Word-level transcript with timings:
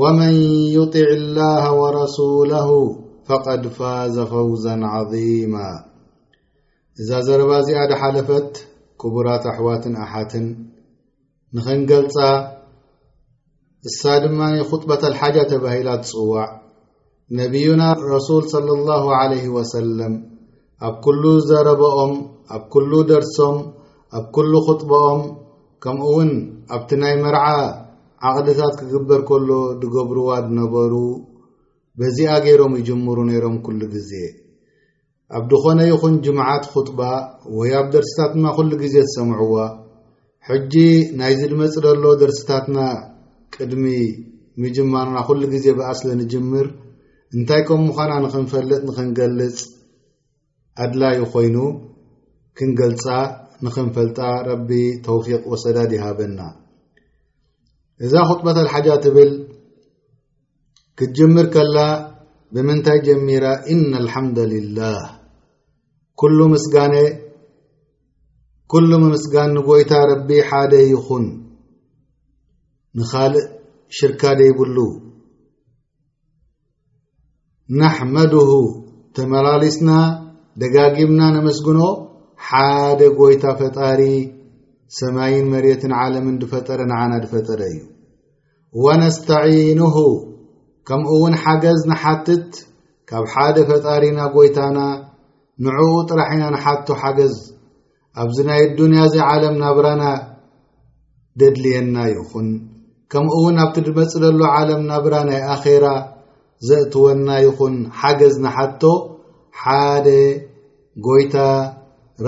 ወመን 0.00 0.36
ዩጢዕ 0.74 1.06
اላه 1.16 1.64
ወረሱለሁ 1.80 2.68
ፈቀድ 3.28 3.64
ፋዘ 3.78 4.14
ፈውዛ 4.30 4.64
ዓظማ 4.94 5.54
እዛ 7.00 7.08
ዘረባ 7.26 7.50
እዚኣደ 7.62 7.90
ሓለፈት 8.02 8.50
ክቡራት 9.00 9.44
ኣሕዋትን 9.52 9.94
ኣሓትን 10.04 10.46
ንክንገልጻ 11.56 12.16
እሳ 13.90 14.00
ድማ 14.22 14.40
خጥበة 14.70 15.02
ልሓጃ 15.12 15.36
ተባሂላ 15.52 15.88
ትጽዋዕ 16.04 16.48
ነብዩና 17.42 17.82
ረሱል 18.14 18.42
صለى 18.54 18.72
اላه 18.96 19.04
ለ 19.34 19.36
ወሰለም 19.58 20.14
ኣብ 20.88 20.96
ኩሉ 21.08 21.24
ዘረበኦም 21.50 22.14
ኣብ 22.54 22.62
ኩሉ 22.76 22.90
ደርሶም 23.12 23.56
ኣብ 24.16 24.24
ኩሉ 24.38 24.52
ክጥበኦም 24.70 25.22
ከምኡ 25.84 26.08
ውን 26.16 26.32
ኣብቲ 26.74 26.90
ናይ 27.04 27.14
መርዓ 27.26 27.44
ዓቕልታት 28.30 28.74
ክግበር 28.80 29.20
ከሎ 29.28 29.50
ድገብርዋ 29.82 30.26
ዝነበሩ 30.46 30.92
በዚኣ 31.98 32.32
ገይሮም 32.44 32.74
ይጅምሩ 32.80 33.16
ነይሮም 33.30 33.56
ኲሉ 33.64 33.80
ግዜ 33.94 34.10
ኣብ 35.36 35.44
ድኾነ 35.50 35.78
ይኹን 35.90 36.14
ጅምዓት 36.24 36.64
ኽጥባ 36.72 37.00
ወይ 37.58 37.70
ኣብ 37.80 37.86
ደርሲታትድና 37.94 38.46
ዂሉ 38.58 38.70
ግዜ 38.82 38.94
ዝሰምዕዋ 39.08 39.54
ሕጂ 40.48 40.74
ናይዝ 41.18 41.40
ድመጽ 41.52 41.74
ለሎ 41.86 42.04
ደርሲታትና 42.22 42.78
ቅድሚ 43.56 43.86
ምጅማርና 44.62 45.18
ዂሉ 45.32 45.42
ግዜ 45.54 45.66
ብኣስሊ 45.80 46.10
ንጅምር 46.22 46.68
እንታይ 47.36 47.62
ከምምዃና 47.70 48.12
ንኽንፈልጥ 48.26 48.80
ንኽንገልጽ 48.88 49.58
ኣድላዩ 50.86 51.20
ኮይኑ 51.34 51.58
ክንገልጻ 52.58 53.06
ንኽንፈልጣ 53.66 54.18
ረቢ 54.50 54.70
ተውፊቅ 55.08 55.42
ወሰዳድ 55.52 55.92
ይሃበና 55.98 56.38
እዛ 58.06 58.12
ክጥበታት 58.28 58.68
ሓጃ 58.74 58.88
ትብል 59.04 59.30
ክትጅምር 60.98 61.46
ከላ 61.54 61.78
ብምንታይ 62.54 62.98
ጀሚራ 63.06 63.44
ኢነ 63.72 63.92
ልሓምዳ 64.06 64.38
ልላህ 64.52 65.02
ምስጋ 66.54 66.74
ኩሉ 68.72 68.90
ምምስጋን 69.02 69.50
ንጐይታ 69.56 69.92
ረቢ 70.10 70.28
ሓደ 70.48 70.72
ይኹን 70.92 71.24
ንኻልእ 72.98 73.44
ሽርካ 73.96 74.22
ደይብሉ 74.40 74.76
ናሕመድሁ 77.80 78.50
ተመላሊስና 79.16 79.88
ደጋጊምና 80.62 81.20
ነመስግኖ 81.36 81.80
ሓደ 82.46 83.00
ጐይታ 83.18 83.44
ፈጣሪ 83.60 84.00
ሰማይን 84.98 85.46
መሬትን 85.52 85.92
ዓለምን 86.00 86.34
ድፈጠረ 86.40 86.80
ንዓና 86.90 87.12
ድፈጠረ 87.24 87.60
እዩ 87.72 87.78
ወነስተዒንሁ 88.84 89.94
ከምኡውን 90.88 91.34
ሓገዝ 91.42 91.80
ንሓትት 91.90 92.50
ካብ 93.10 93.24
ሓደ 93.34 93.56
ፈጣሪና 93.70 94.18
ጐይታና 94.34 94.78
ንዕኡ 95.64 95.92
ጥራሒና 96.10 96.44
ንሓቶ 96.54 96.88
ሓገዝ 97.02 97.34
ኣብዚ 98.22 98.38
ናይ 98.48 98.62
ዱንያ 98.78 99.00
ዘይ 99.12 99.22
ዓለም 99.30 99.56
ናብራና 99.64 100.04
ደድልየና 101.40 101.96
ይኹን 102.12 102.48
ከምኡውን 103.12 103.56
ኣብቲ 103.64 103.76
ድመጽ 103.88 104.12
ደሎ 104.24 104.40
ዓለም 104.58 104.82
ናብራ 104.90 105.14
ናይ 105.30 105.40
ኣኼራ 105.54 105.86
ዘእትወና 106.68 107.28
ይኹን 107.46 107.76
ሓገዝ 108.00 108.34
ንሓቶ 108.44 108.82
ሓደ 109.62 110.06
ጐይታ 111.06 111.36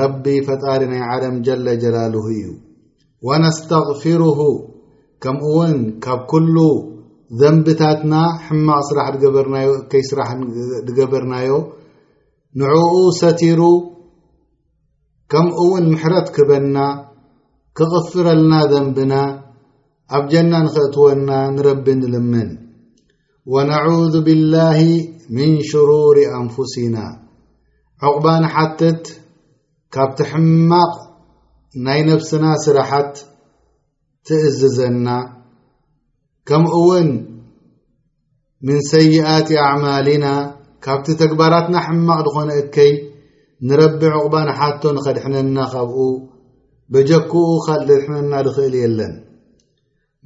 ረቢ 0.00 0.25
ፈጣሪ 0.47 0.81
ናይ 0.93 1.03
ዓለም 1.12 1.34
جل 1.47 1.66
جላله 1.82 2.25
እዩ 2.34 2.47
وነስتغፊርه 3.27 4.41
ከምውን 5.22 5.75
ካብ 6.05 6.21
كل 6.32 6.56
ዘንብታትና 7.41 8.15
ሕማቅ 8.47 8.87
ራበ 8.99 9.22
ይ 9.99 10.03
ስራሕ 10.09 10.31
ገበርናዮ 10.99 11.50
ንዕኡ 12.60 12.91
ሰቲሩ 13.21 13.60
ከምውን 15.33 15.84
ምሕረት 15.93 16.28
ክበና 16.37 16.77
ክቕፍረልና 17.78 18.53
ዘንብና 18.72 19.15
ኣብ 20.16 20.25
ጀና 20.34 20.53
نክእትወና 20.66 21.31
ንረቢ 21.56 21.87
ንልምን 22.00 22.50
وነعذ 23.53 24.15
ብالله 24.27 24.81
من 25.37 25.50
ሽሩوር 25.69 26.16
أንفسና 26.41 26.97
ዕقባሓትት 28.09 29.03
ካብቲ 29.94 30.21
ሕማቕ 30.31 30.93
ናይ 31.87 32.00
ነፍስና 32.09 32.44
ስራሓት 32.65 33.15
ትእዝዘና 34.27 35.09
ከምውን 36.49 37.09
ምን 38.66 38.78
ሰይኣት 38.91 39.49
ኣዕማልና 39.69 40.27
ካብቲ 40.84 41.06
ተግባራትና 41.22 41.77
ሕማቕ 41.87 42.19
ድኾነ 42.27 42.50
እከይ 42.62 42.93
ንረቢ 43.69 44.00
ዕቝባ 44.16 44.34
ንሓቶ 44.49 44.83
ንኸድሕነና 44.97 45.59
ኻብኡ 45.75 45.99
በጀክኡ 46.93 47.44
ኻል 47.66 47.81
ደድሕነና 47.88 48.33
ድኽእል 48.47 48.75
የለን 48.83 49.15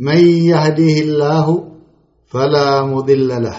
መን 0.07 0.23
ያህዲህ 0.51 0.97
ላሁ 1.21 1.49
ፈላ 2.33 2.55
ሙድላ 2.93 3.31
ለህ 3.47 3.59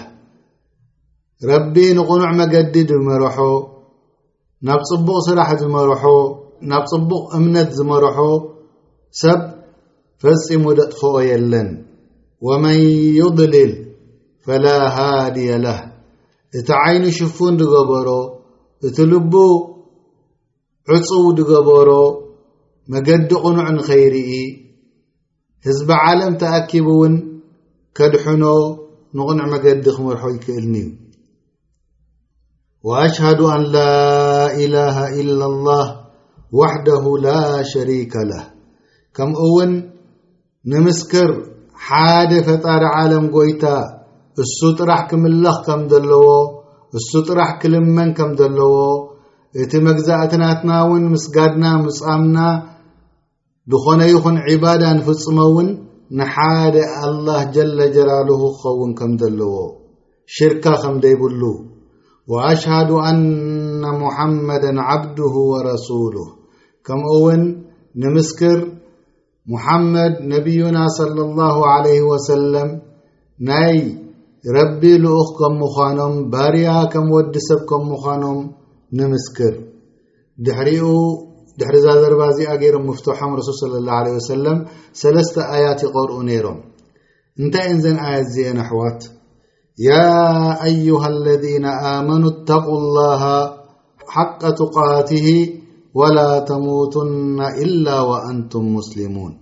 ረቢ 1.50 1.74
ንቕኑዕ 1.98 2.30
መገዲ 2.40 2.74
ድመርሖ 2.90 3.36
ናብጽቡቕ 4.68 5.16
ስራሕ 5.26 5.50
ዝመርሖ 5.60 6.02
ናብ 6.70 6.84
ጽቡቕ 6.92 7.20
እምነት 7.36 7.70
ዝመርሖ 7.76 8.16
ሰብ 9.20 9.40
ፈጺሙ 10.22 10.64
ደጥፍኦ 10.78 11.12
የለን 11.28 11.68
ወመን 12.46 12.76
ዩضልል 13.20 13.72
ፈላ 14.46 14.66
ሃድየ 14.96 15.48
ለህ 15.64 15.80
እቲ 16.58 16.68
ዓይኑ 16.82 17.04
ሽፉን 17.18 17.54
ድገበሮ 17.62 18.08
እቲ 18.88 18.96
ልቡ 19.12 19.34
ዕጹው 20.96 21.24
ድገበሮ 21.38 21.90
መገዲ 22.92 23.22
ቕኑዕ 23.44 23.68
ንኸይርኢ 23.78 24.30
ህዝቢዓለም 25.68 26.34
ተኣኪቡ 26.42 26.86
እውን 26.96 27.14
ከድሕኖ 27.98 28.44
ንቕኑዕ 29.18 29.46
መገዲ 29.54 29.84
ክመርሖ 29.96 30.22
ይክእልኒዩ 30.36 30.88
ወአሽሃዱ 32.88 33.40
አላሃ 33.56 34.29
ኢላሃ 34.64 34.96
ኢላ 35.22 35.40
ላህ 35.68 35.86
ዋሕደሁ 36.58 37.04
ላ 37.26 37.34
ሸሪከ 37.72 38.14
ለህ 38.30 38.44
ከምውን 39.16 39.72
ንምስክር 40.72 41.30
ሓደ 41.86 42.32
ፈጣሪ 42.48 42.82
ዓለም 43.00 43.26
ጐይታ 43.36 43.64
እሱ 44.42 44.58
ጥራሕ 44.78 45.02
ክምለኽ 45.10 45.56
ከም 45.68 45.82
ዘለዎ 45.92 46.26
እሱ 46.98 47.10
ጥራሕ 47.28 47.50
ክልመን 47.62 48.10
ከም 48.18 48.30
ዘለዎ 48.40 48.74
እቲ 49.62 49.72
መግዛእትናትና 49.88 50.72
ውን 50.90 51.04
ምስጋድና 51.14 51.64
ምጻምና 51.84 52.38
ዝኾነ 53.72 54.02
ይኹን 54.12 54.36
ዒባዳ 54.48 54.84
ንፍጽመ 54.98 55.38
እውን 55.50 55.68
ንሓደ 56.20 56.76
አላህ 57.08 57.40
ጀለ 57.56 57.78
ጀላልሁ 57.96 58.40
ክኸውን 58.60 58.92
ከም 59.00 59.12
ዘለዎ 59.24 59.56
ሽርካ 60.36 60.64
ከምደይብሉ 60.84 61.42
وአሽሃዱ 62.32 62.90
አነ 63.10 63.84
ሙሓመዳ 64.02 64.64
ዓብድሁ 64.92 65.32
ወረሱሉ 65.52 66.14
ከምኡ 66.86 67.08
እውን 67.18 67.42
ንምስክር 68.02 68.58
ሙሐመድ 69.52 70.14
ነብዩና 70.32 70.76
صለى 70.98 71.22
ላه 71.38 71.56
ለ 71.84 71.96
ወሰለም 72.10 72.68
ናይ 73.50 73.74
ረቢ 74.56 74.82
ልኡኽ 75.04 75.28
ከም 75.38 75.54
ምዃኖም 75.62 76.14
ባርያ 76.32 76.68
ከም 76.92 77.06
ወዲ 77.16 77.34
ሰብ 77.48 77.60
ከም 77.70 77.82
ምዃኖም 77.92 78.40
ንምስክር 78.98 79.54
ድሪኡ 80.46 80.86
ድሕሪዛ 81.60 81.86
ዘረባ 82.02 82.22
እዚኣ 82.32 82.50
ገይሮም 82.62 82.84
ምፍትሖም 82.90 83.32
ረሱል 83.38 83.56
صለى 83.62 83.78
ላه 83.88 84.06
ወሰለም 84.22 84.58
ሰለስተ 85.00 85.36
ኣያት 85.54 85.80
ይቆርኡ 85.86 86.12
ነይሮም 86.30 86.58
እንታይ 87.42 87.66
እን 87.74 87.80
ዘን 87.86 87.98
ኣየት 88.06 88.28
ዚአን 88.36 88.58
ኣሕዋት 88.64 89.00
يا 89.80 90.60
أዩها 90.64 91.06
الذين 91.08 91.64
آمنوا 91.96 92.30
اتقا 92.34 92.72
الله 92.78 93.22
حق 94.16 94.42
تቃاته 94.62 95.28
ولا 95.94 96.38
تموتن 96.50 97.38
إلا 97.64 97.96
وأنتم 98.00 98.76
مسلሙوን 98.76 99.32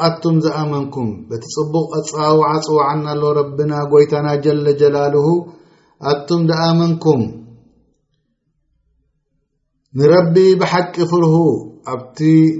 ኣتم 0.09 0.33
ዝأመنኩም 0.45 1.07
بቲ 1.29 1.43
ጽቡቕ 1.55 1.91
ጻውعጽዋعና 2.09 3.05
له 3.21 3.27
ረبናا 3.39 3.79
ጐይተናا 3.93 4.33
جل 4.45 4.67
جلله 4.81 5.25
ኣቱም 6.09 6.41
ደኣመንኩም 6.49 7.19
ንረቢ 9.97 10.35
ብሓቂ 10.61 10.93
ፍርሁ 11.11 11.33
ኣብቲ 11.93 12.17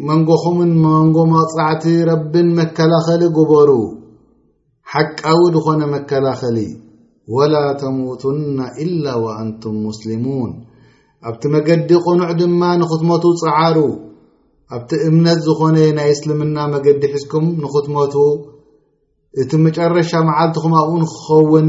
መንጎኹምን 0.08 0.72
መንጎ 0.84 1.18
መቕጻዕቲ 1.32 1.86
ረብን 2.10 2.48
መከላኸሊ 2.60 3.22
ጉበሩ 3.38 3.70
ሓቃዊ 4.94 5.42
ድኾነ 5.56 5.82
መከላኸሊ 5.96 6.58
ወላ 7.36 7.56
ተሙቱና 7.82 8.58
إላ 8.86 9.06
ወአንቱም 9.24 9.76
ሙስሊሙን 9.90 10.52
ኣብቲ 11.30 11.42
መገዲ 11.56 11.90
ቆኑዕ 12.08 12.30
ድማ 12.42 12.62
ንኽትመቱ 12.82 13.26
ፀዓሩ 13.44 13.78
ኣብቲ 14.76 14.92
እምነት 15.12 15.40
ዝኾነ 15.48 15.78
ናይ 15.98 16.12
እስልምና 16.18 16.58
መገዲ 16.76 17.02
ሒዝኩም 17.16 17.48
ንኽትመቱ 17.64 18.14
እቲ 19.42 19.52
መጨረሻ 19.66 20.12
መዓልትኹም 20.30 20.74
ኣብኡ 20.82 20.96
ንክኸውን 21.04 21.68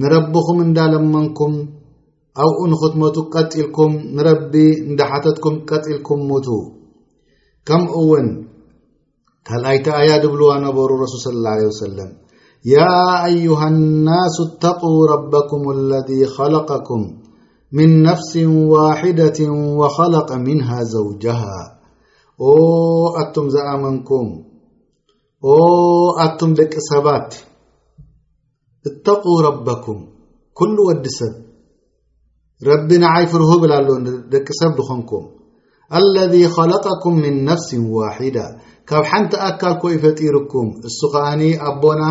ንረብኹም 0.00 0.58
እንዳለመንኩም 0.64 1.54
ኣብኡ 2.42 2.58
ንክትመቱ 2.72 3.16
ቀጥኢልኩም 3.34 3.92
ንረቢ 4.16 4.52
እንዳ 4.88 5.00
ሓተትኩም 5.10 5.54
ቀጥኢልኩም 5.68 6.20
ሙቱ 6.28 6.48
ከምውን 7.68 8.28
ካልኣይቲ 9.48 9.86
ኣያ 10.00 10.10
ድብልዋ 10.22 10.50
ነበሩ 10.66 10.88
ረሱል 11.04 11.20
صى 11.24 11.30
اله 11.34 11.54
ع 11.70 11.72
ሰለም 11.82 12.10
ያ 12.74 12.78
ዩሃ 13.46 13.62
اናሱ 13.72 14.36
اተقا 14.48 14.92
ረبኩም 15.12 15.62
اለذ 15.76 16.10
خለقኩም 16.36 17.02
ምን 17.76 17.90
ነፍሲ 18.08 18.32
ዋሕድة 18.74 19.38
وخለق 19.80 20.28
ምنه 20.46 20.68
ዘوجه 20.94 21.42
ኣቶም 23.20 23.46
ዝኣመንኩም 23.54 24.26
ኣቱም 26.24 26.50
ደቂ 26.58 26.72
ሰባት 26.90 27.28
እተق 28.86 29.22
ረበኩም 29.44 29.98
ኵሉ 30.58 30.78
ወዲ 30.88 31.04
ሰብ 31.18 31.34
ረቢ 32.68 32.88
ንዓይፍርህ 33.02 33.50
ብላ 33.62 33.72
ሎ 33.86 33.90
ንደቂ 34.04 34.46
ሰብ 34.60 34.72
ድኾንኩም 34.78 35.24
አለذ 35.98 36.32
ኸለቀኩም 36.56 37.14
ምን 37.24 37.34
ነፍሲ 37.48 37.68
ዋሒዳ 37.96 38.36
ካብ 38.88 39.04
ሓንቲ 39.10 39.32
ኣካል 39.48 39.74
ኮኢ 39.82 39.94
ፈጢርኩም 40.04 40.68
እሱ 40.88 40.98
ከኣኒ 41.12 41.42
ኣቦና 41.68 42.02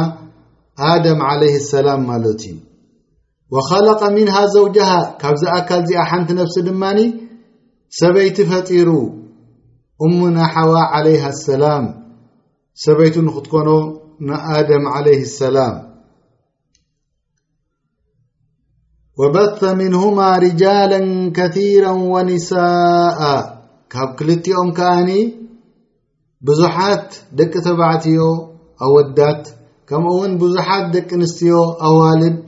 ኣደም 0.90 1.22
ለይ 1.42 1.54
ሰላም 1.72 2.02
ማለት 2.10 2.42
እዩ 2.50 2.58
ወኸለቀ 3.56 4.02
ምንሃ 4.18 4.38
ዘውጀሃ 4.56 4.92
ካብዚ 5.22 5.44
ኣካል 5.58 5.82
እዚኣ 5.86 6.04
ሓንቲ 6.12 6.30
ነፍሲ 6.42 6.56
ድማኒ 6.68 7.00
ሰበይቲ 8.00 8.38
ፈጢሩ 8.52 8.90
እሙና 10.06 10.38
ሓዋ 10.56 10.74
ለይሃ 11.08 11.26
ሰላም 11.48 11.86
ሰበይቱ 12.86 13.16
ንክትኮኖ 13.28 13.70
ንኣደም 14.28 14.86
ለይ 15.06 15.20
ሰላም 15.42 15.76
وبث 19.18 19.64
منهم 19.64 20.20
رجالا 20.20 21.02
كثيራا 21.36 21.94
ونساء 21.98 23.22
ካብ 23.94 24.10
ክልትኦም 24.20 24.70
كዓኒ 24.78 25.10
ብዙሓት 26.48 27.08
ደቂ 27.40 27.54
ተባዕትዮ 27.68 28.24
ኣወዳት 28.86 29.44
ከምኡውን 29.90 30.32
ብዙሓት 30.42 30.86
ደቂ 30.96 31.10
ንስትዮ 31.22 31.56
ኣዋልድ 31.90 32.44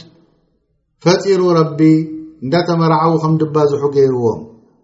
ፈፂሩ 1.04 1.42
ረቢ 1.60 1.80
እንዳተመርዓዊ 2.46 3.12
ከም 3.26 3.34
ድባዝሑ 3.44 3.82
ገይርዎም 3.98 4.42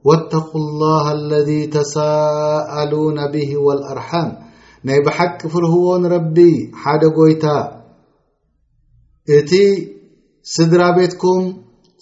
واتقا 0.08 0.58
الله 0.64 1.04
اለذي 1.20 1.62
تساءلون 1.78 3.20
به 3.34 3.50
والأርحም 3.66 4.28
ናይ 4.88 5.00
بሓቂ 5.06 5.40
ፍርህዎንረቢ 5.54 6.38
ሓደ 6.82 7.02
ጎይታ 7.18 7.46
እቲ 9.38 9.52
ስድራ 10.56 10.82
ቤትኩም 10.98 11.44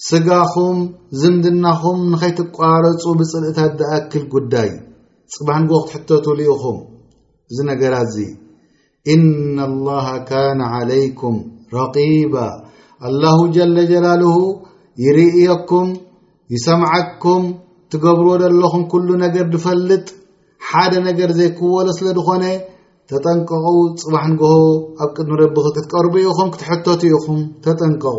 ስጋኹም 0.09 0.77
ዝምድናኹም 1.21 1.97
ንኸይትቋረፁ 2.11 3.03
ብፅልእታት 3.17 3.71
ድኣክል 3.79 4.23
ጉዳይ 4.35 4.69
ፅባሕ 5.33 5.57
ንግሆ 5.63 5.77
ክትሕተትሉኢኹም 5.89 6.77
እዚ 7.49 7.57
ነገራት 7.71 8.07
እዚ 8.09 8.15
ኢነ 9.13 9.57
ላሃ 9.87 10.07
ካነ 10.29 10.59
ዓለይኩም 10.77 11.35
ረቂባ 11.77 12.35
ኣላሁ 13.07 13.37
ጀለጀላልሁ 13.57 14.35
ይርእየኩም 15.03 15.89
ይሰምዐኩም 16.55 17.43
እትገብርዎ 17.83 18.31
ዘለኹም 18.43 18.83
ኩሉ 18.93 19.07
ነገር 19.25 19.45
ዝፈልጥ 19.55 20.07
ሓደ 20.69 20.93
ነገር 21.09 21.29
ዘይክወሎ 21.39 21.87
ስለ 21.99 22.07
ድኾነ 22.19 22.43
ተጠንቀቑ 23.11 23.65
ፅባሕ 24.03 24.25
ንግሆ 24.33 24.51
ኣብ 25.03 25.09
ቅድሚረቢ 25.17 25.55
ክትቀርቡ 25.77 26.15
ኢኹም 26.27 26.49
ክትሕተት 26.55 27.01
ኢኹም 27.13 27.39
ተጠንቀቑ 27.65 28.17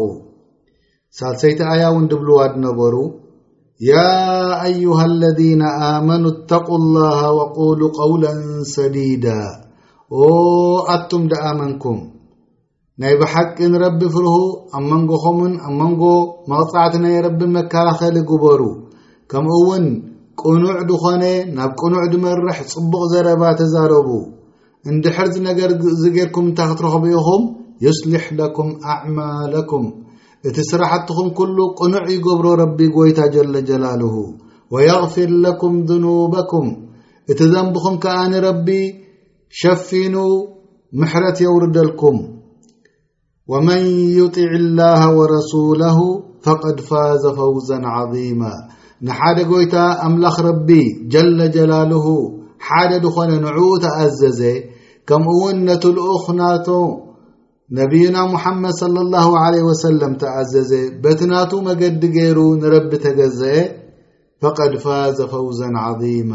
ሳልሰይቲኣያ 1.19 1.83
ውን 1.95 2.05
ድብልዋ 2.11 2.39
ድነበሩ 2.53 2.95
ያ 3.89 4.01
አዩሃ 4.67 5.01
ለذነ 5.21 5.61
ኣመኑ 5.89 6.25
እተቁ 6.33 6.69
ላሃ 6.95 7.21
ወቁሉ 7.37 7.81
ቀውለ 7.99 8.25
ሰዲዳ 8.73 9.27
ኦ 10.19 10.23
ኣቱም 10.95 11.23
ደኣመንኩም 11.33 11.99
ናይ 13.03 13.15
ብሓቂ 13.21 13.57
ንረቢ 13.73 14.01
ፍርሁ 14.15 14.35
ኣብ 14.79 14.85
መንጎኸምን 14.93 15.53
ኣብ 15.67 15.75
መንጎ 15.83 16.03
መቕጻዕቲ 16.53 16.97
ናይ 17.05 17.17
ረቢ 17.27 17.41
መከላኸሊ 17.57 18.17
ጉበሩ 18.31 18.61
ከምኡውን 19.33 19.87
ቅኑዕ 20.43 20.79
ድኾነ 20.91 21.23
ናብ 21.59 21.73
ቅኑዕ 21.81 22.03
ድመርሕ 22.15 22.59
ጽቡቕ 22.73 23.03
ዘረባ 23.13 23.43
ተዛረቡ 23.61 24.09
እንድሕርዚ 24.93 25.37
ነገር 25.51 25.71
ዝጌርኩም 26.03 26.47
እንታይ 26.51 26.69
ክትረኽቡ 26.73 27.05
ኢኹም 27.19 27.45
ዩስልሕ 27.87 28.27
ለኩም 28.41 28.71
ኣዕማለኩም 28.95 29.87
እቲ 30.49 30.57
ስራሐትኹም 30.71 31.29
كሉ 31.37 31.57
ቅኑዕ 31.81 32.07
ይገብሮ 32.15 32.47
ረب 32.63 32.79
ጐይታ 32.97 33.21
جل 33.35 33.55
جላله 33.69 34.15
ويغፊር 34.73 35.31
لكም 35.47 35.73
ذنوبኩም 35.89 36.67
እቲ 37.31 37.41
ዘንبኹም 37.53 37.95
ከኣኒ 38.05 38.33
ረቢ 38.47 38.69
ሸፊኑ 39.61 40.15
ምሕረት 41.01 41.39
የውርደልኩም 41.45 42.19
ومن 43.53 43.81
يጢع 44.21 44.51
الله 44.63 45.03
ورسوله 45.19 45.99
فقድ 46.45 46.77
فاዘ 46.89 47.23
فوዛا 47.39 47.79
عظيم 47.97 48.43
ንሓደ 49.07 49.39
ጎይታ 49.51 49.75
أምላኽ 50.07 50.37
ረቢ 50.49 50.69
جل 51.13 51.39
جላله 51.57 52.07
ሓደ 52.67 52.91
ድኾነ 53.05 53.31
ንዑ 53.45 53.59
ተኣዘዘ 53.85 54.41
ከምኡውን 55.09 55.57
ነتልኡኽ 55.69 56.25
ናቶ 56.39 56.67
ነቢይና 57.79 58.17
ሙሓመድ 58.33 58.73
صለى 58.81 59.03
ላه 59.13 59.61
ለ 59.99 60.09
ተኣዘዘ 60.23 60.73
በቲ 61.03 61.21
ናቱ 61.33 61.51
መገዲ 61.69 62.03
ገይሩ 62.17 62.39
ንረቢ 62.63 62.91
ተገዝአ 63.05 63.55
فቀድ 64.43 64.73
ፋዘ 64.85 65.19
ፈውዛ 65.33 65.61
ዓظማ 65.85 66.31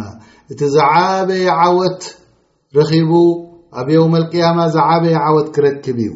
እቲ 0.51 0.59
ዝዓበይ 0.75 1.43
ዓወት 1.63 2.01
ርኺቡ 2.77 3.11
ኣብ 3.79 3.87
የውመ 3.95 4.13
الቅያማ 4.21 4.59
ዝዓበዪ 4.75 5.13
ዓወት 5.25 5.47
ክረክብ 5.57 5.97
እዩ 6.05 6.11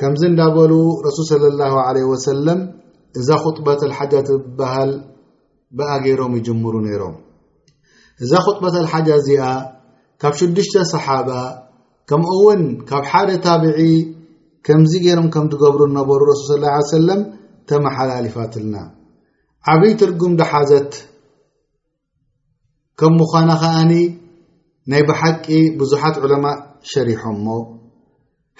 ከምዚ 0.00 0.22
እንዳበሉ 0.32 0.72
ረሱል 1.06 1.26
صለى 1.32 1.46
له 1.60 1.74
ሰለም 2.28 2.60
እዛ 3.18 3.28
خጥበةሓጃ 3.44 4.12
ትበሃል 4.28 4.90
ብኣ 5.76 5.90
ገይሮም 6.06 6.32
ይጅምሩ 6.38 6.74
ነይሮም 6.88 7.14
እዛ 8.24 8.32
خጥበةሓጃ 8.46 9.08
እዚኣ 9.20 9.44
ካብ 10.20 10.34
ሽዱሽተ 10.40 10.74
ሰሓባ 10.92 11.28
ከምኡውን 12.10 12.60
ካብ 12.88 13.04
ሓደ 13.12 13.30
ታብዒ 13.46 13.80
ከምዚ 14.66 14.92
ገይሮም 15.04 15.28
ከም 15.34 15.46
ትገብሩ 15.52 15.80
እነበሩ 15.90 16.18
ረሱል 16.30 16.64
ስ 16.88 16.90
ሰለም 16.96 17.20
ተመሓላሊፋትልና 17.70 18.76
ዓበይ 19.70 19.92
ትርጉም 20.02 20.32
ዳሓዘት 20.40 20.92
ከም 23.00 23.14
ምዃና 23.20 23.50
ኸዓኒ 23.62 23.92
ናይ 24.92 25.02
ብሓቂ 25.08 25.46
ብዙሓት 25.80 26.16
ዑለማ 26.24 26.46
ሸሪሖእሞ 26.92 27.46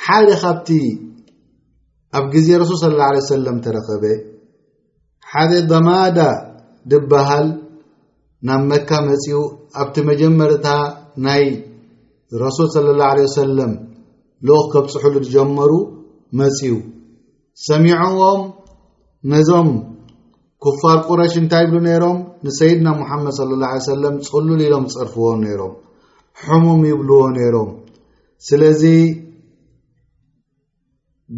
ሓደ 0.06 0.28
ካብቲ 0.42 0.68
ኣብ 2.18 2.24
ግዜ 2.34 2.48
ረሱል 2.62 2.76
ስ 2.82 2.90
ላه 2.98 3.24
ሰለም 3.34 3.56
ተረኸበ 3.66 4.04
ሓደ 5.32 5.52
ደማዳ 5.70 6.18
ድበሃል 6.90 7.48
ናብ 8.48 8.62
መካ 8.72 8.90
መፅኡ 9.08 9.38
ኣብቲ 9.80 9.94
መጀመርታ 10.10 10.66
ናይ 11.26 11.44
ረሱል 12.42 12.68
صለ 12.74 12.86
ላه 13.00 13.16
ሰለም 13.38 13.72
ልክ 14.48 14.64
ከብፅሑሉ 14.72 15.14
ዝጀመሩ 15.26 15.72
መፅዩ 16.38 16.72
ሰሚዖዎም 17.66 18.40
ነዞም 19.32 19.68
ኩፋር 20.64 20.98
ቁረሽ 21.08 21.34
እንታይ 21.40 21.62
ይብሉ 21.64 21.76
ነይሮም 21.86 22.18
ንሰይድና 22.46 22.88
ሙሓመድ 23.00 23.30
صለ 23.38 23.50
ላه 23.62 23.72
ሰለም 23.90 24.14
ፅሉል 24.30 24.60
ኢሎም 24.66 24.84
ጸርፍዎ 24.94 25.26
ነይሮም 25.44 25.74
ሕሙም 26.42 26.82
ይብልዎ 26.90 27.20
ነይሮም 27.38 27.70
ስለዚ 28.48 28.82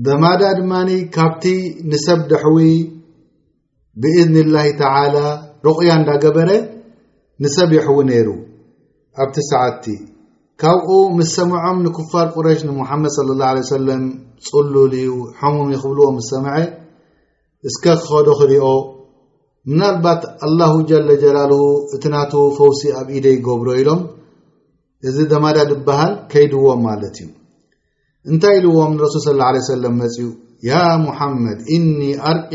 ደማዳ 0.07 0.43
ድማኒ 0.59 0.91
ካብቲ 1.15 1.45
ንሰብ 1.91 2.21
ደሕዊ 2.33 2.59
ብኢዝኒ 4.03 4.37
ላሂ 4.57 4.69
ተላ 4.81 5.17
ሩቕያ 5.67 5.91
እንዳገበረ 6.01 6.51
ንሰብ 7.45 7.71
የሕዊ 7.79 7.99
ነይሩ 8.11 8.29
ኣብቲ 9.23 9.37
ሰዓትቲ 9.53 9.87
ካብኡ 10.63 10.87
ምስ 11.17 11.29
ሰምዖም 11.39 11.77
ንኩፋር 11.87 12.25
ቁረሽ 12.37 12.61
ንሙሓመድ 12.69 13.17
ለى 13.29 13.35
ላه 13.41 13.59
ሰለም 13.75 14.01
ፅሉል 14.47 14.93
ዩ 15.09 15.13
ሕሙም 15.41 15.69
ይኽብልዎም 15.75 16.17
ሰማዐይ 16.31 16.65
እስከ 17.69 17.85
ክኸዶ 18.01 18.29
ክሪኦ 18.41 18.65
ምናልባት 19.71 20.23
አላሁ 20.47 20.73
ጀላጀላል 20.91 21.53
እቲ 21.99 22.05
ናቱ 22.15 22.33
ፈውሲ 22.59 22.81
ኣብ 23.01 23.07
ኢደ 23.19 23.27
ይገብሮ 23.37 23.69
ኢሎም 23.83 24.01
እዚ 25.11 25.17
ደማዳ 25.33 25.59
ዝበሃል 25.71 26.13
ከይድዎም 26.33 26.81
ማለት 26.89 27.17
እዩ 27.23 27.29
እንታይ 28.31 28.57
ኢልዎም 28.63 28.93
ንረሱል 28.97 29.23
ስ 29.29 29.37
ه 29.47 29.63
ሰለ 29.71 29.85
መፅኡ 30.01 30.27
ያ 30.71 30.83
ሙሓመድ 31.07 31.59
እኒ 31.79 32.01
ኣርቂ 32.33 32.53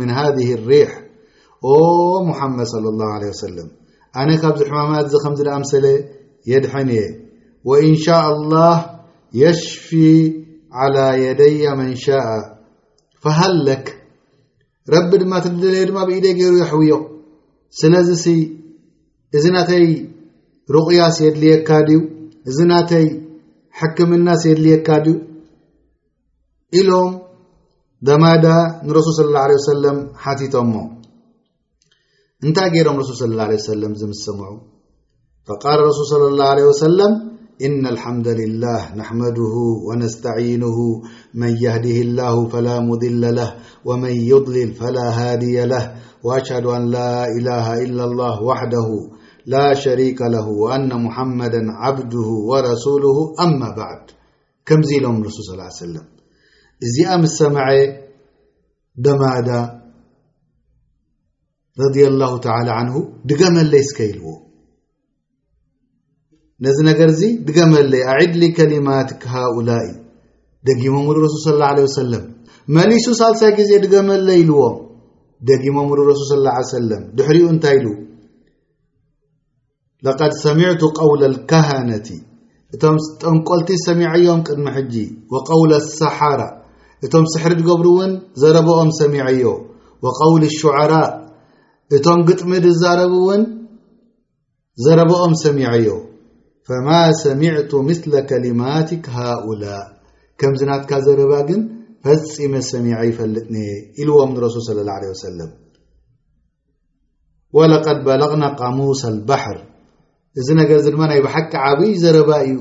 ምን 0.00 0.08
ሃذ 0.18 0.36
ሪሕ 0.72 0.90
ኦ 1.70 1.72
ሙሓመድ 2.30 2.68
ى 2.68 3.32
ሰለ 3.44 3.58
ኣነ 4.20 4.30
ካብዚ 4.42 4.60
ሕማማት 4.68 5.04
እዚ 5.08 5.14
ከምዝደኣምሰለ 5.24 5.86
የድእኢንሻء 6.50 8.24
الላه 8.34 8.76
የሽፊ 9.40 9.88
على 10.80 11.06
የደየ 11.24 11.62
መን 11.78 11.90
ሻء 12.04 12.26
فሃለክ 13.22 13.84
ረቢ 14.94 15.10
ድማ 15.22 15.32
እትደለዩ 15.40 15.82
ድማ 15.90 15.98
ብኢደ 16.08 16.26
ገይሩ 16.38 16.52
ይሕውዮ 16.62 16.92
ስለዚ 17.80 18.10
እዚ 19.36 19.44
ናተይ 19.56 19.86
ሩቕያስ 20.74 21.16
የድል 21.24 21.42
የካዲዩ 21.50 22.00
እዚ 22.50 22.58
ናተይ 22.72 23.06
ሕክምናስ 23.80 24.42
የድል 24.50 24.66
የካዲዩ 24.74 25.16
ኢሎም 26.82 27.10
ደማዳ 28.10 28.46
ንረሱል 28.86 29.14
صى 29.26 29.36
اه 29.40 29.44
عه 29.46 29.60
ሰለም 29.72 29.98
ሓቲቶሞ 30.24 30.72
እንታይ 32.46 32.70
ገይሮም 32.76 32.98
ረሱ 33.02 33.10
صى 33.20 33.28
ه 33.38 33.44
عه 33.48 33.56
ሰለም 33.68 33.92
ዝምስምዑ 34.00 34.50
فقال 35.46 35.74
الرسول 35.80 36.06
صلى 36.06 36.26
الله 36.28 36.44
عليه 36.54 36.64
وسلم 36.64 37.12
إن 37.66 37.86
الحمد 37.86 38.28
لله 38.28 38.80
نحمده 39.00 39.54
ونستعينه 39.88 40.78
من 41.34 41.48
يهده 41.62 41.98
الله 42.06 42.48
فلا 42.48 42.80
مضل 42.80 43.34
له 43.34 43.54
ومن 43.84 44.10
يضلل 44.32 44.72
فلا 44.74 45.06
هادي 45.20 45.64
له 45.66 45.96
وأشهد 46.24 46.66
أن 46.66 46.82
لا 46.96 47.24
إله 47.26 47.74
إلا 47.84 48.04
الله 48.04 48.42
وحده 48.42 48.88
لا 49.46 49.74
شريك 49.74 50.20
له 50.22 50.46
وأن 50.48 50.90
محمدا 51.06 51.62
عبده 51.82 52.28
ورسوله 52.50 53.18
أما 53.40 53.68
بعد 53.80 54.00
كمز 54.66 54.92
لم 54.92 55.14
ارسول 55.16 55.30
صلى 55.46 55.54
اله 55.54 55.64
عليه 55.64 55.92
سلم 55.92 56.04
إز 56.86 56.96
مسمع 57.22 57.66
دماد 58.96 59.48
رضي 61.88 62.04
الله 62.08 62.38
تعالى 62.38 62.70
عنه 62.80 62.94
قمليسكيلو 63.40 64.45
ነዚ 66.64 66.76
ነገርእዚ 66.90 67.22
ድገመለይ 67.46 68.02
ኣዒድሊ 68.12 68.42
ከሊማትክ 68.56 69.22
ሃኡላይ 69.34 69.86
ደጊሞ 70.66 70.94
ሉ 71.14 71.16
ረሱል 71.26 71.42
ص 71.44 71.46
ه 71.70 71.84
ወሰለም 71.86 72.24
መሊሱ 72.76 73.04
ሳልሳይ 73.18 73.52
ግዜ 73.58 73.70
ድገመለ 73.84 74.28
ኢልዎም 74.42 74.76
ደጊሞ 75.48 75.76
ሉ 75.96 75.98
ረሱል 76.10 76.26
ص 76.30 76.32
ه 76.56 76.62
ሰለም 76.76 77.02
ድሕሪኡ 77.16 77.44
እንታይ 77.54 77.76
ኢሉ 77.80 77.86
ለቐድ 80.06 80.32
ሰሚዕቱ 80.44 80.82
ቀውለ 80.98 81.22
ልካሃነቲ 81.34 82.08
እቶም 82.74 82.96
ጠንቆልቲ 83.22 83.70
ሰሚዐዮም 83.86 84.40
ቅድሚ 84.48 84.66
ሕጂ 84.76 84.94
ወቀውል 85.34 85.72
ሰሓራ 86.00 86.40
እቶም 87.06 87.24
ስሕሪ 87.34 87.52
ድገብሩ 87.60 87.86
እውን 87.94 88.12
ዘረበኦም 88.42 88.90
ሰሚዐዮ 89.02 89.44
وቀውል 90.06 90.42
ሽዕራ 90.58 90.92
እቶም 91.98 92.18
ግጥሚ 92.30 92.50
ድዛረብ 92.68 93.12
እውን 93.20 93.42
ዘረበኦም 94.86 95.34
ሰሚዐዮ 95.46 95.86
ፈማ 96.68 96.88
ሰሚዕቱ 97.24 97.72
ምثለ 97.88 98.12
ከሊማትክ 98.28 99.04
ሃؤላ 99.16 99.64
ከምዝ 100.40 100.62
ናትካ 100.68 100.92
ዘረባ 101.06 101.32
ግን 101.48 101.60
ፈፂመ 102.06 102.52
ሰሚዐ 102.70 102.96
ይፈልጥኒ 103.10 103.56
ኢልዎም 104.02 104.30
ንረሱል 104.36 104.62
صለى 104.68 104.82
اه 104.92 105.02
ع 105.10 105.14
ሰለም 105.26 105.50
ወለቀድ 107.56 107.98
በለغና 108.08 108.44
قሙሰ 108.60 109.02
اልባሕር 109.12 109.58
እዚ 110.40 110.48
ነገር 110.60 110.78
እዚ 110.80 110.86
ድማ 110.94 111.02
ናይ 111.10 111.20
ብሓቂ 111.26 111.52
ዓብይ 111.68 111.92
ዘረባ 112.04 112.30
እዩ 112.46 112.56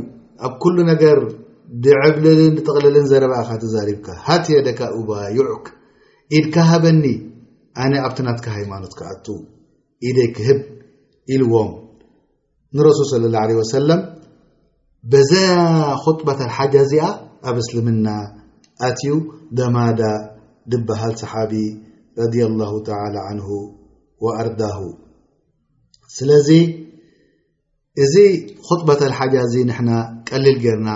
ኣብ 0.47 0.53
ኩሉ 0.63 0.77
ነገር 0.91 1.19
ድዕብልልን 1.85 2.53
ጠቕልልን 2.67 3.07
ዘረባ 3.11 3.33
ኢ 3.47 3.57
ተዛሪብካ 3.63 4.07
ሃትየ 4.27 4.59
ደካ 4.67 4.79
ኡባይዕክ 4.99 5.65
ኢድካ 6.39 6.55
ሃበኒ 6.71 7.03
ኣነ 7.85 7.93
ኣብቲ 8.07 8.19
ናትካ 8.27 8.45
ሃይማኖት 8.59 8.93
ክኣቱ 8.99 9.25
ኢደይ 10.09 10.29
ክህብ 10.37 10.59
ኢልዎም 11.35 11.71
ንرሱل 12.77 13.05
صلى 13.13 13.25
الله 13.27 13.41
عله 13.45 13.55
وسلم 13.63 13.99
በዛ 15.11 15.31
خطبةلሓجة 16.03 16.79
እዚኣ 16.85 17.03
ኣብ 17.47 17.55
እسልምና 17.63 18.07
ኣትዩ 18.87 19.11
ደማዳ 19.57 20.01
ድበሃል 20.71 21.13
صሓቢ 21.21 21.53
ረ 22.21 22.23
لله 22.51 22.71
تى 22.87 22.95
عنه 23.27 23.47
وأርضه 24.23 24.77
ስለዚ 26.17 26.49
እዚ 28.03 28.15
خጥبةሓج 28.67 29.53
ና 29.89 29.91
ቀሊል 30.29 30.57
ጌርና 30.65 30.89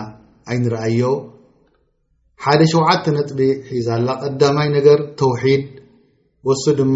ኣይንረአዮ 0.51 1.01
ሓደ 2.43 2.61
ሸተ 2.73 3.05
ጥቢ 3.29 3.39
ሒዛ 3.71 3.87
ላ 4.07 4.11
ቀዳማይ 4.23 4.67
ነገር 4.77 4.99
ተوድ 5.19 5.65
وሱ 6.47 6.63
ድማ 6.79 6.95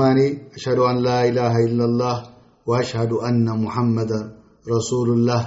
أሽه 0.58 0.76
لله 0.96 1.54
إل 1.68 1.80
الله 1.90 2.18
وأه 2.70 2.92
أ 3.28 3.34
محመዳ 3.66 4.12
ረሱሉላህ 4.72 5.42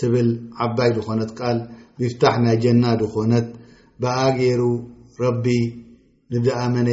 ትብል 0.00 0.28
ዓባይ 0.66 0.90
ዝኾነት 0.96 1.30
ካል 1.38 1.58
ቢፍታሕ 2.00 2.36
ናይ 2.44 2.56
ጀና 2.64 2.84
ዝኮነት 3.00 3.46
ብኣጌሩ 4.02 4.62
ረቢ 5.22 5.46
ንድኣመነ 6.34 6.88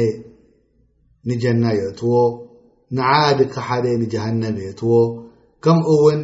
ንጀና 1.28 1.64
የእትዎ 1.78 2.12
ንዓድክ 2.98 3.54
ሓደ 3.68 3.86
ንጀሃነብ 4.02 4.56
የእትዎ 4.64 4.92
ከምእውን 5.64 6.20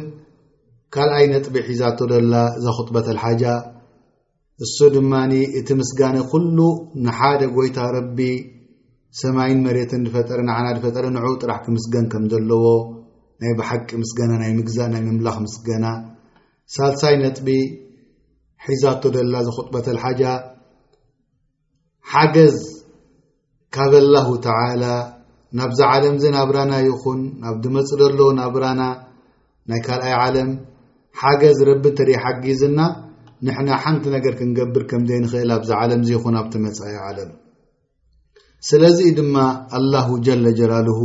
ካልኣይ 0.95 1.25
ነጥቢ 1.33 1.55
ሒዛቶ 1.69 1.99
ዘላ 2.11 2.33
ዛክጥበተልሓጃ 2.65 3.43
እሱ 4.65 4.77
ድማኒ 4.95 5.33
እቲ 5.59 5.67
ምስጋኒ 5.79 6.17
ኩሉ 6.31 6.57
ንሓደ 7.05 7.41
ጎይታ 7.55 7.79
ረቢ 7.97 8.19
ሰማይን 9.21 9.59
መሬትን 9.65 10.05
ፈጠረ 10.13 10.39
ንና 10.47 10.65
ድፈጠረ 10.77 11.05
ንዕኡ 11.15 11.33
ጥራሕ 11.43 11.59
ክምስገን 11.65 12.05
ከም 12.13 12.23
ዘለዎ 12.31 12.65
ናይ 13.41 13.53
ብሓቂ 13.57 13.89
ምስ 14.01 14.11
ገና 14.19 14.31
ናይ 14.41 14.51
ምግዛእ 14.59 14.87
ናይ 14.93 15.01
ምምላኽ 15.07 15.35
ምስ 15.45 15.55
ገና 15.67 15.85
ሳልሳይ 16.75 17.15
ነጥቢ 17.23 17.47
ሒዛቶ 18.67 19.03
ደላ 19.15 19.33
ዘክጥበተልሓጃ 19.47 20.21
ሓገዝ 22.11 22.55
ካብ 23.75 23.91
ኣላሁ 24.01 24.27
ተላ 24.45 24.83
ናብዛ 25.59 25.79
ዓለም 25.93 26.15
ዚ 26.21 26.31
ናብራና 26.37 26.73
ይኹን 26.87 27.19
ናብዲመፅእ 27.43 27.99
ደለዉ 28.01 28.27
ናብራና 28.39 28.81
ናይ 29.71 29.79
ካልኣይ 29.85 30.15
ዓለም 30.25 30.49
ሓገዝ 31.21 31.59
ረቢ 31.69 31.83
እተደኢ 31.93 32.17
ሓጊዝና 32.23 32.79
ንሕና 33.45 33.69
ሓንቲ 33.83 34.03
ነገር 34.17 34.33
ክንገብር 34.39 34.83
ከምዘይ 34.89 35.19
ንኽእል 35.23 35.51
ኣብዛ 35.57 35.69
ዓለም 35.83 36.01
ዚ 36.07 36.09
ይኹን 36.17 36.35
ኣብቲመፅይ 36.41 36.97
ዓለም 37.07 37.31
ስለዚ 38.69 38.99
ድማ 39.19 39.35
አላሁ 39.79 40.07
ጀለ 40.27 40.45
ጀላልሁ 40.59 40.99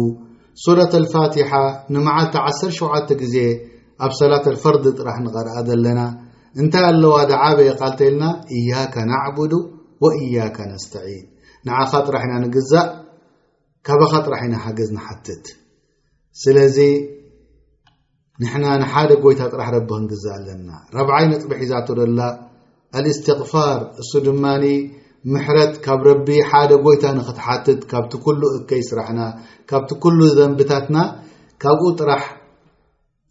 ሱረት 0.64 0.92
الፋቲሓ 1.02 1.50
ንመዓልቲ 1.94 2.34
1ሸተ 2.48 3.08
ግዜ 3.20 3.36
ኣብ 4.04 4.12
ሰላት 4.18 4.46
ፈርድ 4.62 4.84
ጥራሕ 4.98 5.16
ንቐርአ 5.24 5.54
ዘለና 5.68 6.00
እንታይ 6.60 6.84
ኣለዋ 6.90 7.14
ደ 7.30 7.32
ዓበየ 7.44 7.70
ቃልተልና 7.80 8.24
እያከ 8.56 8.94
ናዕቡድ 9.10 9.52
وእያከ 10.04 10.56
ነስተዒን 10.72 11.24
ንዓኻ 11.66 11.90
ጥራሕ 12.06 12.22
ኢና 12.28 12.32
ንግዛእ 12.44 12.86
ካበኻ 13.88 14.12
ጥራሕ 14.26 14.40
ኢና 14.48 14.56
ሓገዝ 14.64 14.88
ንሓትት 14.96 15.44
ስለዚ 16.42 16.78
ንሕና 18.42 18.66
ንሓደ 18.82 19.10
ጎይታ 19.24 19.40
ጥራሕ 19.52 19.68
ረብ 19.76 19.90
ክንግዛእ 19.98 20.34
ኣለና 20.38 20.68
ረብዓይ 20.96 21.24
ንጥበ 21.32 21.50
ሒዛቶ 21.62 21.88
ዶላ 22.00 22.20
اልእስትغፋር 22.98 23.78
እሱ 24.02 24.10
ድማ 24.26 24.44
ምሕረት 25.30 25.74
ካብ 25.84 26.00
ረቢ 26.08 26.28
ሓደ 26.50 26.70
ጎይታ 26.84 27.04
ንኽትሓትት 27.18 27.80
ካብቲ 27.90 28.12
ኩሉ 28.24 28.40
እከ 28.58 28.68
ይስራሕና 28.82 29.20
ካብቲ 29.70 29.90
ኩሉ 30.02 30.18
ዘንብታትና 30.38 30.96
ካብኡ 31.62 31.82
ጥራሕ 32.00 32.22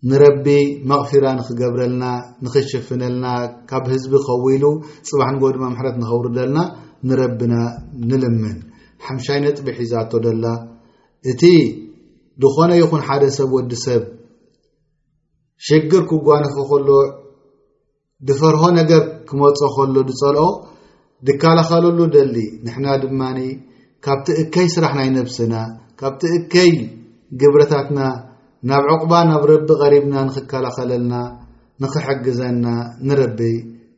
ንረቢ 0.10 0.46
መቕፊራ 0.90 1.26
ንክገብረልና 1.38 2.04
ንኽሽፍነልና 2.44 3.26
ካብ 3.70 3.84
ህዝቢ 3.94 4.14
ኸው 4.28 4.46
ኢሉ 4.56 4.64
ፅባሕ 5.10 5.28
ንጎ 5.36 5.44
ድማ 5.56 5.64
ምሕረት 5.74 5.96
ንኸውርደልና 6.02 6.58
ንረቢና 7.10 7.56
ንልምን 8.10 8.58
ሓምሻይነ 9.08 9.46
ጥብሒ 9.58 9.78
ዛቶ 9.92 10.12
ደላ 10.26 10.46
እቲ 11.32 11.44
ድኾነ 12.42 12.72
ይኹን 12.82 13.02
ሓደ 13.08 13.24
ሰብ 13.38 13.52
ወዲ 13.58 13.72
ሰብ 13.86 14.04
ሽግር 15.68 16.04
ክጓንኽ 16.12 16.56
ከሎ 16.70 16.90
ድፈርሆ 18.28 18.64
ነገር 18.80 19.02
ክመፀ 19.30 19.60
ከሎ 19.76 19.96
ዝጸልኦ 20.10 20.48
ድከላኸለሉ 21.28 22.00
ደሊ 22.16 22.36
ንሕና 22.66 22.88
ድማኒ 23.04 23.40
ካብቲ 24.06 24.28
እከይ 24.44 24.68
ስራሕ 24.76 24.92
ናይ 25.00 25.10
ነብስና 25.16 25.54
ካብቲ 26.00 26.22
እከይ 26.38 26.72
ግብረታትና 27.42 28.00
ናብ 28.70 28.86
ዕቑባ 28.94 29.12
ናብ 29.30 29.44
ረቢ 29.52 29.66
ቐሪብና 29.82 30.16
ንኽከላኸለልና 30.28 31.14
ንኽሕግዘና 31.84 32.66
ንረቢ 33.10 33.40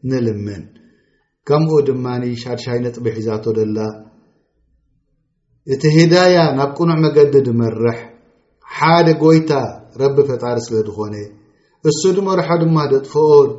ንልምን 0.10 0.64
ከምኡ 1.48 1.78
ድማኒ 1.90 2.24
ሻድሻይነጥብሒዛቶ 2.44 3.46
ደላ 3.60 3.80
እቲ 5.74 5.84
ህዳያ 5.98 6.38
ናብ 6.60 6.72
ቅኑዕ 6.78 6.98
መገዲ 7.06 7.36
ድመርሕ 7.48 7.98
ሓደ 8.76 9.08
ጐይታ 9.24 9.52
ረቢ 10.02 10.18
ፈጣሪ 10.30 10.58
ስለ 10.68 10.78
ድኾነ 10.90 11.16
እሱ 11.90 12.02
ድመርሖ 12.20 12.50
ድማ 12.64 12.78
ደጥፈት 12.94 13.50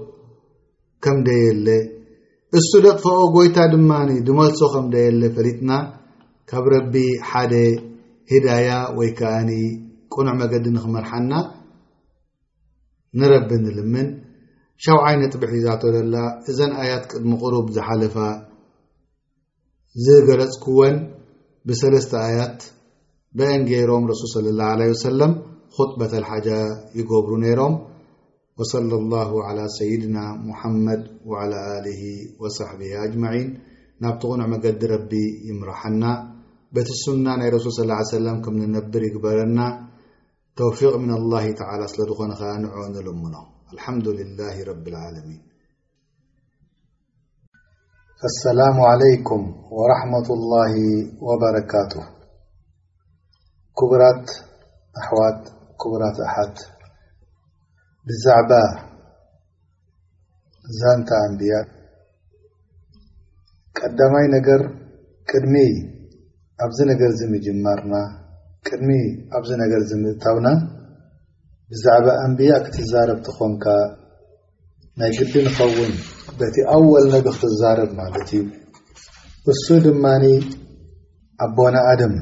ከምደ 1.04 1.28
የለ 1.44 1.66
እሱ 2.58 2.70
ደጥፎኦ 2.84 3.20
ጎይታ 3.34 3.58
ድማ 3.73 3.92
ድመልሶ 4.26 4.61
ከም 4.73 4.84
ደየለ 4.94 5.23
ፈሊጥና 5.37 5.70
ካብ 6.50 6.66
ረቢ 6.75 6.94
ሓደ 7.28 7.54
ሂዳያ 8.32 8.68
ወይ 8.99 9.08
ከዓኒ 9.18 9.50
ቁኑዕ 10.14 10.34
መገዲ 10.40 10.64
ንክመርሓና 10.76 11.32
ንረቢ 13.20 13.50
ንልምን 13.64 14.08
ሻው 14.84 14.99
ዓይነት 15.08 15.34
ብሒዛቶ 15.42 15.82
ዘላ 15.96 16.14
እዘን 16.52 16.73
ኣያት 16.82 17.04
ቅድሚ 17.12 17.32
ቁሩብ 17.42 17.66
ዝሓለፋ 17.76 18.16
ዝገለፅክወን 20.04 20.96
ብሰለስተ 21.70 22.12
ኣያት 22.28 22.58
ብእንጌሮም 23.38 24.06
ረሱል 24.12 24.30
ስለ 24.34 24.46
ላه 24.61 24.73
ለ 24.80 24.90
ወሰለም 24.94 25.32
ኩጥበተልሓጃ 25.76 26.49
ይገብሩ 27.00 27.32
ነይሮም 27.44 27.75
وصلى 28.58 28.94
الله 29.00 29.30
على 29.49 29.64
سይድና 29.78 30.16
مመድ 30.49 31.00
لى 31.87 32.50
ص 32.56 32.58
ጅን 33.14 33.46
ናብትقንዕ 34.04 34.44
መገዲ 34.52 34.80
ረቢ 34.92 35.12
ይምርሐና 35.49 36.02
በቲ 36.76 36.88
ሱና 37.04 37.26
ናይ 37.40 37.50
ሱል 37.64 37.75
صى 37.78 37.84
ه 38.34 38.52
ም 38.52 38.54
ም 38.58 38.70
ነብር 38.76 39.02
ይግበረና 39.08 39.58
ተوፊቅ 40.58 40.92
ምن 41.02 41.11
لላه 41.23 41.44
ስለ 41.92 42.00
ድኮነኸ 42.11 42.42
ን 42.62 42.64
ንልሙኖ 42.94 43.34
ه 43.87 44.66
ረብ 44.70 44.87
ሰላሙ 48.44 48.76
علይኩም 48.90 49.42
وረة 49.78 50.28
الله 50.38 50.72
وበረካቱ 51.28 51.92
ብራት 53.92 54.26
ኣዋት 55.07 55.40
ብራት 55.92 56.18
ኣሓት 56.26 56.57
ብዛዕባ 58.08 58.52
ዛንታ 60.78 61.10
ኣንብያ 61.26 61.54
ቀዳማይ 63.78 64.26
ነገር 64.36 64.62
ቅድሚ 65.30 65.54
ኣብዚ 66.64 66.78
ነገር 66.92 67.10
ዝምጅማርና 67.20 67.94
ቅድሚ 68.68 68.90
ኣብዚ 69.36 69.50
ነገር 69.62 69.80
ዝምእታውና 69.90 70.48
ብዛዕባ 71.72 72.06
ኣንብያ 72.24 72.52
ክትዛረብቲ 72.64 73.26
ኾንካ 73.38 73.64
ናይ 75.02 75.12
ግዲ 75.18 75.32
ንኸውን 75.46 75.94
በቲ 76.38 76.56
ኣወል 76.74 77.04
ነብ 77.14 77.26
ክትዛረብ 77.36 77.90
ማለት 78.00 78.28
እዩ 78.38 78.42
እሱ 79.52 79.66
ድማኒ 79.86 80.24
ኣቦና 81.44 81.76
ኣድም 81.92 82.14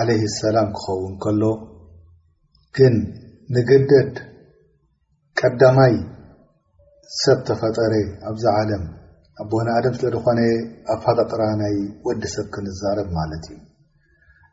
ዓለይህ 0.00 0.26
ሰላም 0.42 0.68
ክኸውን 0.78 1.14
ከሎ 1.24 1.42
ግን 2.78 2.96
ንግደድ 3.56 4.12
ቀዳማይ 5.42 5.92
ሰብ 7.22 7.38
ተፈጠረ 7.48 7.92
ኣብዚ 8.28 8.44
ዓለም 8.60 8.84
ኣቦና 9.42 9.68
ኣድም 9.78 9.92
ስለ 9.98 10.06
ድኾነ 10.14 10.40
ኣብ 10.92 10.98
ፈጠጥራ 11.04 11.42
ናይ 11.60 11.76
ወዲ 12.06 12.22
ሰብ 12.34 12.46
ክንዛረብ 12.54 13.08
ማለት 13.18 13.44
እዩ 13.52 13.58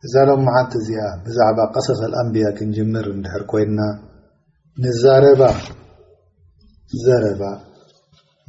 እዛ 0.07 0.13
ለመሓንቲ 0.29 0.71
እዚኣ 0.81 0.99
ብዛዕባ 1.25 1.59
ቀሰሰል 1.75 2.13
ኣንብያ 2.21 2.47
ክንጅምር 2.57 3.07
እንድሕር 3.13 3.43
ኮይና 3.53 3.79
ንዛረባ 4.85 5.41
ዘረባ 7.03 7.41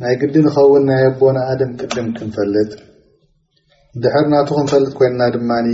ናይ 0.02 0.14
ግዲ 0.24 0.34
ንኸውን 0.46 0.84
ናይ 0.90 1.04
ኣቦና 1.12 1.38
ኣድም 1.52 1.72
ቅድም 1.80 2.08
ክንፈልጥ 2.18 2.72
እንድሕር 3.96 4.28
ናቱ 4.34 4.48
ክንፈልጥ 4.60 4.92
ኮይና 5.00 5.20
ድማኒ 5.36 5.68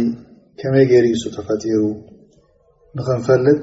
ከመይ 0.62 0.86
ጌይሪሱ 0.92 1.24
ተፈጢሩ 1.38 1.82
ንክንፈልጥ 2.98 3.62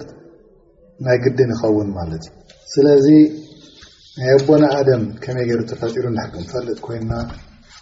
ናይ 1.07 1.17
ግዲ 1.25 1.39
ንኸውን 1.51 1.89
ማለት 1.99 2.23
እዩ 2.29 2.38
ስለዚ 2.73 3.07
ናይ 4.19 4.29
ኣቦና 4.37 4.63
ኣደም 4.77 5.03
ከመይ 5.23 5.45
ገይሩ 5.49 5.61
ተፈጢሩ 5.71 6.05
ንሕጊ 6.15 6.33
ንፈልጥ 6.43 6.77
ኮይና 6.85 7.11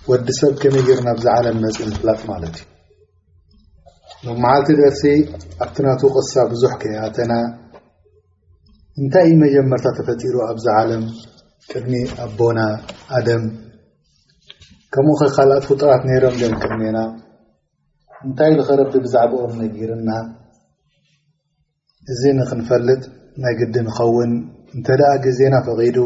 ወዲሰብ 0.10 0.54
ከመይ 0.62 0.84
ገይሩ 0.88 1.00
ናብዛ 1.08 1.26
ዓለም 1.40 1.56
መፅኢ 1.64 1.86
ምፍላጥ 1.94 2.20
ማለት 2.32 2.56
እዩ 2.60 2.66
ሎ 4.28 4.36
መዓልቲ 4.44 4.70
ደርሲ 4.82 5.02
ኣብቲ 5.64 5.78
ናት 5.88 6.04
ቅሳ 6.16 6.34
ብዙሕ 6.52 6.72
ከየኣተና 6.82 7.34
እንታይ 9.02 9.30
መጀመርታ 9.44 9.88
ተፈጢሩ 10.00 10.36
ኣብዛ 10.52 10.68
ዓለም 10.82 11.04
ቅድሚ 11.72 11.94
ኣቦና 12.26 12.60
ኣደም 13.20 13.44
ከምኡ 14.96 15.18
ከ 15.24 15.32
ካልኣት 15.36 15.66
ፍጥራት 15.72 16.04
ነይሮም 16.10 16.38
ደንቅድሜና 16.42 17.00
እንታይ 18.28 18.52
ዝኸረዲ 18.60 18.94
ብዛዕበኦ 19.08 19.44
ነጊርና 19.62 20.12
እዚ 22.14 22.22
ንክንፈልጥ 22.40 23.02
ናይ 23.44 23.56
ግዲ 23.62 23.76
ንኸውን 23.88 24.32
እንተደኣ 24.76 25.12
ግዜናፈቂዱ 25.26 25.98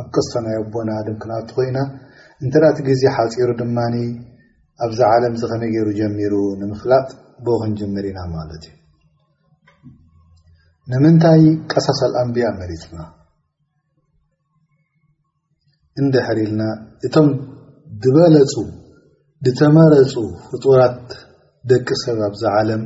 ኣብ 0.00 0.06
ቀስሰናዮኣቦና 0.14 0.90
ድም 1.06 1.16
ክንኣትኮ 1.22 1.56
ኢና 1.68 1.78
እንተኣ 2.44 2.64
እቲ 2.72 2.78
ግዜ 2.88 3.02
ሓፂሩ 3.16 3.48
ድማ 3.60 3.78
ኣብዛ 4.84 4.98
ዓለም 5.14 5.34
ዚ 5.40 5.42
ከመይ 5.50 5.70
ገይሩ 5.74 5.88
ጀሚሩ 6.00 6.34
ንምፍላጥ 6.60 7.08
ብክን 7.46 7.72
ጅምር 7.78 8.04
ኢና 8.10 8.20
ማለት 8.36 8.62
እዩ 8.70 8.76
ንምንታይ 10.90 11.44
ቀሳሰል 11.72 12.12
ኣንብያ 12.22 12.46
መሊፅና 12.60 12.98
እንድሕር 16.02 16.38
ኢልና 16.44 16.62
እቶም 17.06 17.28
ዝበለፁ 18.04 18.54
ዝተመረፁ 19.46 20.14
ፍጡራት 20.50 21.06
ደቂ 21.70 21.88
ሰብ 22.04 22.18
ኣብዛ 22.28 22.42
ዓለም 22.58 22.82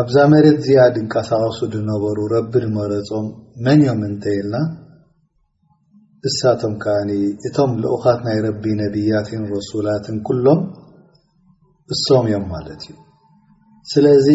ኣብዛ 0.00 0.16
መሬት 0.32 0.56
ዚያድ 0.66 0.94
እንቀሳቀሱ 1.00 1.58
ዝነበሩ 1.72 2.16
ረቢ 2.36 2.52
ንመረፆም 2.62 3.26
መን 3.64 3.80
ዮም 3.88 4.00
እንተይየልና 4.06 4.54
እሳቶም 6.28 6.74
ከዓኒ 6.82 7.10
እቶም 7.48 7.72
ልኡኻት 7.82 8.20
ናይ 8.26 8.38
ረቢ 8.46 8.64
ነቢያትን 8.80 9.42
ረሱላትን 9.54 10.16
ኩሎም 10.28 10.60
እሶም 11.94 12.26
እዮም 12.30 12.46
ማለት 12.54 12.82
እዩ 12.88 12.96
ስለዚ 13.92 14.28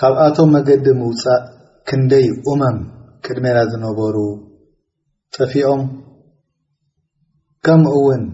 ካብኣቶም 0.00 0.50
መገዲ 0.56 0.86
ምውፃእ 1.00 1.44
ክንደይ 1.90 2.26
እመም 2.52 2.78
ቅድሜና 3.24 3.58
ዝነበሩ 3.72 4.16
ጠፊኦም 5.36 5.82
ከምኡውን 7.66 8.24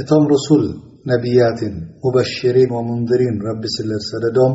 እቶም 0.00 0.24
ረሱል 0.34 0.64
ነቢያትን 1.10 1.74
ሙበሽሪን 2.02 2.70
ወሙንድሪን 2.76 3.36
ረቢ 3.48 3.62
ስለ 3.76 3.90
ዝሰደዶም 4.04 4.54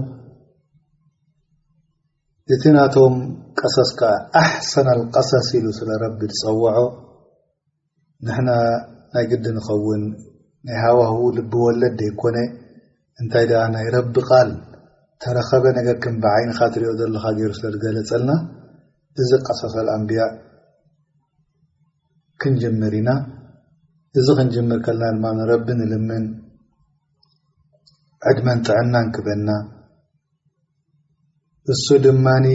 እቲ 2.54 2.64
ናቶም 2.76 3.14
ቀሰስ 3.60 3.92
ከዓ 4.00 4.10
ኣሕሰናል 4.40 5.02
ቀሰስ 5.16 5.48
ኢሉ 5.58 5.68
ስለ 5.80 5.90
ረቢ 6.04 6.20
ዝፀውዖ 6.38 6.78
ንሕና 8.28 8.50
ናይ 9.16 9.26
ግዲ 9.32 9.46
ንኸውን 9.58 10.04
ናይ 10.68 10.78
ሃዋህው 10.84 11.24
ልብወለድ 11.38 12.00
ይኮነ 12.10 12.38
እንታይ 13.22 13.46
ደኣ 13.52 13.64
ናይ 13.76 13.88
ረቢ 13.96 14.16
ቃል 14.30 14.50
ተረከበ 15.24 15.64
ነገር 15.80 15.96
ከምብዓይንካ 16.04 16.60
እትሪኦ 16.70 16.92
ዘለካ 17.00 17.26
ገይሩ 17.38 17.52
ስለ 17.62 17.72
ዝገለፀልና 17.78 18.32
እዚ 19.24 19.32
ቀሳሳል 19.48 19.88
ኣንብያ 19.96 20.24
ክንጀመር 22.42 22.94
ኢና 23.00 23.10
እዚ 24.20 24.28
ክንጅምር 24.38 24.80
ከልና 24.86 25.06
ድማረቢ 25.14 25.66
ንልምን 25.78 26.26
ዕድመን 28.30 28.60
ጥዕና 28.68 28.96
ንክበና 29.06 29.50
እሱ 31.74 31.88
ድማኒ 32.06 32.46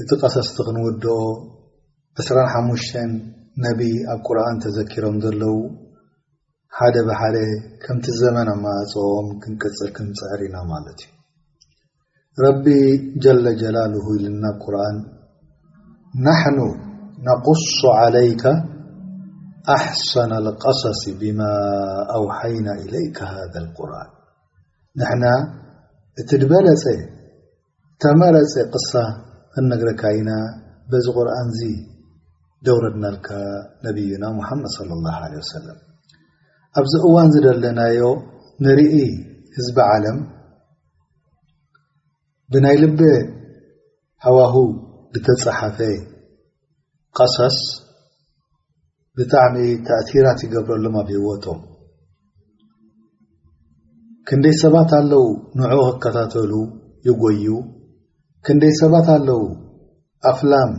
እቲ 0.00 0.10
ቀሰስቲ 0.22 0.56
ክንውድኦ 0.66 1.16
2ስራ 2.22 2.38
ሓሙሽተ 2.52 2.94
ነቢ 3.64 3.80
ኣብ 4.12 4.18
ቁርኣን 4.26 4.56
ተዘኪሮም 4.64 5.16
ዘለው 5.24 5.56
ሓደ 6.78 6.96
ብሓደ 7.08 7.36
ከምቲ 7.82 8.04
ዘመና 8.22 8.48
ኣማፅቦም 8.56 9.28
ክንቅፅል 9.42 9.90
ክንፅዕር 9.96 10.42
ኢና 10.48 10.56
ማለት 10.72 11.00
እዩ 11.06 12.44
ረቢ 12.44 12.66
ጀለጀላል 13.24 13.94
ኢልና 14.16 14.44
ብ 14.56 14.60
ቁርኣን 14.64 14.96
ናሕኑ 16.26 16.58
ነቁሶ 17.26 17.76
ዓለይካ 18.02 18.44
ኣሕሰና 19.74 20.32
ልቀሰሲ 20.46 21.00
ብማ 21.20 21.40
ኣውሓይና 22.16 22.68
ኢለይከ 22.82 23.18
ሃ 23.32 23.44
ቁርን 23.78 24.08
ንሕና 25.00 25.24
እቲ 26.20 26.30
ድበለፀ 26.42 26.84
ተመረፀ 28.02 28.54
ቅሳ 28.74 28.92
ክነግረካ 29.54 30.02
ኢና 30.18 30.30
በዚ 30.90 31.06
ቁርኣን 31.18 31.48
ዙ 31.58 31.62
ደውረትናልካ 32.66 33.28
ነቢዩና 33.86 34.24
ሙሓመድ 34.38 34.66
صለ 34.76 34.90
ላه 35.06 35.18
ለ 35.32 35.38
ወሰላም 35.42 35.78
ኣብዚ 36.80 36.92
እዋን 37.08 37.28
ዝ 37.34 37.42
ደለናዮ 37.46 38.00
ንርኢ 38.66 38.94
ህዝቢ 39.56 39.76
ዓለም 39.90 40.18
ብናይ 42.52 42.76
ልበ 42.84 43.00
ሃዋሁ 44.26 44.54
ብተፀሓፈ 45.12 45.78
ቀሰስ 47.16 47.56
ብጣዕሚ 49.18 49.56
ተእቲራት 49.86 50.40
ይገብረሎም 50.44 50.96
ኣብህወቶም 51.00 51.58
ክንደይ 54.28 54.54
ሰባት 54.62 54.90
ኣለው 54.98 55.24
ንዕ 55.58 55.72
ክከታተሉ 55.92 56.52
ይጐይዩ 57.08 57.46
ክንደይ 58.46 58.72
ሰባት 58.80 59.08
ኣለው 59.16 59.40
ኣፍላም 60.30 60.72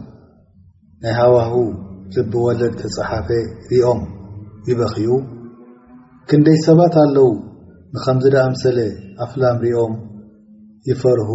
ናይ 1.04 1.14
ሃዋሁ 1.20 1.54
ልቢ 2.14 2.32
ወለድ 2.46 2.74
ተጸሓፈ 2.82 3.28
ርኦም 3.72 4.02
ይበኽዩ 4.70 5.10
ክንደይ 6.30 6.58
ሰባት 6.68 6.96
ኣለዉ 7.06 7.28
ንኸምዝ 7.94 8.26
ዳኣምሰለ 8.36 8.80
ኣፍላም 9.26 9.56
ርእኦም 9.66 9.94
ይፈርሁ 10.90 11.32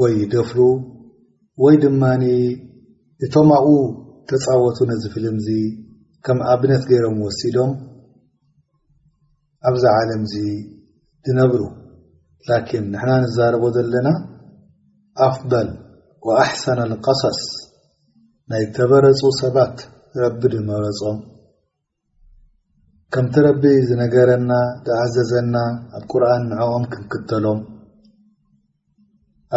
ወይ 0.00 0.12
ይደፍሩ 0.22 0.58
ወይ 1.62 1.74
ድማኒ 1.82 2.24
እቶም 3.22 3.48
ኣብኡ 3.56 3.70
ተፃወቱ 4.28 4.78
ነዝፍልምዚ 4.90 5.48
ከም 6.24 6.38
ኣብነት 6.52 6.82
ገይሮም 6.90 7.18
ወሲዶም 7.26 7.72
ኣብዚ 9.68 9.84
ዓለም 9.98 10.22
ዚ 10.32 10.34
ድነብሩ 11.26 11.62
ላኪን 12.48 12.84
ንሕና 12.92 13.10
ንዛረቦ 13.24 13.64
ዘለና 13.76 14.08
ኣፍደል 15.26 15.68
ወኣሕሰና 16.28 16.80
ልቀሳስ 16.90 17.40
ናይ 18.52 18.64
ተበረፁ 18.76 19.20
ሰባት 19.40 19.76
ረቢ 20.22 20.40
ድመረፆም 20.54 21.18
ከምቲ 23.14 23.34
ረቢ 23.46 23.62
ዝነገረና 23.88 24.52
ዝኣዘዘና 24.86 25.54
ኣብ 25.96 26.04
ቁርኣን 26.12 26.42
ንዕኦም 26.50 26.84
ክንክተሎም 26.94 27.60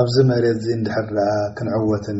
ኣብዚ 0.01 0.15
መሬት 0.31 0.57
እዚ 0.59 0.67
እንድሕረአ 0.77 1.31
ክንዕወትን 1.57 2.19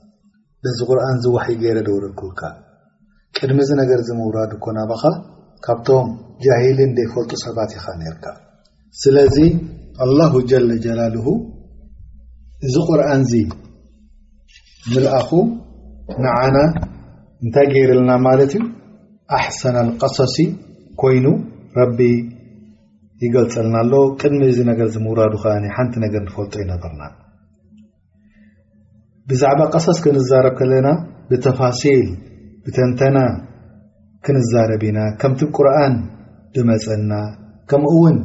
ለዚ 0.65 0.79
ቁርኣን 0.89 1.15
እዚ 1.19 1.25
ዋሕይ 1.35 1.55
ገይረ 1.61 1.77
ደውረክብልካ 1.87 2.41
ቅድሚ 3.37 3.57
እዚ 3.65 3.69
ነገር 3.81 3.99
ዝምውራዱ 4.07 4.51
እኮና 4.57 4.77
ባካ 4.89 5.03
ካብቶም 5.65 6.09
ጃሂልን 6.45 6.91
ደይፈልጡ 6.97 7.31
ሰባት 7.45 7.71
ኢኸ 7.77 7.85
ነርካ 8.01 8.25
ስለዚ 9.01 9.37
ኣላሁ 10.05 10.33
ጀለጀላልሁ 10.51 11.25
እዚ 12.67 12.75
ቁርኣን 12.89 13.21
እዚ 13.27 13.33
ምልኣኹ 14.93 15.29
ንዓና 16.25 16.57
እንታይ 17.45 17.67
ገይረለና 17.73 18.11
ማለት 18.27 18.53
እዩ 18.59 18.63
ኣሕሰና 19.37 19.77
ንቀሰሲ 19.89 20.35
ኮይኑ 21.03 21.25
ረቢ 21.79 21.99
ይገልፀልና 23.25 23.75
ኣሎ 23.83 23.93
ቅድሚ 24.19 24.41
እዚ 24.53 24.59
ነገር 24.71 24.87
ዝምውራዱ 24.95 25.33
ከዓኒ 25.43 25.65
ሓንቲ 25.77 25.93
ነገር 26.05 26.21
ንፈልጦ 26.27 26.53
ይነበርና 26.65 27.01
ብዛዕባ 29.29 29.59
ቀሰስ 29.73 29.97
ክንዛረብ 30.03 30.53
ከለና 30.59 30.87
ብተፋሲል 31.29 32.07
ብተንተና 32.65 33.17
ክንዛረብ 34.25 34.81
ኢና 34.87 34.99
ከምቲ 35.21 35.41
ቁርኣን 35.57 35.93
ድመጸና 36.55 37.11
ከምኡ 37.69 37.91
ውን 38.03 38.17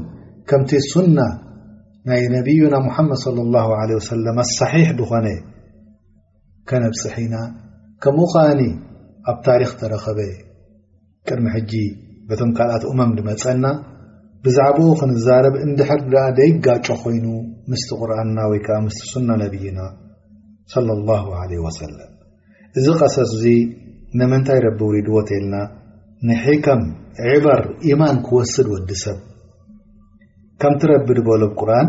ከምቲ 0.50 0.70
ሱና 0.92 1.18
ናይ 2.10 2.22
ነቢዩና 2.36 2.74
ሙሐመድ 2.86 3.18
صለ 3.24 3.36
ላሁ 3.54 3.68
ለ 3.90 3.98
ወሰለምኣሳሒሕ 3.98 4.88
ድኾነ 5.00 5.26
ከነብፅሒ 6.70 7.14
ኢና 7.26 7.36
ከምኡ 8.04 8.24
ኸኣኒ 8.32 8.60
ኣብ 9.30 9.38
ታሪኽ 9.48 9.70
ተረኸበ 9.82 10.18
ቅድሚ 11.28 11.46
ሕጂ 11.56 11.72
በቶም 12.28 12.50
ካልኣት 12.58 12.84
እመም 12.92 13.12
ድመጸና 13.18 13.64
ብዛዕባኡ 14.46 14.88
ክንዛረብ 15.00 15.54
እንድሕር 15.66 16.00
ድኣ 16.12 16.24
ደይጋጮ 16.40 16.86
ኾይኑ 17.04 17.26
ምስቲ 17.72 17.88
ቁርኣንና 18.00 18.38
ወይ 18.52 18.60
ከዓ 18.66 18.76
ምስቲ 18.86 19.04
ሱና 19.14 19.28
ነቢይና 19.44 19.78
ላ 20.86 21.16
ወሰለ 21.64 21.98
እዚ 22.78 22.86
ቐሰስ 23.00 23.30
እዙ 23.38 23.44
ንምንታይ 24.18 24.58
ረቢ 24.64 24.80
ውይድዎ 24.88 25.14
ተየልና 25.28 25.54
ንሒከም 26.26 26.82
ዒበር 27.28 27.60
ኢማን 27.90 28.16
ክወስድ 28.26 28.66
ወዲ 28.72 28.88
ሰብ 29.02 29.18
ከምትረቢ 30.60 31.06
ድበሎብ 31.18 31.52
ቁርን 31.60 31.88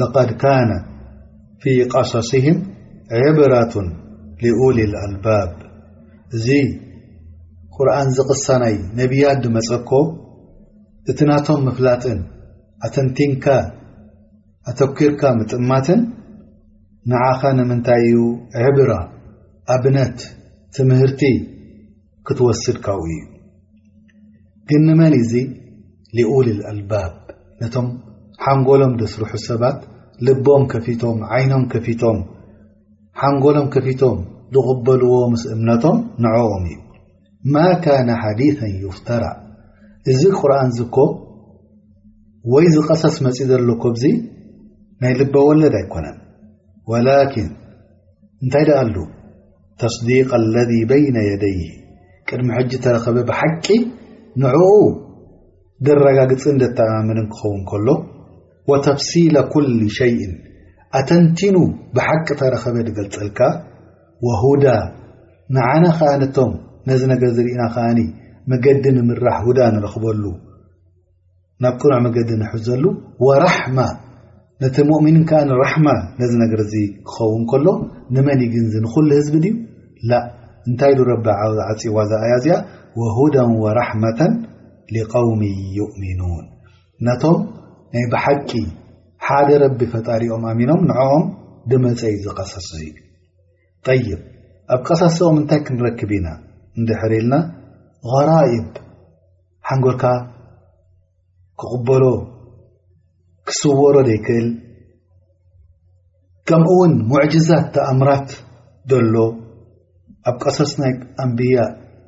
ለቐድ 0.00 0.30
ካነ 0.42 0.70
ፊ 1.62 1.74
ቀሸሽህም 1.92 2.58
ዒብራቱን 3.36 3.88
ሊኡል 4.42 4.76
ልኣልባብ 4.92 5.50
እዚ 6.36 6.46
ቁርኣን 7.76 8.08
ዚ 8.16 8.18
ቕሳናይ 8.30 8.76
ነቢያ 9.00 9.26
ድመፀኮ 9.44 9.90
እቲ 11.10 11.18
ናቶም 11.30 11.60
ምፍላጥን 11.68 12.20
ኣተንቲንካ 12.86 13.46
ኣተኲርካ 14.70 15.22
ምጥማትን 15.40 16.00
ንዓኻ 17.10 17.40
ንምንታይ 17.56 18.02
እዩ 18.12 18.18
ዕብራ 18.68 18.92
ኣብነት 19.74 20.18
ቲምህርቲ 20.74 21.20
ክትወስድካው 22.26 23.00
እዩ 23.08 23.18
ግን 24.70 24.82
ንመሊ 24.88 25.14
እዙ 25.24 25.32
ሊኡል 26.18 26.48
ልኣልባብ 26.58 27.12
ነቶም 27.62 27.86
ሓንጎሎም 28.44 28.94
ደስርሑ 29.00 29.32
ሰባት 29.48 29.78
ልቦም 30.28 30.64
ከፊቶም 30.72 31.18
ዓይኖም 31.36 31.62
ከፊቶም 31.74 32.18
ሓንጎሎም 33.22 33.68
ከፊቶም 33.76 34.18
ዝቕበልዎ 34.54 35.14
ምስ 35.32 35.42
እምነቶም 35.54 35.98
ንዕኦም 36.24 36.64
እዩ 36.72 36.78
ማ 37.52 37.56
ካነ 37.86 38.08
ሓዲታን 38.24 38.74
ዩፍተራእ 38.84 39.38
እዚ 40.10 40.20
ቑርኣን 40.40 40.70
ዝኮ 40.78 40.98
ወይ 42.54 42.66
ዝቐሳስ 42.74 43.16
መጺ 43.26 43.38
ዘሎኮብዙ 43.52 44.04
ናይ 45.02 45.12
ልበ 45.20 45.36
ወለድ 45.48 45.74
ኣይኮነን 45.80 46.16
ወላኪን 46.90 47.48
እንታይ 48.42 48.64
ዳ 48.68 48.72
ኣሉ 48.82 48.96
ተስዲቅ 49.82 50.28
ኣለذ 50.38 50.70
በይነ 50.90 51.16
የደይሂ 51.30 51.60
ቅድሚ 52.28 52.48
ሕጂ 52.58 52.70
እተረኸበ 52.78 53.16
ብሓቂ 53.30 53.66
ንዕኡ 54.42 54.68
ድረጋግፅ 55.86 56.44
ደ 56.62 56.66
ተኣማመንን 56.78 57.26
ክኸውን 57.32 57.62
ከሎ 57.70 57.88
ወተፍሲላ 58.70 59.36
ኩል 59.52 59.66
ሸይን 59.98 60.32
ኣተንቲኑ 61.00 61.56
ብሓቂ 61.96 62.26
ተረኸበ 62.42 62.76
ንገልጸልካ 62.88 63.40
ወሁዳ 64.26 64.66
ንዓና 65.56 65.84
ኸዓነቶም 65.98 66.52
ነዚ 66.90 67.00
ነገር 67.12 67.30
ዝርእና 67.38 67.62
ኸዓኒ 67.76 68.00
መገዲ 68.50 68.84
ንምራሕ 68.96 69.38
ሁዳ 69.48 69.60
ንረኽበሉ 69.74 70.24
ናብ 71.64 71.74
ቅኑዕ 71.82 71.98
መገዲ 72.06 72.30
ንሕዘሉ 72.40 72.84
ወራሕማ 73.26 73.78
ነቲ 74.62 74.76
ሙእሚኒን 74.88 75.24
ከዓ 75.30 75.38
ንራሕማ 75.48 75.88
ነዚ 76.18 76.32
ነገር 76.42 76.60
እዚ 76.66 76.74
ክኸውን 77.06 77.42
ከሎ 77.50 77.66
ንመኒ 78.16 78.40
ግን 78.52 78.66
ንኩሉ 78.84 79.08
ህዝቢ 79.20 79.34
ድዩ 79.44 79.54
ላ 80.10 80.20
እንታይ 80.68 80.92
ሉረቢ 80.98 81.26
ዓፂዋዛኣያ 81.72 82.34
እዚኣ 82.40 82.54
ወሁዳ 83.00 83.36
ወራሕማተ 83.62 84.20
ሊቃውሚ 84.96 85.42
ዩእሚኑን 85.78 86.44
ነቶም 87.08 87.38
ናይ 87.96 88.04
ብሓቂ 88.12 88.50
ሓደ 89.26 89.48
ረቢ 89.62 89.80
ፈጣሪኦም 89.94 90.44
ኣሚኖም 90.52 90.80
ንዕኦም 90.90 91.24
ብመፀኢ 91.70 92.14
ዝቀሳስ 92.26 92.66
ዙዩ 92.76 92.88
ጠይብ 93.86 94.20
ኣብ 94.74 94.80
ቀሳሲኦም 94.88 95.38
እንታይ 95.40 95.60
ክንረክብ 95.66 96.10
ኢና 96.18 96.28
እንድሕር 96.78 97.12
ኢልና 97.18 97.34
غራኢብ 98.12 98.68
ሓንጎርካ 99.68 100.04
ክቕበሎ 101.60 102.04
ክስዎሮ 103.48 103.96
ደይክእል 104.08 104.46
ከምኡእውን 106.48 106.92
ሙዕጅዛት 107.10 107.66
ተኣምራት 107.74 108.28
ዘሎ 108.90 109.14
ኣብ 110.30 110.36
ቀሰስ 110.44 110.72
ናይ 110.82 110.92
ኣንብያ 111.24 111.58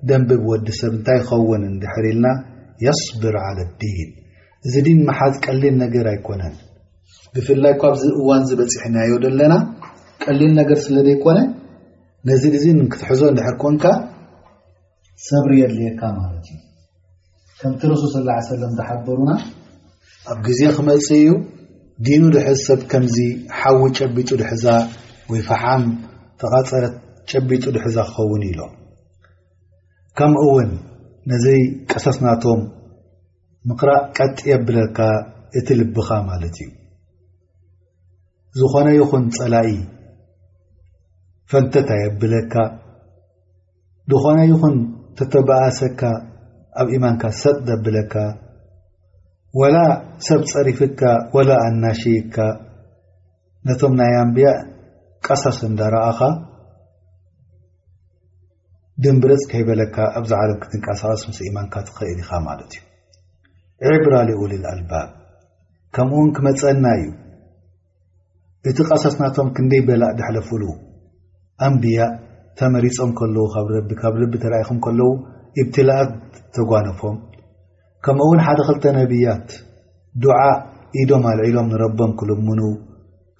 ደንብብ 0.08 0.42
ወዲሰብ 0.50 0.90
እንታይ 0.96 1.18
ይኸውን 1.20 1.62
እንድሕር 1.70 2.04
ኢልና 2.10 2.26
የስብር 2.84 3.36
ዓለ 3.46 3.58
ዲን 3.80 4.10
እዚ 4.66 4.74
ድን 4.86 5.00
መሓዝ 5.08 5.34
ቀሊል 5.44 5.74
ነገር 5.84 6.06
ኣይኮነን 6.12 6.54
ብፍላይ 7.36 7.74
ካብዚ 7.82 8.02
እዋን 8.20 8.42
ዝበፂሕናዮ 8.50 9.10
ዘለና 9.24 9.54
ቀሊል 10.24 10.52
ነገር 10.60 10.78
ስለ 10.86 10.96
ዘይኮነ 11.08 11.38
ነዚ 12.28 12.44
እ 12.56 12.72
ክትሕዞ 12.92 13.22
ንድሕር 13.34 13.56
ኮንካ 13.64 13.84
ሰብሪ 15.28 15.52
የድልየካ 15.62 16.00
ማለት 16.20 16.46
እዩ 16.54 16.58
ከምቲ 17.60 17.82
ረሱል 17.92 18.10
ስ 18.14 18.24
ላ 18.28 18.34
ሰለም 18.50 18.72
ዝሓበሩና 18.78 19.30
ኣብ 20.32 20.38
ግዜ 20.46 20.60
ክመፅ 20.76 21.06
እዩ 21.16 21.26
ዲኑ 22.06 22.22
ድሕዝ 22.34 22.58
ሰብ 22.68 22.80
ከምዚ 22.90 23.16
ሓዊ 23.58 23.80
ጨቢጡ 23.98 24.28
ድሕዛ 24.40 24.64
ወይ 25.30 25.40
ፍሓም 25.48 25.82
ተቓፀረት 26.40 26.94
ጨቢጡ 27.30 27.64
ድሕዛ 27.76 27.96
ክኸውን 28.08 28.42
ኢሎም 28.50 28.72
ከምኡ 30.18 30.42
እውን 30.50 30.70
ነዘይ 31.30 31.60
ቀሰስናቶም 31.90 32.60
ምክራእ 33.70 34.02
ቀጥ 34.16 34.36
የብለካ 34.52 34.98
እቲ 35.58 35.68
ልብኻ 35.80 36.08
ማለት 36.30 36.56
እዩ 36.64 36.68
ዝኾነ 38.58 38.88
ይኹን 39.00 39.24
ፀላኢ 39.38 39.70
ፈንተታ 41.52 41.90
የብለካ 42.04 42.54
ንኾነ 44.10 44.38
ይኹን 44.52 44.76
ተተባኣሰካ 45.18 46.02
ኣብ 46.80 46.86
ኢማንካ 46.96 47.22
ሰጥ 47.42 47.56
ዘብለካ 47.68 48.14
ወላ 49.56 49.76
ሰብ 50.26 50.40
ፀሪፍካ 50.52 51.00
ወላ 51.34 51.50
ኣናሽካ 51.66 52.36
ነቶም 53.68 53.92
ናይ 54.00 54.12
ኣንብያ 54.22 54.48
ቀሳስ 55.26 55.58
እንዳረኣኻ 55.68 56.20
ድንብረፅ 59.04 59.42
ከይበለካ 59.50 59.96
ኣብዛ 60.18 60.32
ዓለም 60.42 60.58
ክትንቃሳቀስ 60.62 61.22
ምስ 61.28 61.38
ኢማንካ 61.48 61.74
ትኽእል 61.86 62.20
ኢኻ 62.24 62.30
ማለት 62.48 62.72
እዩ 63.84 63.90
ዕብራ 64.00 64.14
ሊኡ 64.30 64.40
ልልኣልባብ 64.52 65.08
ከምኡውን 65.96 66.30
ክመፀአና 66.36 66.84
እዩ 67.00 67.08
እቲ 68.70 68.78
ቀሳስ 68.90 69.14
ናቶም 69.22 69.48
ክንደይ 69.56 69.82
በላእ 69.88 70.12
ዳሐለፍሉ 70.18 70.62
ኣንብያ 71.66 72.00
ተመሪፆም 72.58 73.10
ከለዉ 73.20 73.46
ካብቢ 73.54 73.90
ካብ 74.02 74.14
ረቢ 74.22 74.34
ተረኣኢኹም 74.44 74.78
ከለው 74.86 75.10
ኢብትላኣት 75.62 76.12
ተጓነፎም 76.56 77.16
ከምኡእውን 78.10 78.38
ሓደ 78.44 78.58
ኽልተ 78.66 78.84
ነቢያት 78.98 79.48
ድዓእ 80.24 80.52
ኢዶም 81.00 81.24
ኣልዒሎም 81.30 81.66
ንረቦም 81.72 82.12
ክልምኑ 82.18 82.60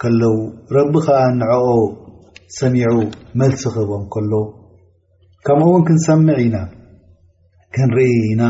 ከለው 0.00 0.34
ረቢ 0.76 0.92
ኸዓ 1.06 1.20
ንዐኦ 1.38 1.68
ሰሚዑ 2.56 2.90
መልሲ 3.40 3.62
ክህቦም 3.74 4.02
ከሎ 4.14 4.32
ከምኡእውን 5.48 5.86
ክንሰምዕ 5.90 6.36
ኢና 6.46 6.58
ክንርኢ 7.76 8.10
ኢና 8.32 8.42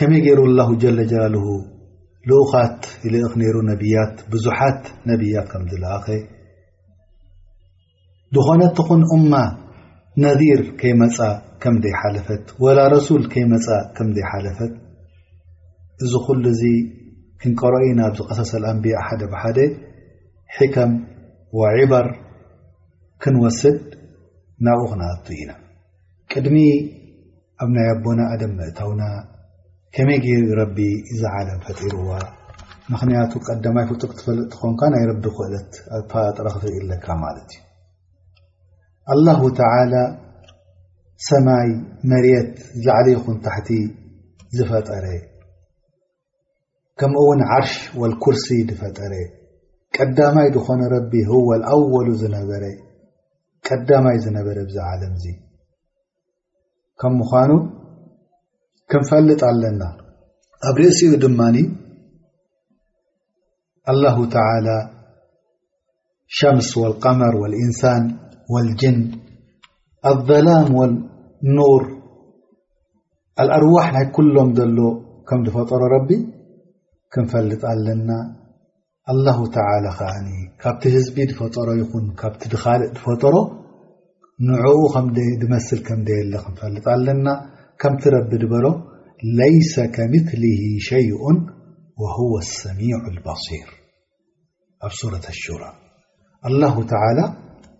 ከመይ 0.00 0.20
ገይሩ 0.26 0.40
ኣላሁ 0.50 0.70
ጀለ 0.84 0.98
ጀላልሁ 1.12 1.44
ልኡኻት 2.30 2.80
ኢልእኽ 3.08 3.34
ነይሩ 3.42 3.56
ነቢያት 3.72 4.14
ብዙሓት 4.34 4.80
ነቢያት 5.12 5.48
ከምዚለኣኸ 5.54 6.06
ብኾነትትኹን 8.36 9.02
እማ 9.18 9.32
ነዚር 10.22 10.60
ከይመፃ 10.80 11.16
ከም 11.62 11.74
ደይ 11.82 11.94
ሓለፈት 12.02 12.44
ወላ 12.64 12.78
ረሱል 12.94 13.22
ከይመፃ 13.32 13.66
ከምደይሓለፈት 13.96 14.72
እዚ 16.04 16.12
ኩሉ 16.26 16.44
ዚ 16.60 16.64
ክንቀረኦ 17.42 17.82
ኢና 17.90 18.00
ኣብ 18.08 18.14
ዝቀሰሰል 18.18 18.64
ኣንቢያ 18.70 18.96
ሓደ 19.06 19.22
ብሓደ 19.32 19.58
ሒከም 20.56 20.92
ወዒበር 21.58 22.06
ክንወስድ 23.22 23.78
ናብኡ 24.66 24.82
ክነኣቱ 24.92 25.26
ኢና 25.42 25.52
ቅድሚ 26.32 26.56
ኣብ 27.62 27.70
ናይ 27.76 27.88
ኣቦና 27.94 28.20
ኣደም 28.34 28.52
ምእታውና 28.58 29.02
ከመይ 29.96 30.18
ገይሩኡ 30.26 30.52
ረቢ 30.62 30.78
ዛ 31.22 31.32
ዓለም 31.38 31.62
ፈጢርዋ 31.68 32.10
ምክንያቱ 32.94 33.32
ቀዳማይ 33.48 33.84
ፍጡር 33.92 34.08
ክትፈልጥ 34.12 34.46
ትኾንካ 34.54 34.80
ናይ 34.94 35.04
ረቢ 35.12 35.24
ክእለት 35.38 35.72
ፈጥረ 36.12 36.46
ክትርኢ 36.54 36.76
ኣለካ 36.84 37.06
ማለት 37.26 37.50
እዩ 37.56 37.68
ኣላሁ 39.12 39.40
ተላ 39.58 39.94
ሰማይ 41.28 41.68
መርት 42.10 42.52
ዛዕለይኹን 42.84 43.36
ታሕቲ 43.46 43.70
ዝፈጠረ 44.56 45.06
ከም 47.00 47.12
ውን 47.26 47.40
ዓርሽ 47.56 47.74
ወልኩርሲ 48.00 48.46
ዝፈጠረ 48.70 49.12
ቀዳማይ 49.96 50.48
ዝኾኑ 50.54 50.80
ረቢ 50.94 51.12
ህዎ 51.30 51.46
ኣወሉ 51.72 52.08
ዝነበረ 52.22 52.64
ቀዳማይ 53.66 54.16
ዝነበረ 54.24 54.56
ብዚ 54.68 54.76
ዓለም 54.90 55.12
እዙ 55.18 55.24
ከም 57.00 57.12
ምዃኑ 57.20 57.52
ክንፈልጥ 58.92 59.40
ኣለና 59.50 59.82
ኣብ 60.68 60.76
ርእሲኡ 60.82 61.12
ድማኒ 61.24 61.56
አላ 63.90 64.04
ተላ 64.34 64.68
ሸምስ 66.38 66.68
ወቀመር 66.82 67.34
ወልእንሳን 67.42 68.02
والجن 68.52 68.98
الظلم 70.10 70.66
والنር 70.78 71.82
الأርوح 73.44 73.84
ናይ 73.94 74.04
كሎም 74.16 74.50
ሎ 74.76 74.80
ከም 75.28 75.40
ፈጠሮ 75.56 75.82
ረ 75.94 75.96
ክንፈልጥ 77.14 77.62
ኣለና 77.74 78.10
الله 79.12 79.38
تعلى 79.58 79.90
ካብቲ 80.62 80.82
ህዝቢ 80.96 81.16
ፈጠሮ 81.40 81.68
ይን 81.80 82.04
ካቲ 82.20 82.40
ድخلق 82.52 82.92
ፈጠሮ 83.06 83.34
ن 84.46 84.48
مثل 85.54 85.78
ከም 85.88 86.00
ክፈጥ 86.44 86.86
ለና 87.06 87.26
ምቲ 87.92 88.02
ረቢ 88.16 88.32
በሎ 88.52 88.66
ليس 89.42 89.74
كمثله 89.96 90.62
شيء 90.90 91.10
وهو 92.02 92.32
السميع 92.44 92.98
البصيር 93.14 93.68
ة 94.86 95.60
ى 97.16 97.26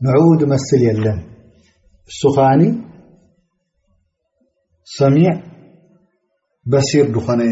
ንዕኡ 0.06 0.26
ድመስል 0.40 0.80
የለን 0.88 1.18
እሱ 2.10 2.20
ከዓኒ 2.36 2.62
ሰሚዕ 4.98 5.32
በሲር 6.72 7.06
ዝኮነ 7.14 7.42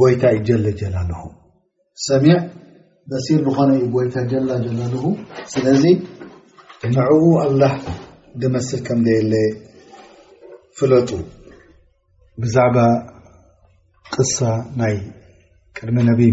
ጎይታ 0.00 0.22
እ 0.36 0.38
ጀለጀላል 0.48 1.10
ሰሚዕ 2.08 2.38
በሲር 3.10 3.40
ዝኾነ 3.48 3.70
ዩጎይታ 3.82 4.16
ጀጀላልሁ 4.30 5.04
ስለዚ 5.52 5.82
ንዕኡ 6.94 7.22
ኣልላህ 7.42 7.74
ድመስል 8.42 8.80
ከምዘየለ 8.86 9.32
ፍለጡ 10.78 11.10
ብዛዕባ 12.44 12.78
ቅሳ 14.14 14.38
ናይ 14.80 14.96
ቅድሚ 15.76 15.96
ነቢይ 16.10 16.32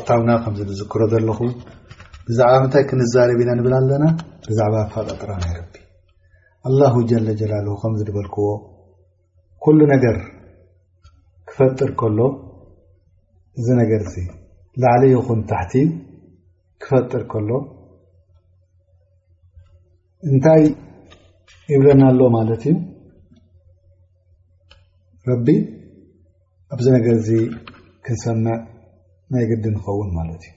እታውና 0.00 0.30
ከም 0.44 0.54
ንዝክሮ 0.70 1.02
ዘለኹ 1.12 1.38
ብዛዕባ 2.28 2.54
ምንታይ 2.62 2.82
ክንዛርብ 2.88 3.38
ኢና 3.42 3.50
ንብል 3.58 3.72
ኣለና 3.76 4.04
ብዛዕባ 4.48 4.74
ፈጠጥራናይ 4.94 5.52
ረቢ 5.60 5.74
ኣላ 6.68 6.80
ጀለጀላል 7.10 7.68
ከምዚ 7.82 8.00
ንበልክዎ 8.08 8.48
ኩሉ 9.64 9.78
ነገር 9.94 10.16
ክፈጥር 11.50 11.90
ከሎ 12.00 12.18
እዚ 13.60 13.68
ነገር 13.82 14.02
ዚ 14.14 14.24
ላዕሊ 14.82 15.04
ይኹን 15.14 15.40
ታሕቲ 15.52 15.72
ክፈጥር 16.82 17.22
ከሎ 17.32 17.50
እንታይ 20.32 20.62
ይብለና 21.72 22.02
ኣሎ 22.12 22.20
ማለት 22.36 22.62
እዩ 22.68 22.74
ረቢ 25.30 25.48
ኣብዚ 26.74 26.86
ነገር 26.98 27.16
ዚ 27.30 27.32
ክንሰምዕ 28.04 28.58
ናይ 29.32 29.44
ግዲ 29.52 29.64
ንኸውን 29.76 30.10
ማለት 30.20 30.42
እዩ 30.48 30.56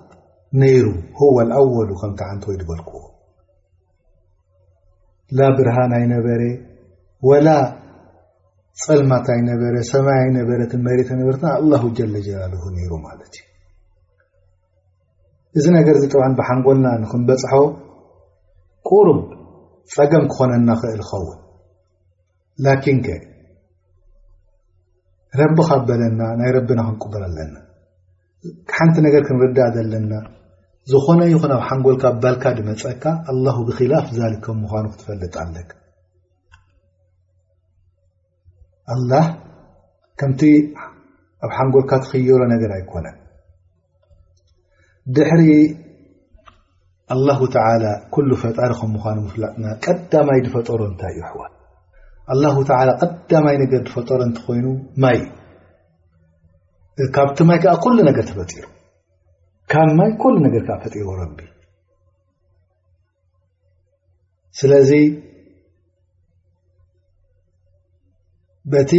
ነይሩ 0.59 0.85
ዋ 1.35 1.37
ልኣወሉ 1.49 1.89
ከምቲ 1.99 2.19
ዓንቲ 2.29 2.43
ወይ 2.49 2.55
ዝበልክዎ 2.61 2.95
ላ 5.37 5.47
ብርሃናይ 5.57 6.03
ነበረ 6.15 6.41
ወላ 7.27 7.49
ፀልማታይ 8.83 9.39
ነበረ 9.51 9.75
ሰማይ 9.91 10.23
ነበረት 10.37 10.71
መሬትይነበርትና 10.87 11.47
ኣላሁ 11.59 11.83
ጀለጀላል 11.97 12.53
ነይሩ 12.77 12.91
ማለት 13.07 13.31
እዩ 13.41 13.45
እዚ 15.59 15.65
ነገር 15.77 15.95
እዚ 15.99 16.05
ጥ 16.13 16.19
ብሓንጎልና 16.39 16.87
ንክንበፅሖ 17.03 17.53
ቁርብ 18.89 19.19
ፀገም 19.95 20.25
ክኾነና 20.33 20.69
ክእል 20.81 21.01
ይኸውን 21.05 21.39
ላኪን 22.65 22.99
ከ 23.07 23.17
ረቢ 25.39 25.57
ካበለና 25.69 26.21
ናይ 26.39 26.49
ረቢና 26.57 26.79
ክንቁበር 26.89 27.21
ኣለና 27.29 27.55
ሓንቲ 28.75 28.95
ነገር 29.07 29.21
ክንርዳእዘ 29.29 29.75
ኣለና 29.85 30.13
ዝኾነ 30.91 31.21
ይኹን 31.31 31.51
ኣብ 31.55 31.63
ሓንጎልካ 31.67 32.05
ባልካ 32.23 32.43
ድመፀካ 32.57 33.03
ኣ 33.31 33.33
ብክላፍ 33.67 34.05
ከም 34.45 34.57
ምኑ 34.71 34.85
ክትፈልጥ 34.93 35.35
ኣለ 35.43 35.55
ኣላ 38.93 39.11
ከምቲ 40.21 40.41
ኣብ 41.45 41.51
ሓንጎልካ 41.57 41.91
ትኽየሮ 42.05 42.41
ነገር 42.53 42.71
ኣይኮነን 42.77 43.17
ድሕሪ 45.17 45.41
ኣላ 47.15 47.27
ተ 47.83 47.93
ኩሉ 48.17 48.29
ፈጣሪ 48.43 48.71
ከም 48.81 48.91
ምኑ 48.97 49.17
ምፍላጥና 49.27 49.65
ቀዳማይ 49.85 50.39
ድፈጠሮ 50.47 50.79
እንታይ 50.91 51.15
እዩ 51.17 51.23
ኣሕዋል 51.27 51.53
ኣ 52.89 52.99
ቀዳማይ 53.05 53.55
ነገር 53.63 53.81
ድፈጠሮ 53.87 54.19
እንትኮይኑ 54.31 54.67
ማይ 55.05 55.19
ካብቲ 57.17 57.37
ማይ 57.51 57.59
ከዓ 57.63 57.73
ኩሉ 57.83 57.97
ነገር 58.11 58.23
ተፈጢሩ 58.29 58.65
ካብ 59.71 59.89
ማይ 59.99 60.11
ኩሉ 60.21 60.35
ነገርከዓ 60.45 60.75
ፈጢሮ 60.83 61.07
ረቢ 61.21 61.39
ስለዚ 64.59 64.91
በቲ 68.71 68.93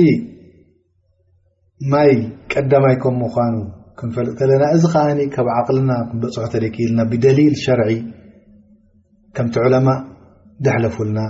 ማይ 1.92 2.11
ቀዳማይ 2.53 2.94
ከም 3.03 3.14
ምኳኑ 3.22 3.55
ክንፈልጥ 3.98 4.35
ከለና 4.38 4.64
እዚ 4.77 4.85
ከዓ 4.94 5.05
ካብ 5.35 5.48
ዓቅልና 5.59 5.90
ክበፅሑተ 6.09 6.55
ደክኢልና 6.64 7.01
ብደሊል 7.11 7.55
ሸርዒ 7.64 7.90
ከምቲ 9.37 9.55
ዕለማ 9.68 9.88
ዳሓለፉልና 10.64 11.20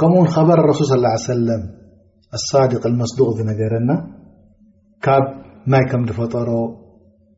ከምኡ 0.00 0.18
ውን 0.22 0.28
ከበር 0.34 0.60
ረሱል 0.70 0.86
ስى 0.90 1.32
ሰለም 1.32 1.62
ኣሳድቅ 2.36 2.82
لመስዱቅ 2.92 3.28
ዝነገረና 3.38 3.90
ካብ 5.06 5.24
ማይ 5.72 5.84
ከም 5.90 6.02
ዝፈጠሮ 6.08 6.50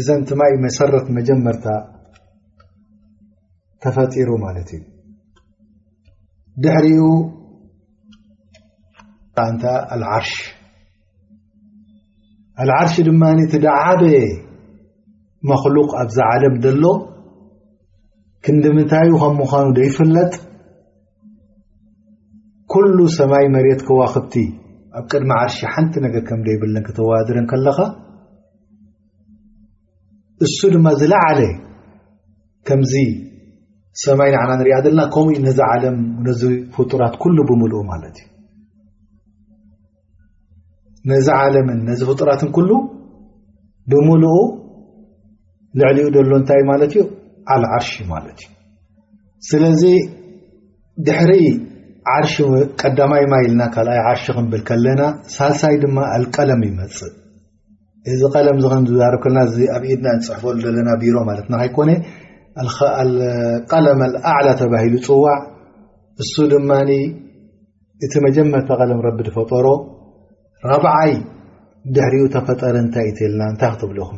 እዘ 0.00 0.08
ቲ 0.28 0.34
ማይ 0.40 0.52
መሰረት 0.64 1.06
መጀመርታ 1.16 1.66
ተፈጢሮ 3.82 4.28
ማት 4.42 4.58
እዩ 4.76 4.82
ድሕሪኡ 6.62 7.02
ዓርሽ 10.16 10.32
ዓርሽ 12.78 12.94
ድማ 13.08 13.22
ዳዓበ 13.66 14.02
መክلق 15.50 15.90
ኣብዛ 16.02 16.18
ዓለም 16.34 16.54
ዘሎ 16.64 16.84
ክንዲምንታይ 18.46 19.08
ከም 19.22 19.34
ምዃኑ 19.42 19.68
ይፍለጥ 19.88 20.32
ኩሉ 22.72 22.96
ሰማይ 23.20 23.46
መሬት 23.56 23.80
ክዋክብቲ 23.88 24.34
ኣብ 24.98 25.04
ቅድሚ 25.10 25.30
ዓርሽ 25.42 25.56
ሓንቲ 25.74 25.94
ነገር 26.06 26.22
ከም 26.28 26.40
ደይብለን 26.48 26.84
ክተዋድረን 26.88 27.46
ከለኻ 27.52 27.78
እሱ 30.46 30.58
ድማ 30.74 30.86
ዝለዓለ 31.00 31.40
ከምዚ 32.68 32.92
ሰማይ 34.02 34.30
ንዓና 34.34 34.50
ንሪኣ 34.58 34.76
ዘለና 34.84 35.00
ከምኡ 35.14 35.36
ነዚ 35.46 35.58
ዓለም 35.72 35.96
ነዚ 36.26 36.42
ፍጡራት 36.74 37.14
ሉ 37.36 37.38
ብሙልኡ 37.48 37.80
ማለት 37.92 38.16
እዩ 38.20 38.28
ነዚ 41.10 41.26
ዓለምን 41.40 41.78
ነዚ 41.90 42.00
ፍጡራትን 42.10 42.50
ኩሉ 42.56 42.70
ብምልኡ 43.90 44.34
ልዕሊኡ 45.80 46.06
ዘሎ 46.16 46.32
እንታይ 46.40 46.62
ማለት 46.70 46.90
እዩ 46.96 47.02
ኣልዓርሽ 47.54 47.92
ማለት 48.14 48.38
እዩ 48.44 48.52
ስለዚ 49.50 49.82
ድሕሪ 51.06 51.32
ዓርሺ 52.16 52.34
ቀዳማይ 52.82 53.24
ማይልና 53.32 53.62
ካልኣይ 53.74 54.00
ዓርሺ 54.10 54.26
ክንብል 54.36 54.62
ከለና 54.70 55.02
ሳሳይ 55.36 55.74
ድማ 55.82 55.98
አልቀለም 56.16 56.62
ይመፅእ 56.68 57.14
እዚ 58.12 58.20
ቀለም 58.34 58.58
ርብ 59.14 59.24
ና 59.36 59.44
ኣብ 59.76 59.82
ኢድና 59.92 60.08
ፅሕፈሉ 60.26 60.54
ዘለና 60.66 60.90
ቢሮ 61.02 61.16
ኮ 61.76 61.86
ለም 63.84 64.00
أعላ 64.32 64.46
ተባሂሉ 64.60 64.94
ፅዋዕ 65.08 65.36
እ 66.20 66.46
ድማ 66.52 66.70
እቲ 68.06 68.12
መጀመር 68.26 68.62
ቀለም 68.80 69.00
ቢ 69.20 69.28
ፈጠሮ 69.36 69.66
4ዓይ 70.78 71.12
ድሕሪኡ 71.94 72.24
ተፈጠረ 72.34 72.76
ታይ 72.94 73.08
ለና 73.38 73.50
ታይ 73.60 73.72
ክብኹ 73.80 74.08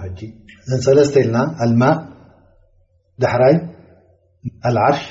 ሰለስተ 0.89 1.17
ለና 1.29 1.37
ማ 1.81 1.91
ራይ 3.43 3.57
ዓርሽ 4.71 5.03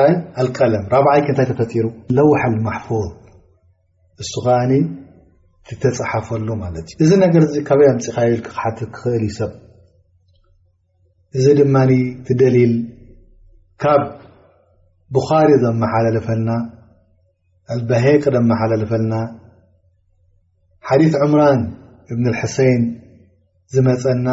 ራይ 0.00 0.12
ቀለም 0.58 0.84
4ዓይ 1.02 1.20
ታይ 1.38 1.46
ተፈጢሩ 1.50 1.86
ለوሓግ 2.18 2.54
ማظ 2.68 2.86
ትተፀሓፈሉ 5.70 6.48
ማለት 6.64 6.86
እዩ 6.92 7.00
እዚ 7.04 7.10
ነገር 7.24 7.42
ካበይ 7.68 7.88
ኣምፅኻየ 7.94 8.32
ክሓት 8.46 8.78
ክኽእል 8.94 9.24
ዩ 9.26 9.32
ሰብ 9.38 9.50
እዚ 11.38 11.46
ድማ 11.58 11.76
ቲደሊል 12.26 12.72
ካብ 13.82 14.02
ብኻሪ 15.16 15.50
ዘመሓላለፈና 15.64 16.48
አባሄቅ 17.74 18.22
ዘመሓላለፈልና 18.36 19.14
ሓዲث 20.88 21.14
ዑምራን 21.24 21.60
እብኒ 22.12 22.26
ሕሰይን 22.40 22.82
ዝመፀና 23.74 24.28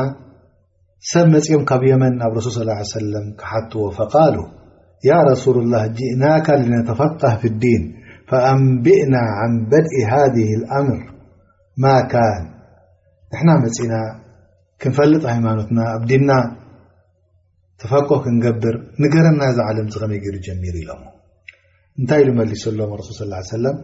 ሰብ 1.11 1.25
መፅኦም 1.33 1.63
ካብ 1.71 1.81
የመን 1.91 2.13
ኣብ 2.27 2.33
ረሱል 2.39 2.69
ص 2.75 2.91
ሰለም 2.97 3.25
ክሓትዎ 3.41 3.83
ፈቃሉ 3.99 4.35
ያ 5.09 5.17
ረሱል 5.31 5.57
الላه 5.63 5.83
ጅእናካ 5.97 6.47
ነተፈካህ 6.73 7.33
ፍ 7.41 7.51
ዲን 7.63 7.83
ፈኣንቢእና 8.29 9.15
عን 9.41 9.53
በድኢ 9.71 10.01
ሃذ 10.11 10.35
اኣምር 10.47 11.03
ማ 11.83 11.87
ንሕና 13.33 13.49
መፂና 13.63 13.93
ክንፈልጥ 14.81 15.21
ሃይማኖትና 15.31 15.79
ኣብዲና 15.95 16.31
ተፈቆ 17.81 18.09
ክንገብር 18.25 18.75
ንገረና 19.03 19.41
ዝዓለም 19.57 19.87
ዚ 19.93 19.99
ከመይ 20.01 20.19
ገይሩ 20.23 20.35
ጀሚሩ 20.45 20.75
ኢሎሞ 20.81 21.03
እንታይ 21.99 22.23
ሉመሊሱ 22.27 22.63
ሎም 22.79 22.91
ሱል 23.17 23.33
ص 23.47 23.49
ሰለም 23.55 23.77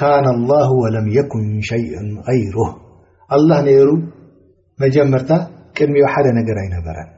ካነ 0.00 0.26
ላ 0.50 0.58
ወለም 0.80 1.06
የኩን 1.16 1.44
ሸይء 1.68 1.92
ቀይሩህ 2.32 2.70
ኣላህ 3.36 3.60
ነይሩ 3.68 3.86
መጀመርታ 4.84 5.30
ቅድሚዎ 5.76 6.06
ሓደ 6.14 6.26
ነገር 6.38 6.58
ኣይነበረን 6.64 7.10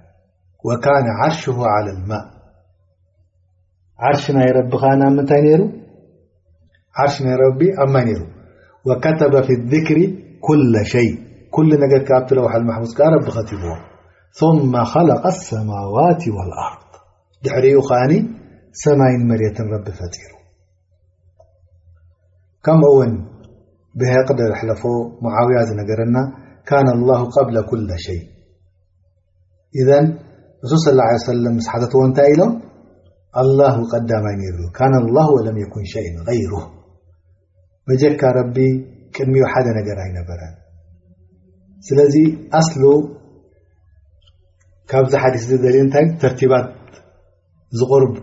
ወካነ 0.70 1.06
ዓርሽ 1.28 1.42
ልማ 1.88 2.10
ዓርሽናይረቢኻ 4.10 4.82
ና 5.00 5.08
ምንታይ 5.16 5.42
ነይሩ 5.48 5.62
ዓርሽ 7.02 7.16
ናይረቢ 7.28 7.62
ኣብ 7.84 7.88
ማይ 7.96 8.04
ነይሩ 8.10 8.20
وكتب 8.84 9.42
في 9.42 9.52
الذكر 9.52 9.96
كل 10.40 10.86
شيء 10.86 11.14
كل 11.50 11.68
نرلوالمحموذ 11.80 12.88
رب 13.00 13.28
خطب 13.28 13.58
ثم 14.40 14.84
خلق 14.84 15.26
السماوات 15.26 16.22
والأرض 16.36 16.90
ر 17.64 18.12
ن 18.20 18.40
سمين 18.84 19.20
مرية 19.30 19.58
رب 19.74 19.88
فر 19.98 20.16
كمن 22.64 23.12
بقدر 23.98 24.50
ل 24.68 24.72
معويت 25.24 25.70
رن 26.00 26.14
كان 26.66 26.88
الله 26.96 27.20
قبل 27.36 27.54
كل 27.70 27.88
شيء 28.06 28.24
إذ 29.80 29.90
رسول 30.64 30.78
صلى 30.82 30.92
الله 30.92 31.04
عليه 31.08 31.24
وسلم 31.28 31.52
مس 31.56 31.68
لم 32.36 32.60
الله 33.42 33.72
قم 33.92 34.04
كان 34.78 34.94
الله 35.02 35.26
ولم 35.36 35.56
يكن 35.64 35.84
شء 35.94 36.06
غيره 36.28 36.79
መጀካ 37.90 38.22
ረቢ 38.38 38.56
ቅድሚ 39.14 39.36
ሓደ 39.52 39.66
ነገር 39.78 39.96
ኣይነበረ 40.04 40.40
ስለዚ 41.86 42.14
ኣስሉ 42.58 42.82
ካብዚ 44.90 45.12
ሓዲ 45.22 45.34
ዝል 45.48 45.76
ንታይ 45.86 46.04
ተርቲባት 46.22 46.66
ዝغርብ 47.78 48.14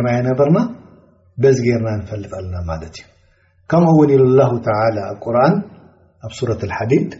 ርና 0.00 0.08
ነበርና 0.28 0.58
በዚ 1.42 1.58
ርና 1.80 1.88
ንፈልጥ 2.00 2.30
ኣለና 2.38 2.56
ማለት 2.70 2.94
እዩ 2.98 3.04
ከምኡ 3.70 3.90
ውን 4.00 4.60
ቁርን 5.24 5.54
ኣብ 6.26 6.32
ረة 6.50 6.62
لሓዲድ 6.70 7.10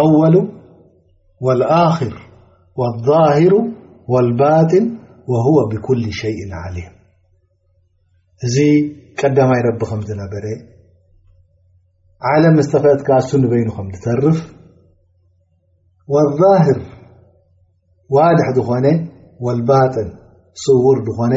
ኣወሉ 0.00 0.36
ኣር 1.82 2.06
لظهሩ 2.80 3.52
ولባጥን 4.12 4.84
ብኩل 5.72 6.02
ሸይ 6.20 6.38
ለም 6.76 6.94
እዚ 8.46 8.56
ቀዳማይ 9.20 9.60
ረቢ 9.68 9.80
ከምዝነበረ 9.90 10.44
ዓለም 12.26 12.54
ምዝተፈለጥካ 12.58 13.08
ኣሱኒ 13.20 13.42
በይኑ 13.50 13.68
ከም 13.74 13.88
ዝተርፍ 13.96 14.38
ወዛህር 16.14 16.78
ዋድሕ 18.16 18.46
ዝኾነ 18.56 18.86
ወልባጥን 19.46 20.08
ስውር 20.62 20.98
ዝኾነ 21.08 21.34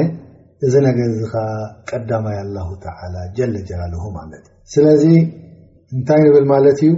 እዚ 0.66 0.74
ነገር 0.88 1.08
እዚ 1.14 1.22
ኸ 1.34 1.44
ቀዳማይ 1.90 2.38
አላሁ 2.44 2.68
ተላ 2.86 3.16
ጀለጀላልሁም 3.38 4.16
ዓለት 4.24 4.46
ስለዚ 4.74 5.04
እንታይ 5.96 6.22
ንብል 6.28 6.46
ማለት 6.54 6.80
እዩ 6.86 6.92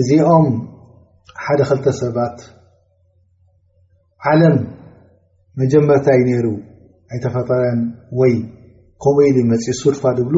እዚኦም 0.00 0.48
ሓደ 1.44 1.60
ክልተ 1.70 1.86
ሰባት 2.02 2.36
ዓለም 4.32 4.56
መጀመርታ 5.62 6.06
ዩ 6.18 6.22
ነሩ 6.30 6.46
ኣይተፈጠረን 7.14 7.80
ወይ 8.20 8.34
ከምኡ 9.02 9.36
ኢመፅኢ 9.46 9.72
ሱድፋ 9.82 10.02
ዝብሉ 10.18 10.36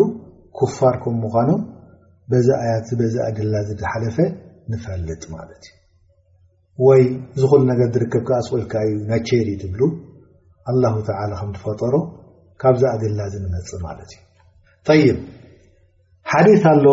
ኩፋር 0.60 0.96
ከም 1.04 1.16
ምዃኑ 1.24 1.50
ላ 2.30 2.34
ዝፈ 3.68 4.08
ፈልጥ 4.84 5.22
ይ 6.88 7.06
ዝ 7.40 7.42
ሉ 7.62 7.64
ነ 7.70 7.72
ዝርከብካ 7.94 8.28
ኣስቁልካ 8.40 8.72
እዩ 8.88 8.94
ናቸሪ 9.12 9.48
ብ 9.72 9.74
ፈጠሮ 11.64 11.94
ካብዚ 12.62 12.82
ኣግላ 12.92 13.20
ዝንመፅ 13.32 13.70
ማት 13.86 13.98
እዩ 14.12 14.18
ይ 15.06 15.08
ሓዲث 16.32 16.64
ኣሎ 16.74 16.86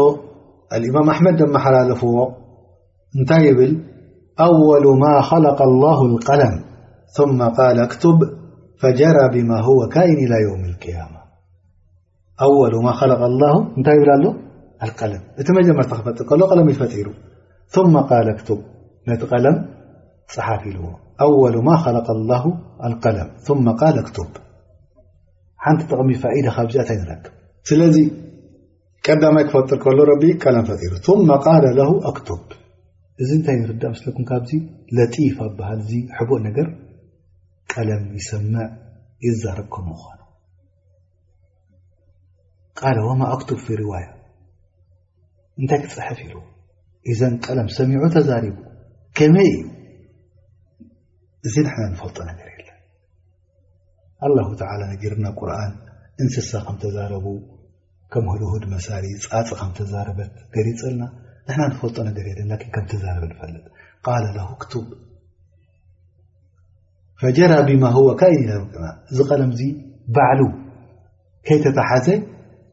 إማም 0.90 1.08
ኣመድ 1.16 1.40
መሓላለፍዎ 1.56 2.16
እንታይ 3.18 3.46
ብል 3.60 3.74
ኣወሉ 4.48 4.86
ማ 5.04 5.06
خለق 5.30 5.60
الله 5.70 5.98
القለም 6.12 6.56
ث 7.18 7.20
ክብ 8.02 8.20
فጀራ 8.82 9.18
ብማ 9.34 9.52
ካይን 9.96 10.20
إ 10.26 10.28
يውም 10.46 10.64
اقማ 10.74 11.18
እታይ 13.80 13.98
ብ 14.04 14.06
ኣሎ 14.18 14.26
እቲ 15.42 15.48
መጀመር 15.60 15.86
ክፈጥር 15.94 16.30
ለ 16.58 16.62
ፈጢሩ 16.82 17.08
ነቲ 19.10 19.22
ቀለም 19.34 19.58
ፀሓፍ 20.34 20.62
ልዎ 20.76 20.86
ወل 21.42 21.58
ማ 21.68 21.76
ለق 21.96 22.08
ም 23.58 23.68
ሓንቲ 25.64 25.82
ጠቐሚ 25.92 26.10
ዚታይ 26.74 27.00
ንክብ 27.00 27.34
ስለዚ 27.70 27.96
ቀዳማይ 29.06 29.44
ክፈጥር 29.50 29.78
ቀለ 30.44 30.58
ፈሩ 30.70 32.42
እዚ 33.24 33.30
ንታይ 33.40 33.56
ንርዳእ 33.62 33.96
ስኩም 34.00 34.26
ካዚ 34.30 34.50
ጢፋ 35.16 35.38
ሃ 35.70 35.74
እ 36.38 36.42
ነር 36.44 36.68
ቀለም 37.74 38.04
ይሰዕ 38.20 38.42
ይዛረም 39.26 39.76
ኑ 39.88 39.98
እንታይ 45.60 45.80
ክፅሐፍ 45.86 46.20
ኢሉ 46.26 46.34
እዘን 47.12 47.34
ቀለም 47.45 47.68
ሰሚዑ 47.78 48.01
ተዛሪቡ 48.16 48.57
ከመይ 49.18 49.49
እዩ 49.53 49.66
እዚ 51.47 51.55
ንና 51.66 51.82
ንፈልጦ 51.93 52.18
ነገር 52.30 52.47
የለን 52.55 52.76
ኣላ 54.26 54.39
ተ 54.62 54.70
ንግርና 54.91 55.26
ቁርን 55.39 55.74
እንስሳ 56.24 56.51
ከም 56.68 56.78
ተዛረቡ 56.84 57.26
ከም 58.14 58.26
ህድህድ 58.34 58.64
መሳሊ 58.76 59.05
ፃፅ 59.32 59.49
ከም 59.60 59.72
ተዛረበት 59.82 60.32
ገሪፅ 60.55 60.80
ለና 60.91 61.03
ንና 61.49 61.62
ንፈልጦ 61.74 61.97
ነገር 62.10 62.26
የለን 62.32 62.49
ን 62.53 62.64
ከም 62.78 62.86
ተዛረብ 62.93 63.24
ንፈለጥ 63.34 63.64
ቃልለሁ 64.07 64.49
ክቱብ 64.64 64.88
ፈጀና 67.22 67.53
ብማ 67.70 67.86
ዋ 68.07 68.10
ካ 68.22 68.28
እዚ 69.12 69.18
ቀለምዚ 69.30 69.62
ባዕሉ 70.18 70.41
ከይተተሓዘ 71.47 72.07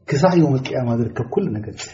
ክሳ 0.09 0.25
ዮ 0.41 0.45
ቅያማ 0.67 0.89
ዝርከብ 0.99 1.27
ኩሉ 1.33 1.45
ነገር 1.57 1.73
ፅሒ 1.81 1.93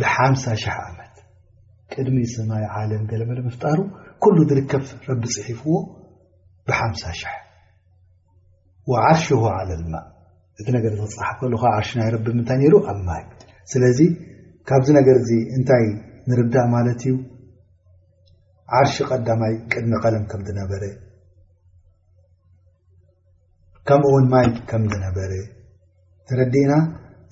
ብሓምሳ 0.00 0.44
ሽ0 0.62 0.72
ዓመት 0.88 1.14
ቅድሚ 1.92 2.18
ስማይ 2.32 2.64
ዓለም 2.80 3.02
ገለመለ 3.10 3.38
ምፍጣሩ 3.48 3.78
ኩሉ 4.22 4.36
ዝርከብ 4.50 4.84
ረቢ 5.10 5.22
ፅሒፍዎ 5.36 5.74
ብሓሳ 6.68 7.02
ሽ0 7.20 8.96
ዓርሽሆ 9.08 9.40
ዓለልማ 9.58 9.94
እቲ 10.60 10.66
ነገር 10.76 10.92
ዝፅሓፍ 11.00 11.36
ከለካ 11.40 11.62
ዓርሽ 11.78 11.90
ናይ 12.00 12.08
ረብ 12.14 12.26
ምንታይ 12.36 12.58
ነሩ 12.62 12.74
ኣብ 12.90 12.98
ማይ 13.08 13.22
ስለዚ 13.72 13.98
ካብዚ 14.68 14.88
ነገር 14.98 15.16
እዚ 15.22 15.30
እንታይ 15.56 15.84
ንርዳእ 16.28 16.66
ማለት 16.76 17.00
እዩ 17.06 17.14
ዓርሺ 18.78 18.96
ቀዳማይ 19.10 19.54
ቅድሚ 19.72 19.92
ቀለም 20.04 20.24
ከም 20.30 20.42
ነበረ 20.60 20.82
ከምኡውን 23.90 24.26
ማይ 24.34 24.46
ከም 24.70 24.82
ዝነበረ 24.92 25.32
ንረዲና 26.30 26.72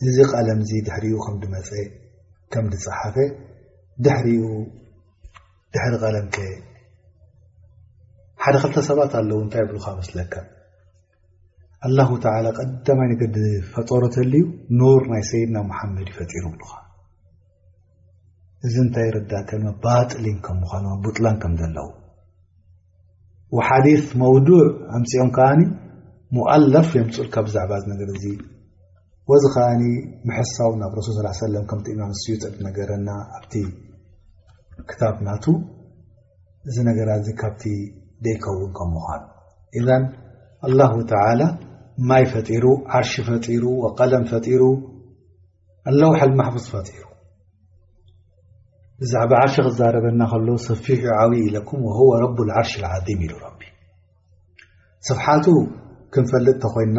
እዚ 0.09 0.17
ቀለም 0.33 0.61
ዚ 0.69 0.71
ድሕሪኡ 0.87 1.17
ከም 1.27 1.35
ድመፀ 1.43 1.71
ከም 2.55 2.65
ዝፀሓፈ 2.83 3.17
ድሕሪኡ 4.05 4.43
ድሕሪ 5.75 5.93
ቀለም 6.03 6.27
ከ 6.37 6.45
ሓደ 8.45 8.55
ክልተ 8.63 8.77
ሰባት 8.89 9.13
ኣለዉ 9.21 9.39
እንታይ 9.45 9.63
ይብልካ 9.65 9.87
መስለካ 10.01 10.35
ኣላሁ 11.87 12.11
ተላ 12.25 12.47
ቀዳማይ 12.59 13.09
ነ 13.11 13.17
ብፈጠሮ 13.37 14.03
ተልዩ 14.17 14.43
ኑር 14.81 15.03
ናይ 15.13 15.23
ሰይድና 15.31 15.57
መሓመድ 15.71 16.07
ይፈጢሩ 16.13 16.45
ብሉካ 16.55 16.73
እዚ 18.67 18.75
እንታይ 18.85 19.09
ረዳእከ 19.17 19.51
ባጥሊን 19.85 20.39
ከም 20.47 20.57
ምዃኖ 20.65 20.87
ቡጥላን 21.05 21.39
ከም 21.45 21.55
ዘለዉ 21.63 21.89
ሓዲ 23.69 23.87
መውዱዕ 24.21 24.63
ኣምፅኦም 24.97 25.31
ከዓኒ 25.37 25.61
ሙኣላፍ 26.37 26.89
የምፅልካ 26.99 27.35
ብዛዕባ 27.47 27.73
ነር 27.91 28.01
እ 28.11 28.37
ወዚ 29.31 29.45
ከዓ 29.55 29.69
መሕሳው 30.29 30.71
ናብ 30.81 30.93
ረሱል 30.99 31.17
ስ 31.19 31.39
ሰለ 31.45 31.55
ከምት 31.71 31.87
ዩ 31.93 31.97
ፅ 32.43 32.51
ነገረና 32.67 33.09
ኣብቲ 33.39 33.53
ክታብናቱ 34.91 35.45
እዚ 36.69 36.77
ነገራ 36.91 37.11
ዚ 37.27 37.35
ካብቲ 37.41 37.65
ደይከውን 38.27 38.71
ከም 38.79 38.91
ምዃኑ 38.97 39.23
ላه 40.79 40.93
ማይ 42.09 42.25
ፈጢሩ 42.33 42.65
ዓርሽ 42.97 43.13
ፈጢሩ 43.27 43.65
ቀለም 43.99 44.25
ፈጢሩ 44.31 44.63
ኣለዋሓል 45.91 46.33
ማፉስ 46.39 46.67
ፈጢሩ 46.73 47.03
ብዛዕባ 49.01 49.31
ዓርሽ 49.45 49.55
ክዛረበና 49.67 50.21
ከሎ 50.31 50.49
ሰፊ 50.67 50.87
ዓብ 51.21 51.33
ኢለኩም 51.45 51.81
ረብ 52.23 52.39
ዓርሽ 52.61 52.73
ዓም 52.91 53.23
ኢሉ 53.27 53.35
ቢ 53.61 53.71
ስፍሓቱ 55.09 55.47
ክንፈልጥ 56.15 56.57
ተኮና 56.65 56.99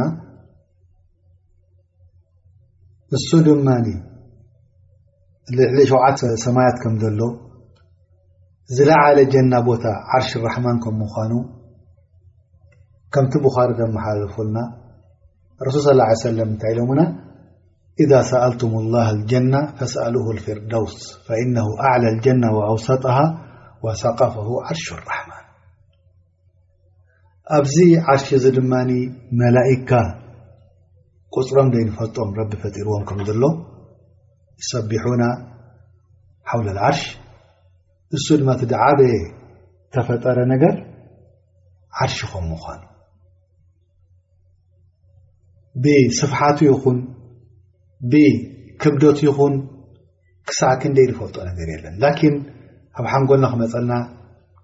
س 3.15 3.31
دمن 3.45 3.85
ش 5.89 5.91
سميت 6.45 6.77
زلعل 8.75 9.19
جن 9.33 9.53
عرش 10.13 10.29
الرحمن 10.37 10.77
م 11.01 11.03
ن 11.29 11.31
كمت 13.13 13.33
بخار 13.45 13.69
محلفلن 13.95 14.55
رس 15.67 15.75
صلى 15.83 15.91
اله 15.93 16.03
عليه 16.07 16.21
سلم 16.29 16.51
ل 16.99 17.01
إذا 18.03 18.21
سألتم 18.31 18.71
الله 18.81 19.05
الجنة 19.15 19.61
فسأله 19.77 20.25
الفردوس 20.35 20.97
فإنه 21.27 21.65
أعلى 21.87 22.07
الجنة 22.15 22.47
وأوسطها 22.57 23.27
وثقفه 23.83 24.47
عرش 24.67 24.87
الرحمن 24.97 25.43
عش 28.07 28.33
ن 28.57 28.59
ملئك 29.41 29.91
ቁፅሮም 31.35 31.69
ደይንፈልጦም 31.75 32.29
ረቢ 32.39 32.51
ፈጢርዎም 32.63 33.03
ከም 33.09 33.19
ዘሎ 33.29 33.43
ዝሰቢሑና 34.65 35.23
ሓውለልዓርሽ 36.49 37.01
እሱ 38.17 38.25
ድማ 38.41 38.49
እቲ 38.57 38.63
ድዓበየ 38.71 39.15
ተፈጠረ 39.95 40.37
ነገር 40.53 40.75
ዓርሽ 42.03 42.17
ከም 42.33 42.45
ምኳኑ 42.51 42.79
ብስፍሓቱ 45.83 46.59
ይኹን 46.69 46.97
ብክብደት 48.11 49.19
ይኹን 49.27 49.53
ክሳዕክ 50.49 50.81
ንደይ 50.91 51.05
ዝፈልጦ 51.09 51.37
ነገር 51.49 51.67
የለን 51.73 51.95
ላኪን 52.03 52.35
ኣብ 52.99 53.05
ሓንጎልና 53.13 53.45
ክመፀልና 53.53 53.93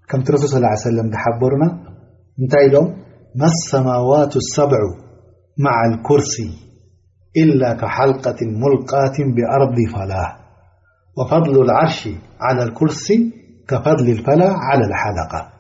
ከምቲ 0.10 0.28
ረሱል 0.36 0.66
ስ 0.74 0.84
ሰለም 0.90 1.08
ዳሓበሩና 1.16 1.66
እንታይ 2.40 2.66
ኢሎም 2.70 2.88
መሰማዋቱ 3.42 4.34
ኣሰብዑ 4.44 4.84
مع 5.58 5.86
الكرسي 5.94 6.52
إلا 7.38 7.74
كحلقة 7.74 8.36
ملقاة 8.42 9.14
بأرض 9.20 9.76
فلاة 9.94 10.36
وفضل 11.18 11.62
العرش 11.62 12.10
على 12.40 12.64
الكرسي 12.64 13.32
كفضل 13.68 14.10
الفلاة 14.12 14.54
على 14.72 14.86
الحلقة 14.86 15.54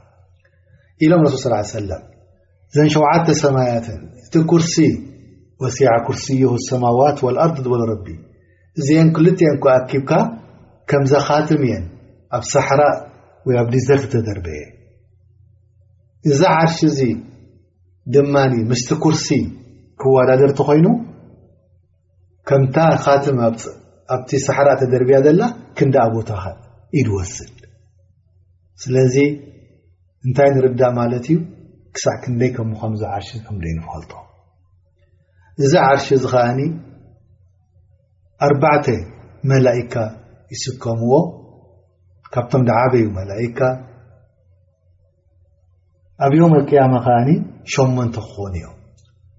إل 1.03 1.13
ارسول 1.13 1.39
صلىاله 1.39 1.57
عليه 1.57 1.67
سلم 1.67 2.01
نشوعت 2.85 3.31
سماية 3.31 3.83
رس 4.53 4.81
وسعكرسيه 5.61 6.53
السماوات 6.53 7.23
والأرض 7.23 7.67
ولربي 7.67 8.19
ين 8.91 9.13
ت 9.13 9.17
كب 9.37 10.09
كم 10.87 11.05
خاتمي 11.19 11.73
سحرا 12.41 12.89
وزرترب 13.45 14.47
ع 16.43 16.65
سرس 16.65 17.01
ክወዳድር 20.03 20.51
ቲ 20.57 20.61
ኮይኑ 20.67 20.87
ከምታ 22.49 22.77
ካትም 23.03 23.37
ኣብቲ 24.13 24.29
ሳሕራ 24.45 24.69
ተደርብያ 24.79 25.17
ዘላ 25.25 25.41
ክንዳ 25.77 25.97
ቦታ 26.15 26.29
ኢድወስድ 26.99 27.57
ስለዚ 28.83 29.15
እንታይ 30.25 30.49
ንርዳእ 30.55 30.91
ማለት 30.99 31.25
እዩ 31.33 31.37
ክሳዕ 31.95 32.15
ክንደይ 32.23 32.51
ከሙ 32.57 32.71
ከምዚ 32.81 33.01
ዓርሺ 33.13 33.29
ከምደይ 33.45 33.73
ንክልጦ 33.77 34.11
እዚ 35.63 35.71
ዓርሺ 35.87 36.07
እዚ 36.17 36.23
ከኣኒ 36.33 36.61
ኣርባዕተ 38.47 38.85
መላኢካ 39.51 39.95
ይስከምዎ 40.55 41.13
ካብቶም 42.33 42.63
ዳዓበይዩ 42.69 43.07
መላይካ 43.19 43.59
ኣብዮም 46.25 46.53
ኣቅያማ 46.61 46.93
ከዓኒ 47.07 47.29
ሸመተ 47.73 48.15
ክኾኑ 48.27 48.53
እዮም 48.59 48.77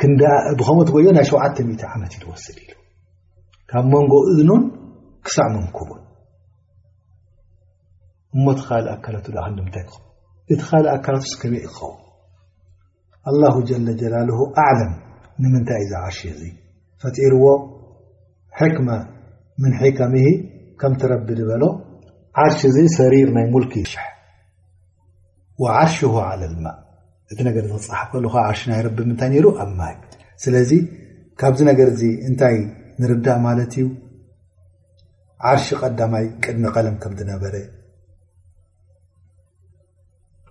ከምት 0.00 0.88
ዩ 1.04 1.06
ናይ 1.16 1.24
7 1.30 1.60
ዓመት 1.94 2.12
ስ 2.42 2.44
ካብ 3.70 3.84
መንጎ 3.92 4.12
እኑን 4.40 4.62
ክሳዕ 5.26 5.46
ምንክቡ 5.54 5.88
እሞ 8.36 8.44
ት 8.58 8.60
እቲ 8.76 8.84
ኣካላት 10.96 11.24
ኸው 14.38 14.48
له 14.54 14.68
عም 14.70 14.90
ንምታይ 15.42 15.82
ዚ 15.90 15.92
عርሽ 16.04 16.18
ፈፂርዎ 17.00 17.44
ሕክመ 18.58 18.88
ምن 19.62 19.72
ከም 19.98 20.14
ከም 20.80 20.92
ረቢ 21.12 21.28
በሎ 21.48 21.62
ርሽ 22.48 22.58
ሰሪር 22.98 23.24
ይ 23.24 23.26
ክ 23.72 23.74
ርሽ 23.82 23.92
ع 26.26 26.28
لء 26.42 26.54
እቲ 27.32 27.38
ነገር 27.48 27.64
ዝክፅሓፍ 27.70 28.04
ከልካ 28.12 28.34
ዓርሺ 28.48 28.60
ናይ 28.70 28.80
ረብብ 28.86 28.98
ምንታይ 29.08 29.28
ነይሩ 29.32 29.46
ኣብ 29.62 29.70
ማይ 29.78 29.94
ስለዚ 30.42 30.70
ካብዚ 31.40 31.60
ነገር 31.70 31.88
እዚ 31.94 32.02
እንታይ 32.28 32.56
ንርዳእ 33.00 33.38
ማለት 33.46 33.72
እዩ 33.78 33.84
ዓርሺ 35.50 35.66
ቀዳማይ 35.80 36.26
ቅድሚ 36.44 36.64
ቀለም 36.76 36.96
ከምዝነበረ 37.02 37.54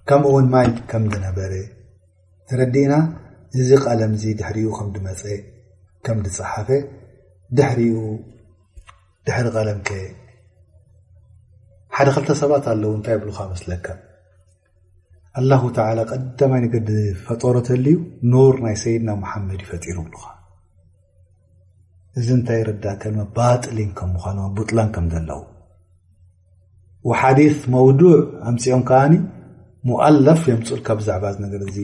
ከምኡእውን 0.09 0.45
ማይ 0.53 0.67
ከም 0.91 1.05
ዝነበረ 1.13 1.53
ተረዲእና 2.49 2.93
እዚ 3.61 3.69
ቀለም 3.85 4.13
ዚ 4.21 4.33
ድሕሪኡ 4.39 4.69
ከም 4.77 4.89
ድመፀ 4.95 5.23
ከም 6.07 6.17
ዝፀሓፈ 6.25 6.69
ድሕሪኡ 7.57 7.95
ድሕሪ 9.27 9.45
ቀለም 9.57 9.79
ከ 9.89 9.97
ሓደ 11.97 12.07
ክልተ 12.17 12.29
ሰባት 12.41 12.65
ኣለው 12.73 12.91
እንታይ 12.97 13.15
ይብልካ 13.17 13.39
መስለካ 13.53 13.85
ኣላሁ 15.39 15.63
ተላ 15.77 15.99
ቀዳማይ 16.11 16.59
ነገ 16.63 16.75
ፈጠሮ 17.25 17.55
ተልዩ 17.67 17.95
ኑር 18.31 18.55
ናይ 18.65 18.75
ሰይድና 18.83 19.09
መሓመድ 19.23 19.59
ይፈጢሩ 19.65 19.97
ብሉኻ 20.05 20.23
እዚ 22.19 22.27
እንታይ 22.37 22.61
ረዳእከድ 22.69 23.17
ባጥሊን 23.35 23.91
ከም 23.97 24.09
ምዃኑ 24.15 24.37
ቡጥላን 24.57 24.89
ከም 24.95 25.05
ዘለዉ 25.13 25.41
ሓዲ 27.19 27.39
መውዱዕ 27.73 28.15
ኣምፅኦም 28.49 28.81
ከዓኒ 28.89 29.13
ሙኣላፍ 29.89 30.41
የምፅልካ 30.51 30.87
ብዛዕባ 30.99 31.25
ነገር 31.45 31.61
እዚ 31.67 31.77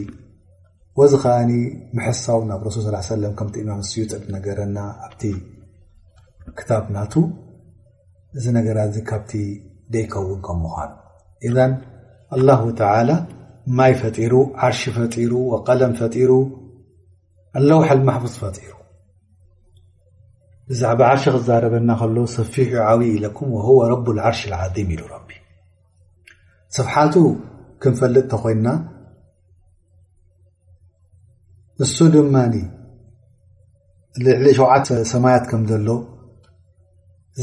ወዚ 0.99 1.13
ከዓኒ 1.25 1.51
ምሕሳው 1.97 2.39
ናብ 2.49 2.63
ረሱል 2.69 2.85
ስ 2.87 3.05
ሰለም 3.13 3.33
ከምትእማምስዩ 3.39 3.95
ፅድ 4.11 4.25
ነገረና 4.35 4.77
ኣብቲ 5.05 5.21
ክታብናቱ 6.57 7.13
እዚ 8.39 8.45
ነገራ 8.57 8.79
እዚ 8.89 8.97
ካብቲ 9.11 9.31
ደይከውን 9.93 10.41
ከም 10.47 10.59
ምዃኑ 10.65 10.91
ኢ 11.47 11.53
ኣላ 12.35 12.49
ተላ 12.81 13.09
ማይ 13.77 13.93
ፈሩ 13.99 14.33
عር 14.67 14.73
ፈሩ 15.13 15.31
وقለም 15.51 15.91
ፈሩ 15.99 16.31
ኣلوحل 17.57 17.99
محفስ 18.07 18.35
ፈሩ 18.41 18.71
ብዛعባ 20.69 20.99
عር 21.11 21.17
ክዛረበና 21.35 21.89
ሰፊ 22.35 22.53
ብ 22.71 23.29
ك 23.37 23.39
هو 23.67 23.79
ب 24.05 24.07
العርሽ 24.15 24.41
الع 24.49 24.59
صفቱ 26.75 27.15
ክንፈጥ 27.81 28.15
ተኮና 28.31 28.67
እሱ 31.83 31.97
ድ 32.13 32.17
ዕሊ 34.39 34.49
ሸ 34.87 34.97
ሰማያት 35.13 35.43
ከ 35.51 35.55
ዘሎ 35.69 35.87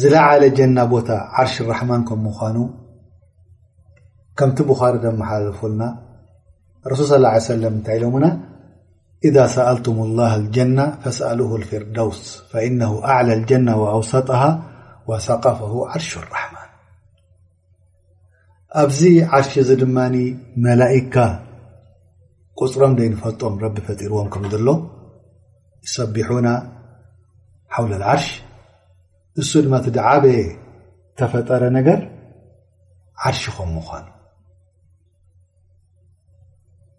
ዝለعለ 0.01 0.43
ጀና 0.59 0.79
ቦታ 0.93 1.09
عርሽ 1.43 1.55
احማ 1.77 1.91
ምኑ 2.25 2.57
ከምቲ 4.39 4.59
بخሪ 4.71 4.95
ዘሓለፈና 5.05 5.81
رሱ 6.89 7.01
صى 7.11 7.17
اه 7.17 7.27
عيه 7.33 7.39
سم 7.39 7.77
ታይ 7.87 7.99
ሎ 8.03 8.07
إذا 9.29 9.45
سألتم 9.57 9.97
الله 10.07 10.31
الجنة 10.43 10.85
فسأله 11.03 11.51
الفርደوس 11.61 12.21
فإنه 12.53 12.93
أعلى 13.13 13.33
الجنة 13.39 13.73
وأوሰطه 13.83 14.43
وثقفه 15.09 15.73
عርሽ 15.93 16.11
الرحمن 16.23 16.69
ኣብዚ 18.83 19.01
عርሽ 19.37 19.53
ድማ 19.83 19.99
መلئካ 20.67 21.15
قፅሮም 22.61 22.93
نፈጦም 23.13 23.55
ረቢ 23.65 23.77
ፈጢርዎም 23.87 24.29
ከምሎ 24.35 24.67
يሰቢحن 25.87 26.47
حول 27.75 27.91
العርሽ 27.99 28.27
እሱ 29.41 29.51
ድ 29.95 29.99
عበ 30.09 30.25
ተፈጠረ 31.19 31.63
ነገር 31.79 31.99
عርሽ 33.27 33.43
ከኑ 33.57 33.75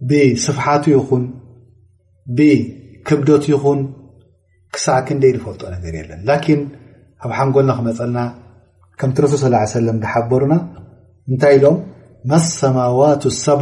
ብصፍቱ 0.10 0.84
ይኹን 0.96 1.24
ብክብደት 2.38 3.44
ይኹን 3.54 3.80
ክሳዕ 4.76 5.00
ክ 5.08 5.10
ንደ 5.18 5.24
ዝፈልጦ 5.36 5.62
ነር 5.74 6.08
ለ 6.28 6.32
ኣብ 7.24 7.32
ሓንጎና 7.38 7.70
ክመፀልና 7.78 8.20
ከምቲ 9.00 9.18
ሱ 9.32 9.36
صى 9.44 9.48
ه 9.64 9.86
ي 9.88 10.08
ሓበሩና 10.12 10.54
እንታይ 11.30 11.56
ሎም 11.64 11.78
ማ 12.30 12.32
لሰማዋت 12.42 13.24
اሰዑ 13.34 13.62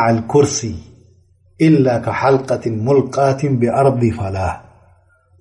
ع 0.00 0.02
الكርሲ 0.14 0.58
إل 1.66 1.74
ሓلقት 2.20 2.64
ሙلቃት 2.86 3.40
ብأርض 3.60 4.02
ፈላة 4.18 4.52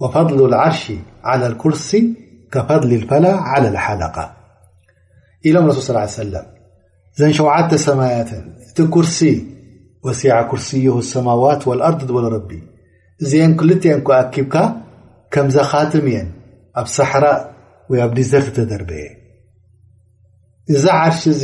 وفضل 0.01 0.39
العርሽ 0.49 0.83
على 1.29 1.45
الكርሲ 1.51 1.89
كفضل 2.53 2.91
ፈላة 3.09 3.33
على 3.51 3.67
الሓلقة 3.73 4.25
ሎም 5.55 5.65
ሱ 5.75 5.79
صى 5.87 5.93
ዘሸተ 7.19 7.73
ሰያት 7.87 8.29
እሲ 9.07 9.19
ወሴዓ 10.05 10.35
ኩርሲ 10.49 10.69
እዮሆ 10.79 10.97
ሰማዋት 11.11 11.61
ወልኣር 11.69 11.93
ትበሎ 11.99 12.25
ረቢ 12.35 12.49
እዚአን 13.23 13.51
ክልተ 13.59 13.83
ን 13.97 14.01
ከኣኪብካ 14.07 14.55
ከምዛ 15.33 15.55
ካትም 15.71 16.05
እየን 16.11 16.27
ኣብ 16.79 16.87
ሳሕራእ 16.95 17.39
ወይ 17.91 17.99
ኣብ 18.05 18.11
ዲዘርት 18.17 18.47
ተደርበየ 18.57 19.05
እዛ 20.73 20.83
ዓርሺ 21.05 21.21
እዚ 21.35 21.43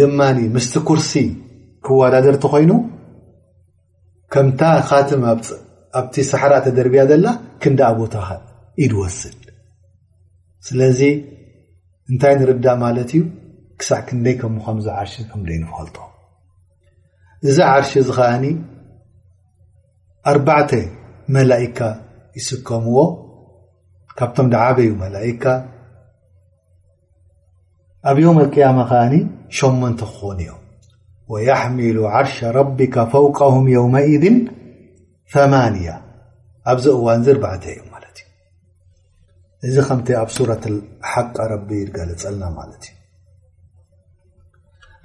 ድማኒ 0.00 0.38
ምስቲ 0.56 0.74
ኩርሲ 0.88 1.12
ክወዳደር 1.86 2.36
ተ 2.42 2.50
ኮይኑ 2.52 2.72
ከምታ 4.34 4.62
ካትም 4.88 5.22
ኣብቲ 5.98 6.14
ሳሕራእ 6.32 6.60
ተደርብያ 6.66 7.02
ዘላ 7.12 7.26
ክንዳ 7.62 7.80
ቦታ 8.00 8.14
ኢድወስድ 8.84 9.40
ስለዚ 10.68 11.00
እንታይ 12.10 12.34
ንርዳእ 12.40 12.76
ማለት 12.84 13.10
እዩ 13.16 13.22
ክሳዕ 13.80 14.00
ክንደይ 14.10 14.36
ከሙ 14.42 14.56
ከምዛ 14.66 14.86
ዓርሽ 15.00 15.14
ክምደይ 15.30 15.58
ንፈኸልቶ 15.62 15.96
እዚ 17.48 17.58
ዓርሽ 17.72 17.92
ዚ 18.08 18.12
ከኒ 18.18 18.44
ኣተ 20.32 20.70
መላئካ 21.34 21.78
ይስከምዎ 22.38 22.98
ካብቶም 24.18 24.48
ዓበዩ 24.64 24.88
መላካ 25.02 25.44
ኣብ 28.10 28.16
ዮም 28.24 28.38
قያማ 28.54 28.78
ከኣ 28.90 29.02
ሸሞንቲ 29.58 30.00
ክኾን 30.10 30.38
ዮም 30.48 30.60
ويሕሚሉ 31.32 31.96
ዓርሻ 32.16 32.36
ረቢካ 32.58 32.96
ፈውቀهም 33.12 33.64
የውማئذ 33.74 34.24
ኒ0 34.34 35.36
ኣብዚ 36.72 36.84
እዋን 36.98 37.20
ዚ 37.26 37.28
ርዓተ 37.38 37.64
እዩ 37.72 37.80
እዩ 38.08 38.18
እዚ 39.66 39.76
ከም 39.88 40.00
ኣብ 40.24 40.28
ሱ 40.36 40.38
ሓق 41.12 41.36
ረ 41.52 41.52
ይገልፀልና 41.82 42.44
ት 42.82 42.84
እዩ 42.86 42.95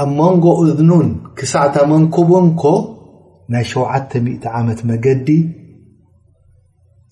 ኣብ 0.00 0.10
መንጎ 0.20 0.44
እዝኑን 0.66 1.06
ክሳዕታ 1.38 1.76
መንኩቡን 1.90 2.46
ኮ 2.60 2.62
ናይ 3.52 3.64
7ተ 3.72 4.12
ዓመት 4.60 4.80
መገዲ 4.90 5.28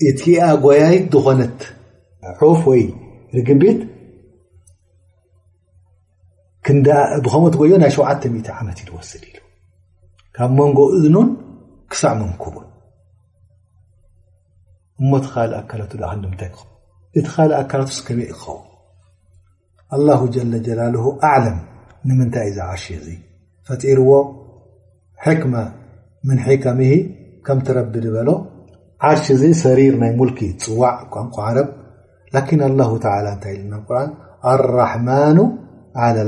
እትኣ 0.08 0.38
ጓያይት 0.64 1.04
ዝኮነት 1.12 1.58
ሑፍ 2.40 2.60
ወይ 2.70 2.82
ርግቢት 3.36 3.80
ብከምት 7.24 7.54
ጎዮ 7.60 7.72
ናይ 7.82 7.92
ሸ 7.96 8.00
ዓመት 8.58 8.78
ይወስድ 8.84 9.22
ኢ 9.30 9.32
ካብ 10.36 10.50
መንጎ 10.60 10.78
እዝኑን 10.96 11.28
ክሳዕ 11.92 12.12
መንኩቡን 12.22 12.68
እሞ 15.02 15.10
ቲካልእ 15.24 15.56
ኣካላትክ 15.62 16.00
ምታይ 16.32 16.50
እቲ 17.18 17.26
ካልእ 17.34 17.56
ኣካላት 17.62 17.90
ስከ 17.98 18.08
ክኸው 18.28 18.58
ላ 20.06 20.08
ንምንታይ 22.08 22.48
እዚ 22.50 22.58
ዓርሽ 22.70 22.84
እዚ 22.98 23.08
ፈፂርዎ 23.66 24.10
ሕክመ 25.24 25.54
ምን 26.28 26.38
ሒከምሂ 26.46 26.90
ከም 27.46 27.58
ትረቢ 27.66 27.94
ድበሎ 28.04 28.28
ዓርሽ 29.10 29.24
እዚ 29.36 29.42
ሰሪር 29.64 29.94
ናይ 30.02 30.12
ሙልኪ 30.20 30.38
ፅዋዕ 30.64 30.96
ቋንቋ 31.14 31.36
ዓረብ 31.50 31.68
ላን 32.34 32.72
ላ 32.80 32.86
እንታይ 33.32 33.56
ና 33.72 33.78
ርን 33.90 34.12
ኣራሕማኑ 34.52 35.38
ላ 36.16 36.20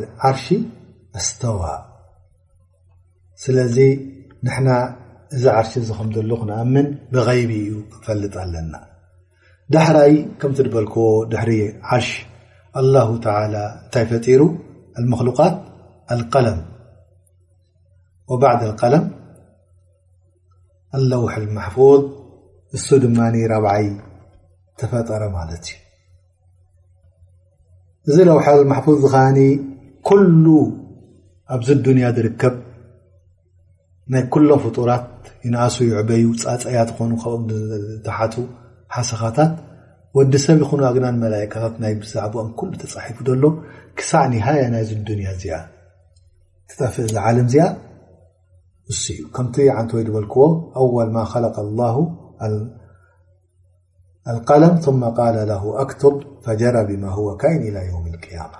ልዓርሽ 0.00 0.46
ኣስተዋ 1.18 1.60
ስለዚ 3.42 3.76
ንሕና 4.46 4.68
እዚ 5.36 5.44
ዓርሽ 5.58 5.72
እዚ 5.82 5.88
ከም 5.98 6.08
ዘሎ 6.16 6.30
ክንኣምን 6.40 6.86
ብغይቢ 7.14 7.50
እዩ 7.68 7.70
ክፈልጥ 7.94 8.34
ኣለና 8.44 8.72
ዳሕራይ 9.72 10.12
ከም 10.40 10.52
በልክዎ 10.74 11.04
ድሕሪ 11.32 11.52
ዓርሽ 11.96 12.08
له 12.94 13.06
እንታይ 13.14 14.04
ፈጢሩ 14.10 14.42
لمخلቃት 15.02 15.54
لقለም 16.20 16.58
وባعድ 18.30 18.60
القለም 18.68 19.04
ኣለوሐል 20.96 21.44
ማحፍظ 21.56 22.02
እሱ 22.76 22.86
ድማ 23.02 23.18
ራብዓይ 23.52 23.86
ተፈጠረ 24.80 25.22
ማለት 25.38 25.64
እዩ 25.70 25.78
እዚ 28.10 28.16
ለوሐ 28.28 28.44
ማحفظ 28.72 28.96
ዝከኒ 29.04 29.38
ኩሉ 30.08 30.44
ኣብዚ 31.54 31.68
لድንያ 31.78 32.06
ዝርከብ 32.16 32.54
ናይ 34.12 34.22
ኩሎም 34.34 34.60
ፍጡራት 34.64 35.04
ይነኣሱ 35.46 35.76
ይዕበዩ 35.88 36.26
ፃፀያ 36.42 36.78
ኮኑ 36.96 37.10
ብኡተሓቱ 37.48 38.34
ዲሰብ 40.32 40.60
ይ 40.64 40.90
ግና 40.96 41.06
ዛ 41.22 41.76
ተፉ 42.02 43.24
ሎ 43.42 43.46
ክሳዕ 43.98 44.22
ና 44.72 44.76
ያ 44.80 44.84
ዚ 45.40 45.52
ጠፍእ 46.80 47.08
ለም 47.14 47.48
ዚኣ 47.52 47.64
እዩ 48.92 49.18
ከም 49.34 49.46
ን 49.84 49.88
ወይ 49.96 50.04
በልክዎ 50.16 50.46
ም 51.14 51.20
ኣت 55.84 56.02
فጀራ 56.44 56.76
ብ 56.88 56.90
ካን 57.42 57.60
إ 57.68 57.92
و 57.98 58.06
اقم 58.06 58.56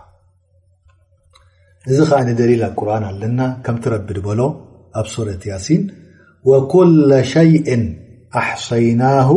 እዚ 1.93 1.99
ዓ 2.17 2.21
ደል 2.39 2.61
ኣቁርን 2.71 3.05
ኣለና 3.11 3.41
ከም 3.65 3.77
ቢ 4.09 4.21
ሎ 4.39 4.43
ኣብ 5.01 5.07
ረة 5.27 5.43
ያሲን 5.53 5.83
كل 6.73 7.11
شይء 7.35 7.67
ኣحሰይናه 8.41 9.29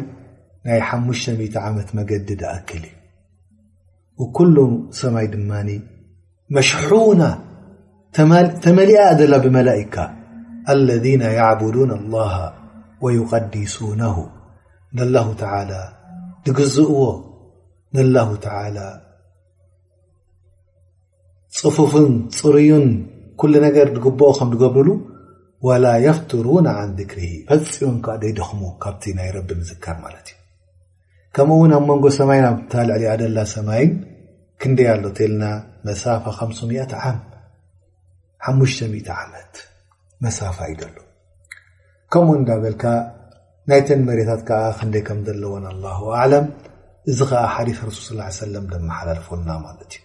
ናይ 0.67 0.79
5 0.91 1.59
ዓመ 1.67 1.77
መገዲ 1.97 2.29
أክል 2.57 2.83
وكل 4.21 4.55
ሰማይ 5.01 5.25
ድማ 5.33 5.51
መሽና 6.55 7.21
ተመሊኣ 8.65 9.01
ላ 9.33 9.35
ብመላئካ 9.45 9.95
اለذن 10.73 11.23
يعبون 11.39 11.91
الله 11.99 12.35
ويقዲሱنه 13.03 14.17
ه 15.31 15.73
ግዝእዎ 16.57 16.99
ه 17.11 18.61
ፅፉፍን 21.63 22.07
ፅሩዩን 22.37 22.87
ኩሉ 23.39 23.53
ነገር 23.65 23.87
ዝግበኦ 23.95 24.29
ከም 24.37 24.49
ትገብርሉ 24.53 24.89
ወላ 25.67 25.85
የፍትሩና 26.05 26.67
ን 26.87 26.91
ድክርሂ 26.97 27.27
ፈፂሙን 27.49 27.97
ከዓ 28.05 28.15
ደይደኹሙ 28.23 28.61
ካብቲ 28.83 29.03
ናይ 29.17 29.29
ረቢ 29.35 29.49
ምዝካር 29.59 29.95
ማለት 30.05 30.27
እዩ 30.31 30.37
ከምኡ 31.35 31.57
እውን 31.57 31.71
ኣብ 31.77 31.83
መንጎ 31.89 32.05
ሰማይን 32.17 32.45
ኣብ 32.49 32.57
ታልዕሊኣደላ 32.73 33.37
ሰማይን 33.55 33.93
ክንደይ 34.61 34.89
ኣሎ 34.93 35.03
እተልና 35.13 35.43
መሳፋ 35.89 36.23
5ሶሚ 36.41 36.71
ዓም 37.01 37.17
5ሙ0 38.51 39.09
ዓመት 39.23 39.53
መሳፋ 40.25 40.57
እዩደሎ 40.71 40.95
ከምኡ 42.13 42.33
እንዳበልካ 42.41 42.83
ናይተን 43.71 44.01
መሬታት 44.09 44.41
ከዓ 44.49 44.63
ክንደይ 44.79 45.03
ከም 45.07 45.21
ዘለዎን 45.29 45.65
ኣላሁ 45.73 46.01
ኣዕላም 46.21 46.47
እዚ 47.11 47.19
ከዓ 47.31 47.43
ሓዲፍ 47.57 47.79
ረሱል 47.91 48.19
ስ 48.39 48.49
ለም 48.55 48.65
ደመሓላለፎና 48.73 49.49
ማለት 49.67 49.89
እዩ 49.97 50.04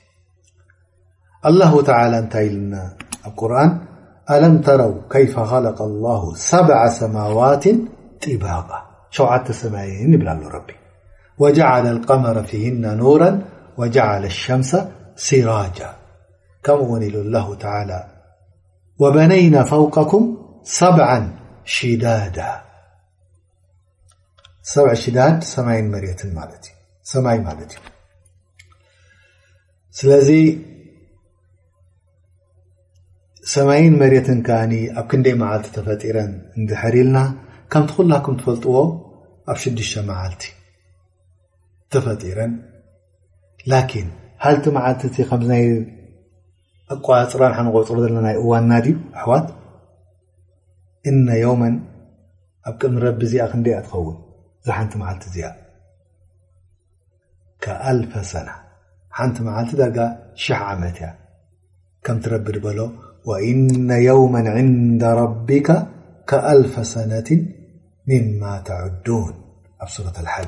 الله 1.46 1.82
تعالى 1.82 2.18
أنت 2.18 2.36
القرآن 3.26 3.80
ألم 4.30 4.60
تروا 4.60 5.00
كيف 5.10 5.40
خلق 5.40 5.82
الله 5.82 6.34
سبع 6.34 6.88
سماوات 6.88 7.64
طباغة 8.26 8.82
ش 9.16 9.20
مابربي 9.66 10.74
وجعل 11.38 11.86
القمر 11.96 12.42
فيهن 12.42 12.96
نورا 12.96 13.42
وجعل 13.78 14.24
الشمس 14.24 14.76
سراجا 15.26 15.92
كم 16.64 16.96
ن 17.02 17.04
الله 17.24 17.54
تعالى 17.54 18.04
وبنينا 19.00 19.64
فوقكم 19.72 20.36
ع 20.82 21.22
شداداشااا 21.64 22.60
ሰማይን 33.50 33.94
መሬትን 34.00 34.38
ከዓኒ 34.46 34.72
ኣብ 34.98 35.04
ክንደይ 35.10 35.34
መዓልቲ 35.42 35.66
ተፈጢረን 35.76 36.32
እንሕሪልና 36.58 37.18
ከምቲ 37.72 37.90
ኩላኩም 37.98 38.34
ትፈልጥዎ 38.40 38.74
ኣብ 39.50 39.56
ሽዱሽተ 39.62 40.02
መዓልቲ 40.10 40.42
ተፈጢረን 41.94 42.52
ላኪን 43.72 44.08
ሃልቲ 44.44 44.64
መዓልቲ 44.76 45.04
እ 45.22 45.28
ከይ 45.48 45.62
ኣቋፅሮን 46.94 47.54
ሓነቆፅሮ 47.56 47.96
ዘለናናይ 48.04 48.36
እዋንና 48.42 48.72
ዲ 48.86 48.94
ኣሕዋት 49.16 49.48
እነ 51.10 51.26
ዮመን 51.44 51.74
ኣብ 52.68 52.74
ቅድሚ 52.80 52.98
ረቢ 53.08 53.20
እዚኣ 53.28 53.44
ክንደኣ 53.52 53.76
ትኸውን 53.86 54.16
እዛ 54.60 54.68
ሓንቲ 54.78 54.92
መዓልቲ 55.02 55.24
እዚኣ 55.32 55.48
ኣልፈ 57.90 58.12
ሰና 58.32 58.48
ሓንቲ 59.20 59.36
መዓልቲ 59.48 59.70
ዳርጋ 59.82 59.98
ሽ0 60.46 60.60
ዓመት 60.72 60.96
እያ 61.02 61.08
ከም 62.04 62.18
ትረቢ 62.24 62.46
ድበሎ 62.56 62.80
وإن 63.24 63.90
يوما 63.90 64.50
عند 64.50 65.04
ربك 65.04 65.86
كألف 66.28 66.86
سنة 66.86 67.46
مما 68.08 68.60
تعدون 68.60 69.32
صورة 69.88 70.12
الح 70.20 70.42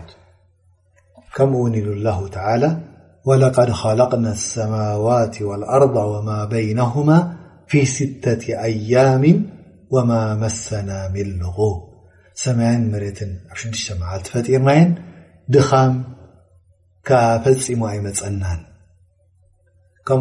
من 1.40 1.74
الله 1.74 2.28
تعالى 2.28 2.78
ولقد 3.24 3.70
خلقنا 3.70 4.32
السماوات 4.32 5.42
والأرض 5.42 5.96
وما 5.96 6.44
بينهما 6.44 7.36
في 7.66 7.84
ستة 7.86 8.62
أيام 8.62 9.46
وما 9.90 10.34
مسنا 10.34 11.08
من 11.08 11.20
اللغوب 11.20 11.92
سممرة 12.34 13.16
عف 13.50 14.30
خام 15.58 16.04
كفم 17.04 17.82
أي 17.84 18.00
منان 18.00 18.58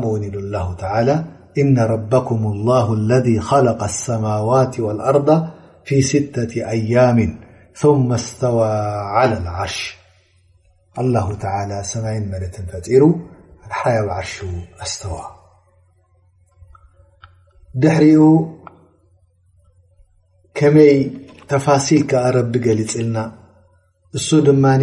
منالله 0.06 0.76
تعالى 0.76 1.26
إن 1.58 1.80
ربكم 1.80 2.46
الله 2.48 2.94
الذي 2.94 3.40
خلق 3.40 3.84
السماوات 3.84 4.80
والأرض 4.80 5.48
في 5.86 6.02
ستة 6.02 6.70
أيام 6.70 7.40
ثم 7.76 8.14
استوى 8.14 8.68
على 9.16 9.38
العرش 9.38 9.98
الله 11.00 11.36
تعالى 11.36 11.84
سما 11.84 12.20
مة 12.20 12.56
فير 12.84 13.04
حي 13.70 13.98
عرش 13.98 14.44
أستوى 14.82 15.22
دحر 17.76 18.14
كم 20.56 20.78
تفاسيلك 21.48 22.14
رب 22.14 22.52
جللن 22.52 23.32
سو 24.16 24.38
من 24.54 24.82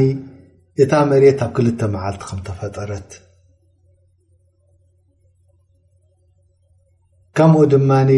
ت 0.79 0.95
مرت 0.95 1.41
كلت 1.57 1.85
معلت 1.85 2.23
متفترت 2.35 3.28
ከምኡ 7.39 7.59
ድማኒ 7.73 8.11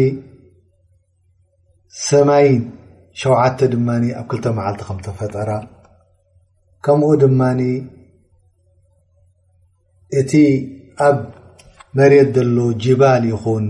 ሰማይን 2.05 2.61
ሸተ 3.21 3.59
ድማ 3.73 3.87
ኣብ 4.19 4.23
2ልተ 4.33 4.45
መዓልቲ 4.57 4.81
ከም 4.87 4.97
ተፈጠራ 5.05 5.49
ከምኡ 6.85 7.09
ድማኒ 7.23 7.59
እቲ 10.21 10.31
ኣብ 11.07 11.17
መሬት 11.99 12.31
ዘሎ 12.37 12.57
ጅባል 12.85 13.23
ይኹን 13.31 13.65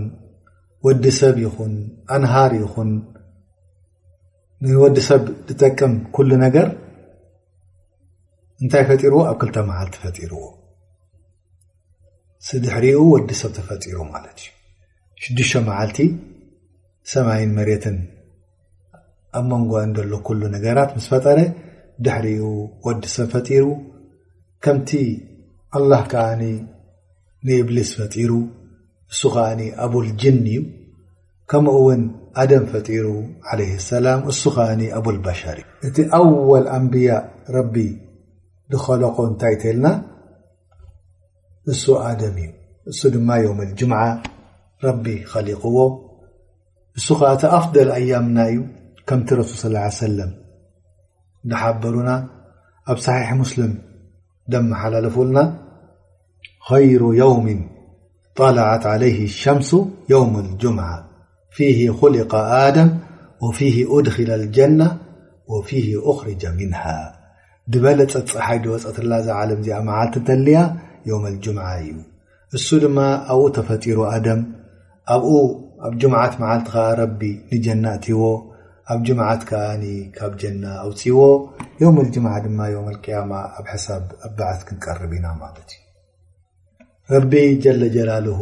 ወዲሰብ 0.88 1.36
ይኹን 1.44 1.74
ኣንሃር 2.16 2.52
ይኹን 2.62 2.90
ወዲሰብ 4.84 5.22
ዝጠቅም 5.50 5.92
ኩሉ 6.14 6.30
ነገር 6.46 6.68
እንታይ 8.62 8.84
ፈጢርዎ 8.92 9.20
ኣብ 9.32 9.36
ክልተ 9.44 9.56
መዓልቲ 9.70 9.94
ፈጢርዎ 10.06 10.40
ስድሕሪኡ 12.48 12.98
ወዲ 13.12 13.28
ሰብ 13.42 13.50
ተፈጢሩ 13.58 13.96
ማለት 14.14 14.36
እዩ 14.46 14.48
ሽሽ 15.24 15.50
መዓልቲ 15.66 15.96
8ይ 17.10 17.42
መሬትን 17.56 17.96
ኣብ 19.38 19.44
መንጓ 19.50 19.72
ሎ 20.06 20.12
ل 20.38 20.40
ነገራት 20.54 20.90
ምስ 20.96 21.06
ፈጠረ 21.10 21.38
ድሕሪኡ 22.04 22.42
ወዲሰብ 22.86 23.26
ፈጢሩ 23.34 23.64
ከምቲ 24.64 24.90
ኣلላه 25.76 26.02
ከዓኒ 26.12 26.42
ንእብሊስ 27.46 27.90
ፈጢሩ 27.98 28.30
እሱ 29.12 29.20
ከዓ 29.34 29.44
ኣብلጅን 29.86 30.38
እዩ 30.48 30.58
ከምኡውን 31.52 32.02
ኣደም 32.42 32.64
ፈጢሩ 32.74 33.06
ع 33.52 33.78
ሰላም 33.90 34.20
እሱ 34.34 34.42
ዓ 34.66 34.68
ኣብلባሻር 34.98 35.58
እዩ 35.60 35.64
እቲ 35.88 35.96
ኣወል 36.20 36.66
ኣንብያء 36.78 37.22
ረቢ 37.58 37.74
ዝኸለኮ 38.72 39.16
እንታይ 39.30 39.54
ተልና 39.62 39.86
እሱ 41.74 41.84
ኣደም 42.10 42.36
እዩ 42.46 42.50
እሱ 42.90 43.00
ድማ 43.14 43.28
ዮም 43.46 43.58
الጅም 43.68 43.92
خሊقዎ 45.30 45.76
እس 46.98 47.06
ቲ 47.40 47.42
أفضل 47.58 47.88
أያامና 48.00 48.38
እዩ 48.50 48.58
ከምቲ 49.08 49.28
رسل 49.38 49.54
صلى 49.62 49.78
ا 49.80 49.86
عيه 49.86 49.92
سلم 50.04 50.30
حበሩና 51.62 52.10
ኣብ 52.90 52.98
صحح 53.06 53.28
مسلም 53.42 53.72
ደمሓللفና 54.52 55.36
خير 56.70 57.02
يوم 57.22 57.46
طلعت 58.40 58.84
عليه 58.92 59.18
الشمس 59.30 59.70
يوم 60.14 60.32
الجمع 60.44 60.88
فيه 61.56 61.78
خلق 62.00 62.32
دم 62.76 62.88
وفيه 63.44 63.76
أድخل 63.98 64.30
الجنة 64.40 64.88
وفيه 65.52 65.88
أخرج 66.12 66.42
منها 66.60 66.98
دበለ 67.72 68.00
عለ 68.46 69.50
ዚ 69.66 69.68
عል 69.78 70.42
يوم 71.10 71.22
الجمع 71.32 71.66
እዩ 71.84 71.96
እس 72.56 72.68
ድ 72.82 72.84
و 73.40 73.42
تفሩ 73.56 73.98
ኣብኡ 75.14 75.30
ኣብ 75.84 75.92
ጅምዓት 76.00 76.34
መዓልት 76.40 76.66
ኸዓ 76.72 76.88
ረቢ 77.00 77.20
ንጀና 77.52 77.84
እትዎ 77.98 78.20
ኣብ 78.92 78.98
ጅምዓት 79.06 79.42
ክዓኒ 79.48 79.84
ካብ 80.16 80.32
ጀና 80.40 80.64
ኣውፅዎ 80.84 81.18
ዮም 81.80 81.96
ጅምዓ 82.14 82.34
ድማ 82.44 82.58
ዮም 82.74 82.86
ቅያማ 83.04 83.32
ኣብ 83.58 83.66
ሓሳብ 83.72 84.04
ኣበዓዝ 84.26 84.60
ክንቀርብ 84.68 85.12
ኢና 85.16 85.26
ማለት 85.42 85.68
እዩ 85.74 85.80
ረቢ 87.14 87.32
ጀለጀላልሁ 87.64 88.40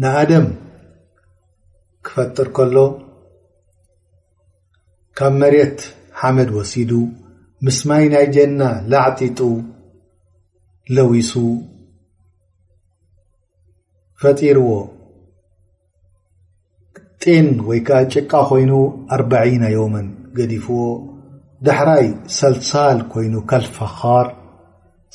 ንኣደም 0.00 0.46
ክፈጥር 2.06 2.48
ከሎ 2.56 2.76
ካብ 5.18 5.32
መሬት 5.40 5.78
ሓመድ 6.20 6.50
ወሲዱ 6.58 6.92
ምስ 7.66 7.78
ማይ 7.88 8.04
ናይ 8.12 8.26
ጀና 8.36 8.60
ላዕጢጡ 8.92 9.40
ለዊሱ 10.96 11.32
ፈጢርዎ 14.22 14.70
ጤን 17.24 17.48
ወይከዓ 17.70 17.98
ጭቃ 18.14 18.30
ኮይኑ 18.50 18.72
ኣባና 19.14 19.64
ዮመን 19.76 20.06
ገዲፍዎ 20.38 20.78
ዳሕራይ 21.66 22.06
ሰልሳል 22.38 22.98
ኮይኑ 23.12 23.34
ካልፈኻር 23.50 24.26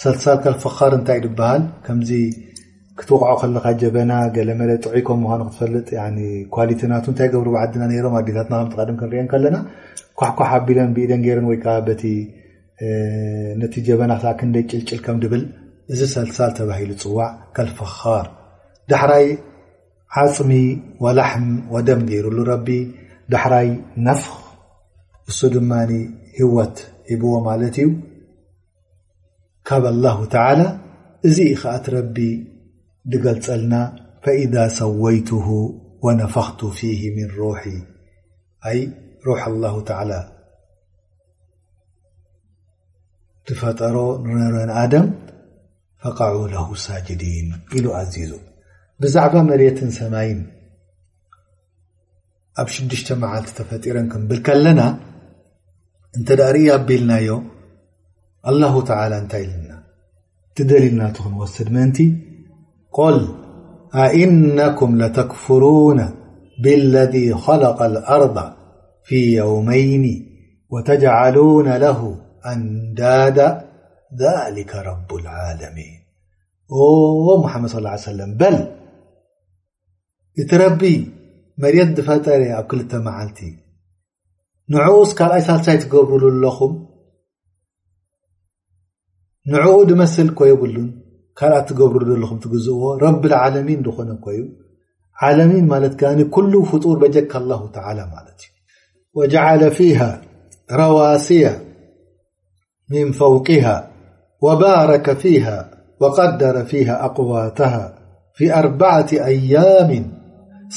ልል 0.02 0.44
ልፈኻር 0.54 0.92
እንታይ 0.98 1.20
ዝበሃል 1.26 1.64
ከምዚ 1.86 2.12
ክትወቕዖ 3.00 3.34
ከለካ 3.42 3.66
ጀበና 3.82 4.12
ገለመለ 4.38 4.72
ጥዑ 4.84 4.94
ከም 5.08 5.20
ምኳኑ 5.24 5.42
ክትፈልጥ 5.48 5.90
ኳሊቲናቱ 6.56 7.06
እንታይ 7.14 7.30
ገብር 7.34 7.50
ዓድና 7.64 7.84
ሮም 8.06 8.16
ኣዴታትና 8.20 8.56
ከ 8.72 8.76
ተድም 8.80 8.98
ክንርአን 9.02 9.28
ከለና 9.34 9.58
ኳሕኳሕ 10.22 10.52
ኣቢለን 10.60 10.94
ብኢደን 10.98 11.22
ገይረን 11.26 11.48
ወይከዓ 11.52 11.76
በቲ 11.90 12.04
ነቲ 13.62 13.76
ጀበና 13.90 14.14
ክዕክንደይ 14.24 14.64
ጭልጭል 14.72 15.02
ከም 15.08 15.20
ድብል 15.26 15.44
እዚ 15.94 16.00
ሰልሳል 16.16 16.52
ተባሂሉ 16.60 16.90
ዝፅዋዕ 17.02 17.30
ካልፈኻር 17.58 18.26
ዓፅሚ 20.24 20.52
ወላሕም 21.04 21.48
ወደም 21.76 22.00
ገይሩሉ 22.10 22.38
ረቢ 22.52 22.68
ዳሕራይ 23.34 23.68
ነፍኽ 24.08 24.38
እሱ 25.32 25.40
ድማ 25.56 25.72
ህወት 26.38 26.76
ሂብዎ 27.10 27.32
ማለት 27.48 27.76
እዩ 27.84 27.88
ካብ 29.68 29.84
الላه 29.94 30.18
ተላ 30.34 30.60
እዚ 31.28 31.38
ኢ 31.54 31.56
ኸኣቲ 31.62 31.86
ረቢ 31.98 32.18
ዝገልፀልና 33.12 33.74
ፈإذ 34.24 34.56
ሰወይት 34.80 35.30
وነፈኽቱ 36.06 36.60
ፊ 36.78 36.80
ምን 37.16 37.30
ሮح 37.40 37.62
ኣይ 38.70 38.80
ሮ 39.28 39.30
አه 39.46 39.76
ተ 39.88 39.92
ትፈጠሮ 43.48 43.96
ን 44.66 44.70
ኣደም 44.82 45.08
ፈቃع 46.02 46.32
ለه 46.54 46.68
ሳጅዲን 46.86 47.48
ኢሉ 47.78 47.86
ኣዚዙ 48.00 48.32
بعبة 49.00 49.42
مرة 49.42 49.70
ثماي 49.70 50.44
ت 53.08 53.14
معلت 53.14 53.50
تفر 53.50 53.98
نبل 54.02 54.38
كن 54.42 54.78
ت 56.28 56.32
ري 56.32 56.78
بلن 56.78 57.42
الله 58.50 58.82
تعالى 58.84 59.16
ت 59.32 59.36
تدللن 60.56 61.14
تن 61.14 61.34
وس 61.34 61.62
من 61.62 61.94
قل 62.92 63.36
أإنكم 63.96 65.02
لتكفرون 65.04 66.00
بالذي 66.64 67.34
خلق 67.34 67.82
الأرض 67.82 68.54
في 69.04 69.34
يومين 69.36 70.06
وتجعلون 70.70 71.78
له 71.78 72.18
أنداد 72.46 73.40
ذلك 74.24 74.76
رب 74.76 75.10
العالمين 75.16 76.00
محمد 77.44 77.70
صلى 77.70 77.80
اله 77.80 77.90
عليه 77.90 78.02
وسلم 78.02 78.38
እቲ 80.42 80.50
ረቢ 80.62 80.82
መት 81.62 81.98
ፈጠሪ 82.08 82.42
ኣብ 82.58 82.66
ክልተ 82.72 82.92
መዓልቲ 83.06 83.40
ንኡስ 84.72 85.12
ካልኣይ 85.18 85.44
ሳሳይ 85.48 85.78
ትገብሩለኹም 85.84 86.74
ንኡ 89.52 89.74
ድመስል 89.90 90.30
ኮይብሉን 90.40 90.90
ካልኣ 91.40 91.58
ትገብሩ 91.70 92.02
ለኹም 92.22 92.38
ትግዝእዎ 92.44 92.84
ረብ 93.04 93.24
عሚን 93.42 93.80
ድኾነ 93.86 94.10
ሚን 95.52 95.64
ት 96.02 96.04
ل 96.52 96.56
ፍጡር 96.72 96.96
በጀካال 97.04 97.52
ዩ 98.02 99.18
ول 99.18 99.34
ፊ 99.78 99.80
ረዋሲያ 100.80 101.46
ን 102.92 103.10
ፈوቅه 103.20 103.66
وባረከ 104.46 105.08
ደረ 106.42 106.58
ኣقዋ 107.06 107.32
ኣة 108.60 109.10
ኣያም 109.30 109.90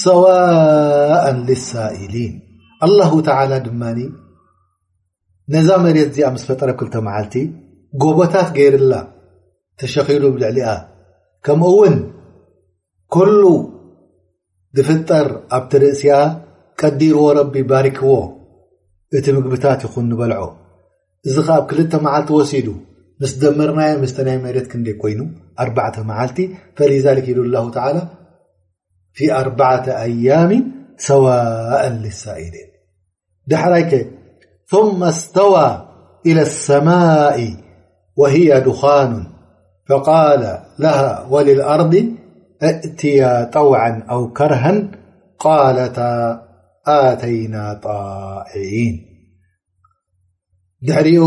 ሰዋእን 0.02 1.38
ሊሳኢሊን 1.48 2.34
አላሁ 2.86 3.12
ተላ 3.28 3.52
ድማኒ 3.64 3.98
ነዛ 5.52 5.68
መሬት 5.84 6.08
እዚኣብ 6.10 6.32
ምስ 6.34 6.42
ፈጠረብ 6.48 6.76
2ልተ 6.82 6.94
መዓልቲ 7.06 7.34
ጎቦታት 8.02 8.48
ገይርላ 8.58 8.94
ተሸኺሉ 9.80 10.24
ብልዕሊኣ 10.34 10.68
ከምውን 11.46 11.96
ኩሉ 13.14 13.42
ብፍጠር 14.76 15.28
ኣብቲ 15.58 15.72
ርእስያ 15.82 16.12
ቀዲርዎ 16.80 17.24
ረቢ 17.38 17.54
ባሪክዎ 17.70 18.12
እቲ 19.18 19.26
ምግብታት 19.36 19.80
ይኹን 19.86 20.06
ንበልዖ 20.12 20.42
እዚ 21.28 21.36
ከ 21.46 21.50
ኣብ 21.56 21.64
ክልተ 21.70 21.92
መዓልቲ 22.06 22.30
ወሲዱ 22.38 22.68
ምስ 23.22 23.32
ደመርናዮ 23.40 23.94
ምስተ 24.02 24.18
ናይ 24.28 24.36
መሬት 24.44 24.66
ክንደ 24.72 24.88
ኮይኑ 25.00 25.20
ኣርባዕተ 25.62 25.96
መዓልቲ 26.10 26.38
ፈሊዛሊክ 26.78 27.26
ኢሉ 27.32 27.38
ኣላሁ 27.48 27.64
ላ 27.98 28.00
فيأربعة 29.20 29.84
أيام 30.02 30.72
سواء 30.96 31.88
للسائدين 31.92 32.70
دحريك 33.46 34.08
ثم 34.66 35.04
استوى 35.04 35.88
إلى 36.26 36.42
السماء 36.42 37.56
وهي 38.16 38.60
دخان 38.60 39.26
فقال 39.88 40.58
لها 40.78 41.26
وللأرض 41.30 42.14
ائتيا 42.62 43.44
طوعا 43.44 44.06
أو 44.10 44.32
كرها 44.32 44.88
قالتا 45.38 46.42
آتينا 46.86 47.74
طائعين 47.74 49.06
دعريق 50.82 51.24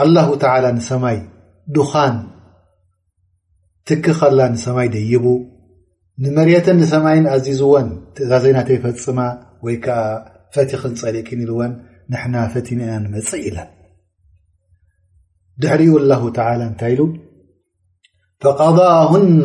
الله 0.00 0.36
تعالى 0.36 0.72
نسماي 0.72 1.22
دخان 1.68 2.26
تكخلانسماي 3.86 4.88
ديبو 4.88 5.47
መሪة 6.36 6.62
ሰማይ 6.92 7.18
ኣዝን 7.34 7.58
እዛ 8.22 8.30
ዘናተፈፅ 8.44 9.04
ወይ 9.64 9.76
ፈቲ 10.54 10.70
ክلፀل 10.82 11.16
ኢلን 11.32 11.72
نحن 12.12 12.34
ፈت 12.52 12.68
መፅ 13.14 13.30
إل 13.48 13.58
ድሕሪኡ 15.62 15.92
الله 16.02 16.22
تلى 16.38 16.64
እታ 16.70 16.82
فقضهن 18.42 19.44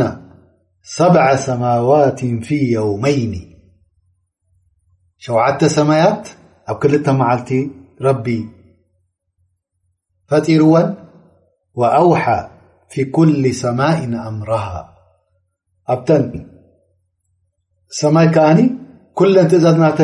ሰع 0.98 1.26
سمዋات 1.50 2.20
في 2.46 2.58
يومይن 2.78 3.34
ሸوተ 5.26 5.62
ሰማያት 5.78 6.24
ኣብ 6.72 6.76
ክልተ 6.82 7.06
መዓልቲ 7.20 7.50
ፈጢርዎን 10.30 10.88
وأوحى 11.80 12.40
ف 12.94 12.94
كل 13.16 13.44
سماء 13.64 14.00
أምره 14.30 14.68
سمይ 18.00 18.28
كኒ 18.36 18.60
كلን 19.18 19.48
تዛዝናተ 19.52 20.00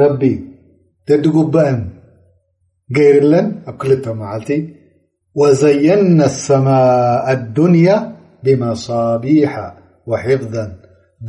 ረب 0.00 0.20
دዲጉبأን 1.08 1.78
جይርለን 2.96 3.46
ኣ 3.70 3.72
وزين 5.40 6.22
السماء 6.30 7.24
الዱنيا 7.32 7.96
بمصابيحة 8.44 9.66
وحفظا 10.08 10.64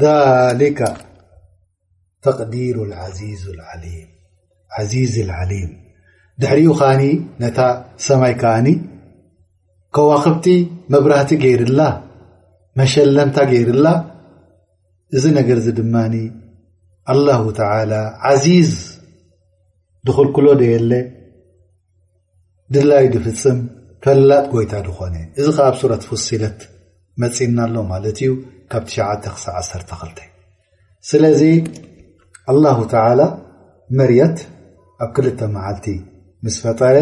ذلك 0.02 0.80
تقዲير 2.26 2.76
ال 2.88 2.94
عዚيز 4.80 5.14
العليم 5.26 5.72
دሕሪኡ 6.42 6.72
ن 7.42 7.44
سمይ 8.08 8.34
كኒ 8.42 8.68
كوخብቲ 9.96 10.46
مብራهቲ 10.92 11.30
ገይርل 11.44 11.80
مሸلمታ 12.80 13.38
جይርل 13.52 13.86
እዚ 15.18 15.26
ነገር 15.38 15.58
እዚ 15.62 15.68
ድማኒ 15.80 16.16
ኣላሁ 17.14 17.42
ተላ 17.60 17.92
ዓዚዝ 18.30 18.74
ድክልክሎ 20.08 20.46
ደየለ 20.62 20.92
ድላይ 22.76 23.06
ድፍፅም 23.14 23.60
ፈላጥ 24.04 24.46
ጎይታ 24.54 24.74
ድኾነ 24.88 25.16
እዚ 25.40 25.48
ከ 25.56 25.60
ኣብ 25.68 25.76
ሱረት 25.82 26.04
ፍሲለት 26.10 26.60
መፂና 27.22 27.58
ኣሎ 27.68 27.76
ማለት 27.92 28.20
እዩ 28.24 28.32
ካብ 28.72 28.84
9 28.92 29.32
ሳ 29.44 29.56
ዓ 29.60 29.62
2 29.94 30.22
ስለዚ 31.10 31.42
ኣላሁ 32.54 32.80
ተላ 32.94 33.20
መርት 34.00 34.38
ኣብ 35.04 35.10
ክልተ 35.18 35.40
መዓልቲ 35.56 35.88
ምስ 36.46 36.56
ፈጠረ 36.66 36.96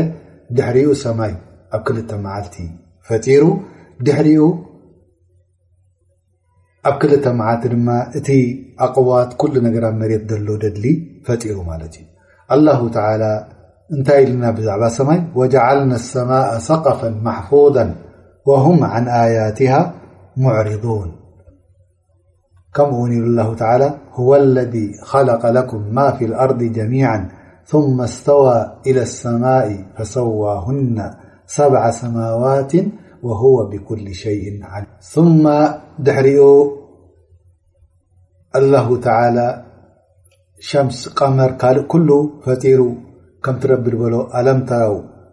ድሕሪኡ 0.58 0.90
ሰማይ 1.04 1.34
ኣብ 1.76 1.82
ክልተ 1.88 2.12
መዓልቲ 2.26 2.56
ፈጢሩ 3.10 3.44
ድሕሪኡ 4.06 4.42
عب 6.88 7.00
كلتمعت 7.02 7.64
م 7.86 7.88
ت 8.28 8.30
أقوات 8.88 9.30
كل 9.42 9.54
نجر 9.66 9.84
مريض 10.02 10.30
له 10.46 10.54
دلي 10.76 10.94
فر 11.26 11.44
ملت 11.70 11.96
الله 12.56 12.80
تعالى 12.98 13.32
نتي 14.00 14.22
لنا 14.30 14.50
بعب 14.58 14.82
سماي 14.98 15.20
وجعلنا 15.40 15.96
السماء 16.04 16.48
ثقفا 16.70 17.10
محفوضا 17.30 17.86
وهم 18.50 18.78
عن 18.94 19.04
آياتها 19.26 19.82
معرضون 20.44 21.10
كم 22.76 22.90
وني 23.02 23.18
الله 23.30 23.50
تعالى 23.62 23.90
هو 24.20 24.30
الذي 24.46 24.88
خلق 25.12 25.42
لكم 25.58 25.82
ما 25.98 26.06
في 26.18 26.24
الأرض 26.30 26.60
جميعا 26.80 27.20
ثم 27.72 27.98
استوى 28.12 28.56
إلى 28.88 29.02
السماء 29.10 29.68
فسواهن 29.96 30.96
سبع 31.58 31.82
سماوات 32.04 32.74
وهو 33.24 33.66
بكل 33.70 34.14
شيء 34.14 34.60
عل 34.64 34.86
ثم 35.02 35.50
دحر 36.00 36.70
الله 38.56 38.98
تعالى 39.00 39.64
شمس 40.60 41.10
قمر 41.10 41.52
كل 41.88 42.10
فير 42.62 42.82
كترب 43.44 43.88
ل 43.88 44.16
ألمت 44.40 44.72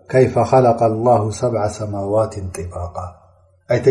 كيف 0.09 0.39
خلق 0.39 0.82
الله 0.82 1.30
سبع 1.30 1.62
سماوات 1.78 2.35
اطباقة 2.39 3.07
ت 3.85 3.89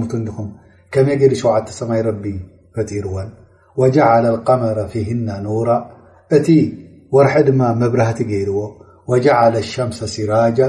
م 0.00 0.02
ر 0.12 0.42
م 0.42 0.48
كم 0.92 1.08
ي 1.12 1.34
شدت 1.40 1.68
سي 1.78 2.00
رب 2.08 2.24
فير 2.88 3.06
وجعل 3.80 4.24
القمر 4.34 4.76
فيهن 4.92 5.28
نور 5.48 5.68
ت 6.46 6.48
ورح 7.14 7.34
مبرهت 7.82 8.20
ير 8.38 8.50
وجعل 9.10 9.54
الشمس 9.64 9.98
سراجة 10.14 10.68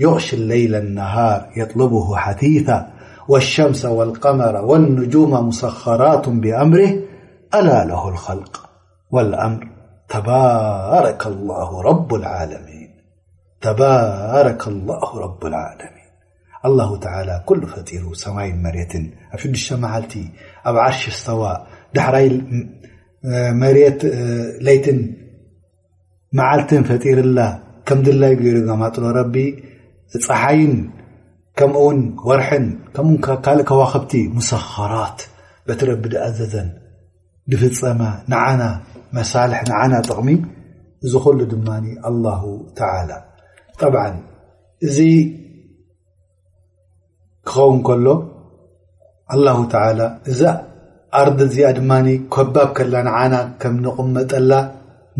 يغش 0.00 0.34
الليل 0.34 0.74
النهار 0.74 1.50
يطلبه 1.56 2.16
حثيثة 2.16 2.86
والشمس 3.28 3.84
والقمر 3.84 4.56
والنجوم 4.64 5.48
مسخرات 5.48 6.28
بأمره 6.28 6.90
ألا 7.54 7.84
له 7.84 8.08
الخلق 8.08 8.70
والأمر 9.10 9.68
تبارك 10.08 11.26
الله 11.26 11.82
رب 11.82 12.14
العالمين 12.14 12.80
الله 16.64 16.98
تعالى 16.98 17.42
كل 17.46 17.66
فير 17.86 18.14
سمايل 18.14 18.62
مرية 18.62 18.88
شدشمعلتي 19.36 20.28
بعرش 20.66 21.08
السواء 21.08 21.66
حرليت 21.98 22.32
معلت 26.32 26.74
فتير 26.74 27.18
الله 27.18 27.62
كمدلمل 27.86 28.98
ربي 28.98 29.69
እፀሓይን 30.16 30.74
ከምኡውን 31.58 31.98
ወርሕን 32.28 32.64
ከምካልእ 32.94 33.66
ከዋክብቲ 33.70 34.12
ሙሰከራት 34.36 35.18
በትረብዲ 35.66 36.12
ኣዘዘን 36.26 36.68
ብፍፀማ 37.50 38.00
ንዓና 38.30 38.62
መሳልሕ 39.16 39.60
ንዓና 39.70 39.92
ጥቕሚ 40.06 40.30
እዚ 41.04 41.12
ኩሉ 41.26 41.38
ድማ 41.52 41.68
ኣላ 42.08 42.24
ተላ 42.78 43.10
ጠብዓ 43.82 44.04
እዚ 44.86 44.96
ክኸውን 47.50 47.78
ከሎ 47.88 48.06
ተ 49.72 49.76
እዛ 50.32 50.40
ኣር 51.20 51.28
እዚኣ 51.48 51.68
ድማ 51.78 51.92
ከባብ 52.34 52.68
ከላ 52.78 52.94
ንዓና 53.08 53.34
ከም 53.62 53.74
ንቕመጠላ 53.84 54.52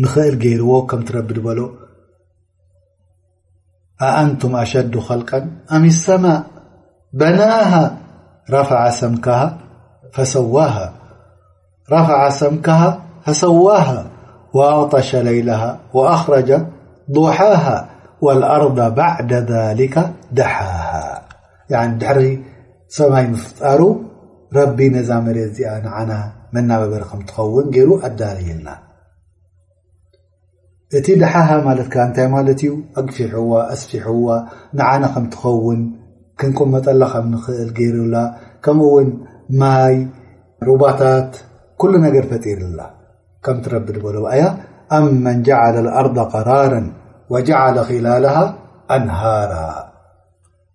ንክእል 0.03 0.35
ገይርዎ 0.43 0.71
ከም 0.91 1.01
ትረብድ 1.07 1.37
በሎ 1.45 1.59
أأنتم 4.01 4.55
أشد 4.55 4.97
خلقا 4.99 5.47
أم 5.71 5.85
السماء 5.85 6.43
بناها 7.13 7.95
رفع 8.51 8.89
سمكها 12.29 12.99
فسواها 13.23 14.05
وأغطش 14.53 15.15
ليلها 15.15 15.79
وأخرج 15.93 16.65
ضحاها 17.11 17.87
والأرض 18.21 18.95
بعد 18.95 19.33
ذلك 19.33 20.11
دحاها 20.31 21.21
عن 21.71 21.97
دحر 21.97 22.37
سماي 22.87 23.27
مفتار 23.27 23.95
رب 24.53 24.81
نذا 24.81 25.19
مرت 25.19 25.37
ز 25.53 25.61
نعنا 25.61 26.31
منا 26.53 26.85
ببر 26.85 27.03
م 27.19 27.21
تخون 27.25 27.69
ل 27.71 27.99
ادريلنا 28.03 28.90
እቲ 30.97 31.07
ደሓه 31.21 31.49
ት 32.15 32.17
أفو 32.99 33.51
أسفحو 33.73 34.21
نعن 34.79 35.03
ከم 35.13 35.25
ትኸوን 35.33 35.79
ክنقመጠل 36.39 37.01
ከ 37.11 37.15
نእل 37.31 37.69
يرላ 37.89 38.15
ከም 38.63 38.77
ውን 38.93 39.09
ማይ 39.61 39.95
ربታት 40.67 41.31
كل 41.81 41.93
ነر 42.03 42.25
فترላ 42.31 42.79
ረب 43.73 43.87
أ 44.97 44.99
من 45.25 45.37
جعل 45.47 45.75
الأرض 45.85 46.17
قرارا 46.33 46.81
وجعل 47.33 47.75
خلالها 47.89 48.45
أنهار 48.97 49.51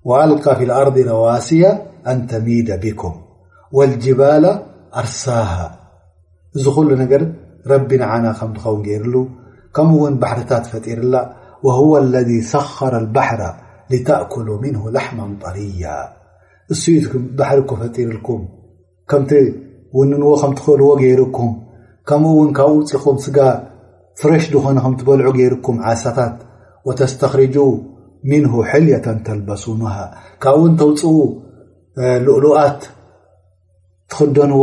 وألقى 0.09 0.53
في 0.59 0.65
الأرض 0.69 0.97
نዋاسية 1.11 1.71
أن 2.11 2.19
ተሚيد 2.33 2.69
بكم 2.85 3.15
والجبال 3.77 4.45
أرسها 5.01 5.67
እዚ 6.57 6.65
ل 6.89 6.91
ነر 7.01 7.23
ረب 7.71 7.91
نعن 8.03 8.23
نኸውን 8.57 8.85
رሉ 9.05 9.17
ከምኡእውን 9.77 10.15
ባሕርታ 10.23 10.53
ፈጢርላ 10.73 11.15
وهو 11.67 11.91
اለذ 12.03 12.31
ሰخረ 12.53 12.93
الባሕራ 13.05 13.43
لተእኩሉ 13.93 14.49
ምን 14.63 14.75
ላሕማ 14.95 15.19
ጠልያ 15.43 15.85
እሱኢ 16.73 16.97
ባሕሪኩ 17.39 17.71
ፈጢርልኩም 17.83 18.43
ከምቲ 19.11 19.31
ውንንዎ 19.99 20.29
ከም 20.43 20.53
ትኽእርዎ 20.59 20.89
ገይርኩም 21.03 21.51
ከምኡ 22.09 22.31
እውን 22.37 22.51
ካብኡ 22.57 22.73
ውፅኹም 22.83 23.17
ስጋ 23.25 23.39
ፍረሽ 24.21 24.45
ድኾነ 24.53 24.77
ከም 24.85 24.95
ትበልዑ 25.01 25.29
ገይርኩም 25.39 25.79
ዓሳታት 25.93 26.37
وተስተኽርጁ 26.89 27.57
ምን 28.31 28.45
ሕልያة 28.71 29.07
ተልበሱኑሃ 29.29 29.97
ካብ 30.45 30.57
እውን 30.61 30.73
ተውፅኡ 30.81 31.15
ሉኡሉኣት 32.27 32.81
ትኽደንዎ 34.13 34.63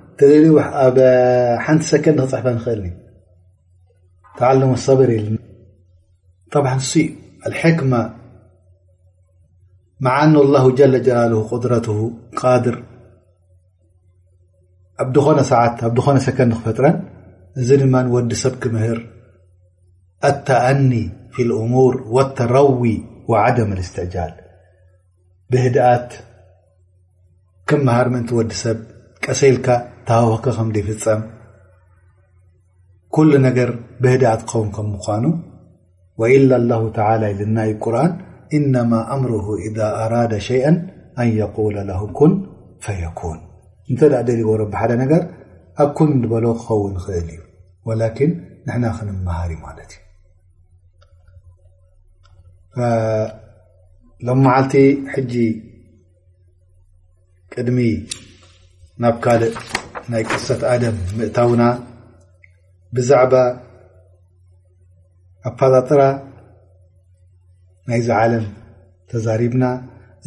ن 0.23 1.79
سكنحف 1.81 2.45
نل 2.47 2.91
تعلم 4.37 4.75
الر 4.89 5.37
ط 6.51 6.57
الحكمة 7.47 8.13
مع 9.99 10.23
أن 10.23 10.35
الله 10.35 10.75
جل 10.75 11.01
جلله 11.03 11.47
قدرته 11.47 12.13
قار 12.35 12.83
دن 15.01 15.43
ساع 15.43 15.77
ن 15.83 16.19
سفتر 16.19 16.85
و 18.11 18.33
س 18.33 18.47
هر 18.65 19.05
التأني 20.25 21.11
في 21.31 21.41
الأمور 21.41 22.03
والتروي 22.07 23.03
وعدم 23.27 23.73
الاستعجال 23.73 24.33
بهدأت 25.49 26.13
كمهر 27.67 28.09
م 28.09 28.17
وس 28.37 28.67
سل 29.31 29.61
ከፍፀም 30.09 30.69
كل 33.15 33.29
ነገር 33.45 33.69
ብህዳእ 34.03 34.41
ክኸን 34.49 34.67
ከ 34.75 34.79
ምኑ 34.91 35.25
وإلا 36.21 36.55
الله 36.59 36.81
ናይ 37.57 37.71
ቁር 37.83 37.95
إنم 38.57 38.91
أምر 39.15 39.31
إذ 39.67 39.77
أراد 40.05 40.33
شيئ 40.49 40.65
ن 41.19 41.27
يقول 41.41 41.75
له 41.89 42.01
كን 42.17 42.31
فيكون 42.85 43.39
እተ 43.91 44.01
ዎ 44.51 44.55
ሓደ 44.79 44.91
ር 45.21 45.23
ኣكን 45.83 46.09
በሎ 46.31 46.45
ክኸን 46.65 46.95
እል 47.03 47.31
እዩ 47.85 47.87
و 47.87 48.01
ክሃር 54.69 55.17
ቅድሚ 57.53 57.79
ናብ 59.01 59.15
ካልእ 59.23 59.53
ናይ 60.11 60.23
ቅሰት 60.31 60.61
ኣደም 60.71 60.97
ምእታውና 61.17 61.63
ብዛዕባ 62.95 63.33
ኣብ 65.49 65.53
ፋጣጥራ 65.59 66.01
ናይ 67.89 68.01
ዛ 68.07 68.17
ዓለም 68.25 68.45
ተዛሪብና 69.11 69.63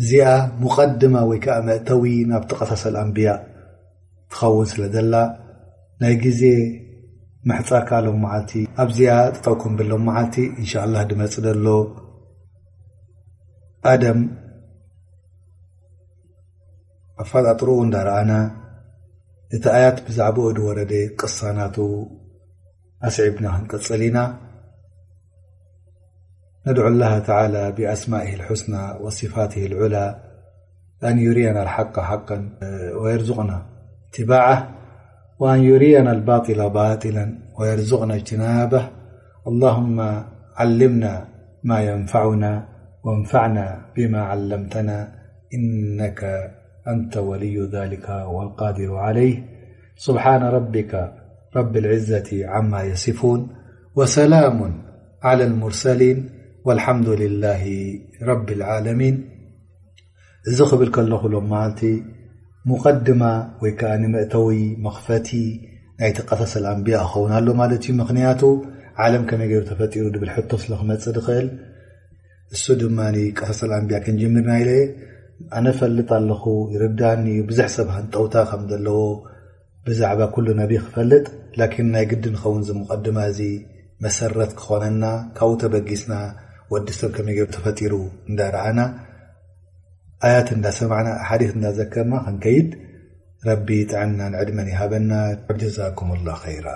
እዚኣ 0.00 0.24
ሙቀድማ 0.62 1.14
ወይ 1.30 1.38
ከዓ 1.44 1.56
መእተዊ 1.68 2.02
ናብ 2.30 2.42
ተቀሳሰል 2.52 2.96
ኣንብያ 3.02 3.30
ትኸውን 4.30 4.66
ስለ 4.72 4.80
ዘላ 4.94 5.14
ናይ 6.02 6.14
ግዜ 6.24 6.42
መሕፃካሎም 7.50 8.18
መዓልቲ 8.24 8.52
ኣብዚኣ 8.86 9.14
ዝጠኩም 9.36 9.72
ብሎም 9.78 10.04
መዓልቲ 10.08 10.36
እንሻ 10.60 10.72
ላ 10.94 11.06
ድመፅእ 11.12 11.42
ዘሎ 11.46 11.66
ኣደም 13.92 14.20
ኣ 17.20 17.28
ፋጣጥሩኡ 17.32 17.78
እንዳረኣና 17.86 18.32
لت 19.54 19.66
آيات 19.66 20.06
بزعبق 20.08 20.38
وردي 20.40 21.08
قصنت 21.08 21.80
أسعبنا 23.02 23.60
هنقلنا 23.60 24.36
ندعو 26.66 26.88
الله 26.88 27.18
تعالى 27.18 27.72
بأسمائه 27.72 28.34
الحسنى 28.34 28.92
وصفاته 29.00 29.66
العلى 29.66 30.22
أن 31.04 31.18
يرينا 31.18 31.62
الحق 31.62 32.00
حقا 32.00 32.48
ويرزقنا 33.02 33.66
اتباعة 34.12 34.74
وأن 35.38 35.64
يرينا 35.64 36.12
الباطل 36.12 36.70
باطلا 36.70 37.38
ويرزقنا 37.58 38.14
اجتنابة 38.14 38.90
اللهم 39.46 40.24
علمنا 40.56 41.28
ما 41.64 41.82
ينفعنا 41.82 42.68
وانفعنا 43.04 43.92
بما 43.96 44.22
علمتنا 44.22 45.12
إنك 45.54 46.20
أن 46.92 47.10
وዩ 47.30 47.54
ذلك 47.76 48.06
والقر 48.34 48.78
علي 49.04 49.30
ስبحن 50.06 50.42
عزة 51.92 52.30
ع 52.54 52.60
يصفو 52.92 53.32
وسላم 53.98 54.58
على 55.28 55.44
المርሰሊيን 55.50 56.18
والح 56.66 56.86
لله 57.22 57.62
رب 58.30 58.48
العሚን 58.56 59.16
እዚ 60.48 60.58
ክብል 60.70 60.90
ለሎም 61.12 61.52
مقድማ 62.72 63.22
ወ 63.62 63.70
ዓእተዊ 63.92 64.58
مخፈቲ 64.86 65.28
ቲ 66.16 66.20
ቀص 66.30 66.52
لأንبያ 66.64 66.96
ክኸውን 67.04 67.32
ሎ 67.46 67.48
ክንያቱ 68.08 68.42
ለ 69.12 69.22
መይ 69.40 69.50
ፈሩ 69.80 70.04
ብል 70.22 70.30
ቶ 70.50 70.60
ክመፅእ 70.80 71.26
እል 71.40 71.48
እ 72.54 72.74
ድ 72.80 72.86
ቀص 73.40 73.60
أንبያ 73.80 73.96
ክንርና 74.04 74.50
ኣነ 75.56 75.66
ፈልጥ 75.78 76.08
ኣለኹ 76.18 76.42
ርዳንዩ 76.82 77.36
ብዙሕ 77.48 77.66
ሰብ 77.76 77.88
ክንጠውታ 77.94 78.34
ከም 78.50 78.62
ዘለዎ 78.70 78.98
ብዛዕባ 79.86 80.20
ኩሉ 80.34 80.46
ነብይ 80.60 80.78
ክፈልጥ 80.84 81.24
ላኪን 81.60 81.88
ናይ 81.94 82.04
ግዲ 82.12 82.24
ንከውን 82.34 82.62
ዝምቐድማ 82.68 83.18
እዚ 83.32 83.40
መሰረት 84.06 84.52
ክኾነና 84.60 85.04
ካብኡ 85.36 85.52
ተበጊስና 85.64 86.14
ወዲ 86.72 86.88
ሰብ 87.00 87.10
ከመይ 87.18 87.34
ገ 87.40 87.46
ተፈጢሩ 87.56 87.94
እንዳርኣና 88.30 88.80
ኣያት 90.26 90.48
እንዳሰማዕና 90.56 91.08
ሓዲት 91.28 91.52
እዳዘከማ 91.58 92.12
ከንከይድ 92.26 92.68
ረቢ 93.48 93.68
ጣዕና 93.92 94.18
ንዕድመን 94.34 94.70
ይሃበና 94.74 95.10
ጀዛኩምላه 95.62 96.36
ኸይራ 96.44 96.66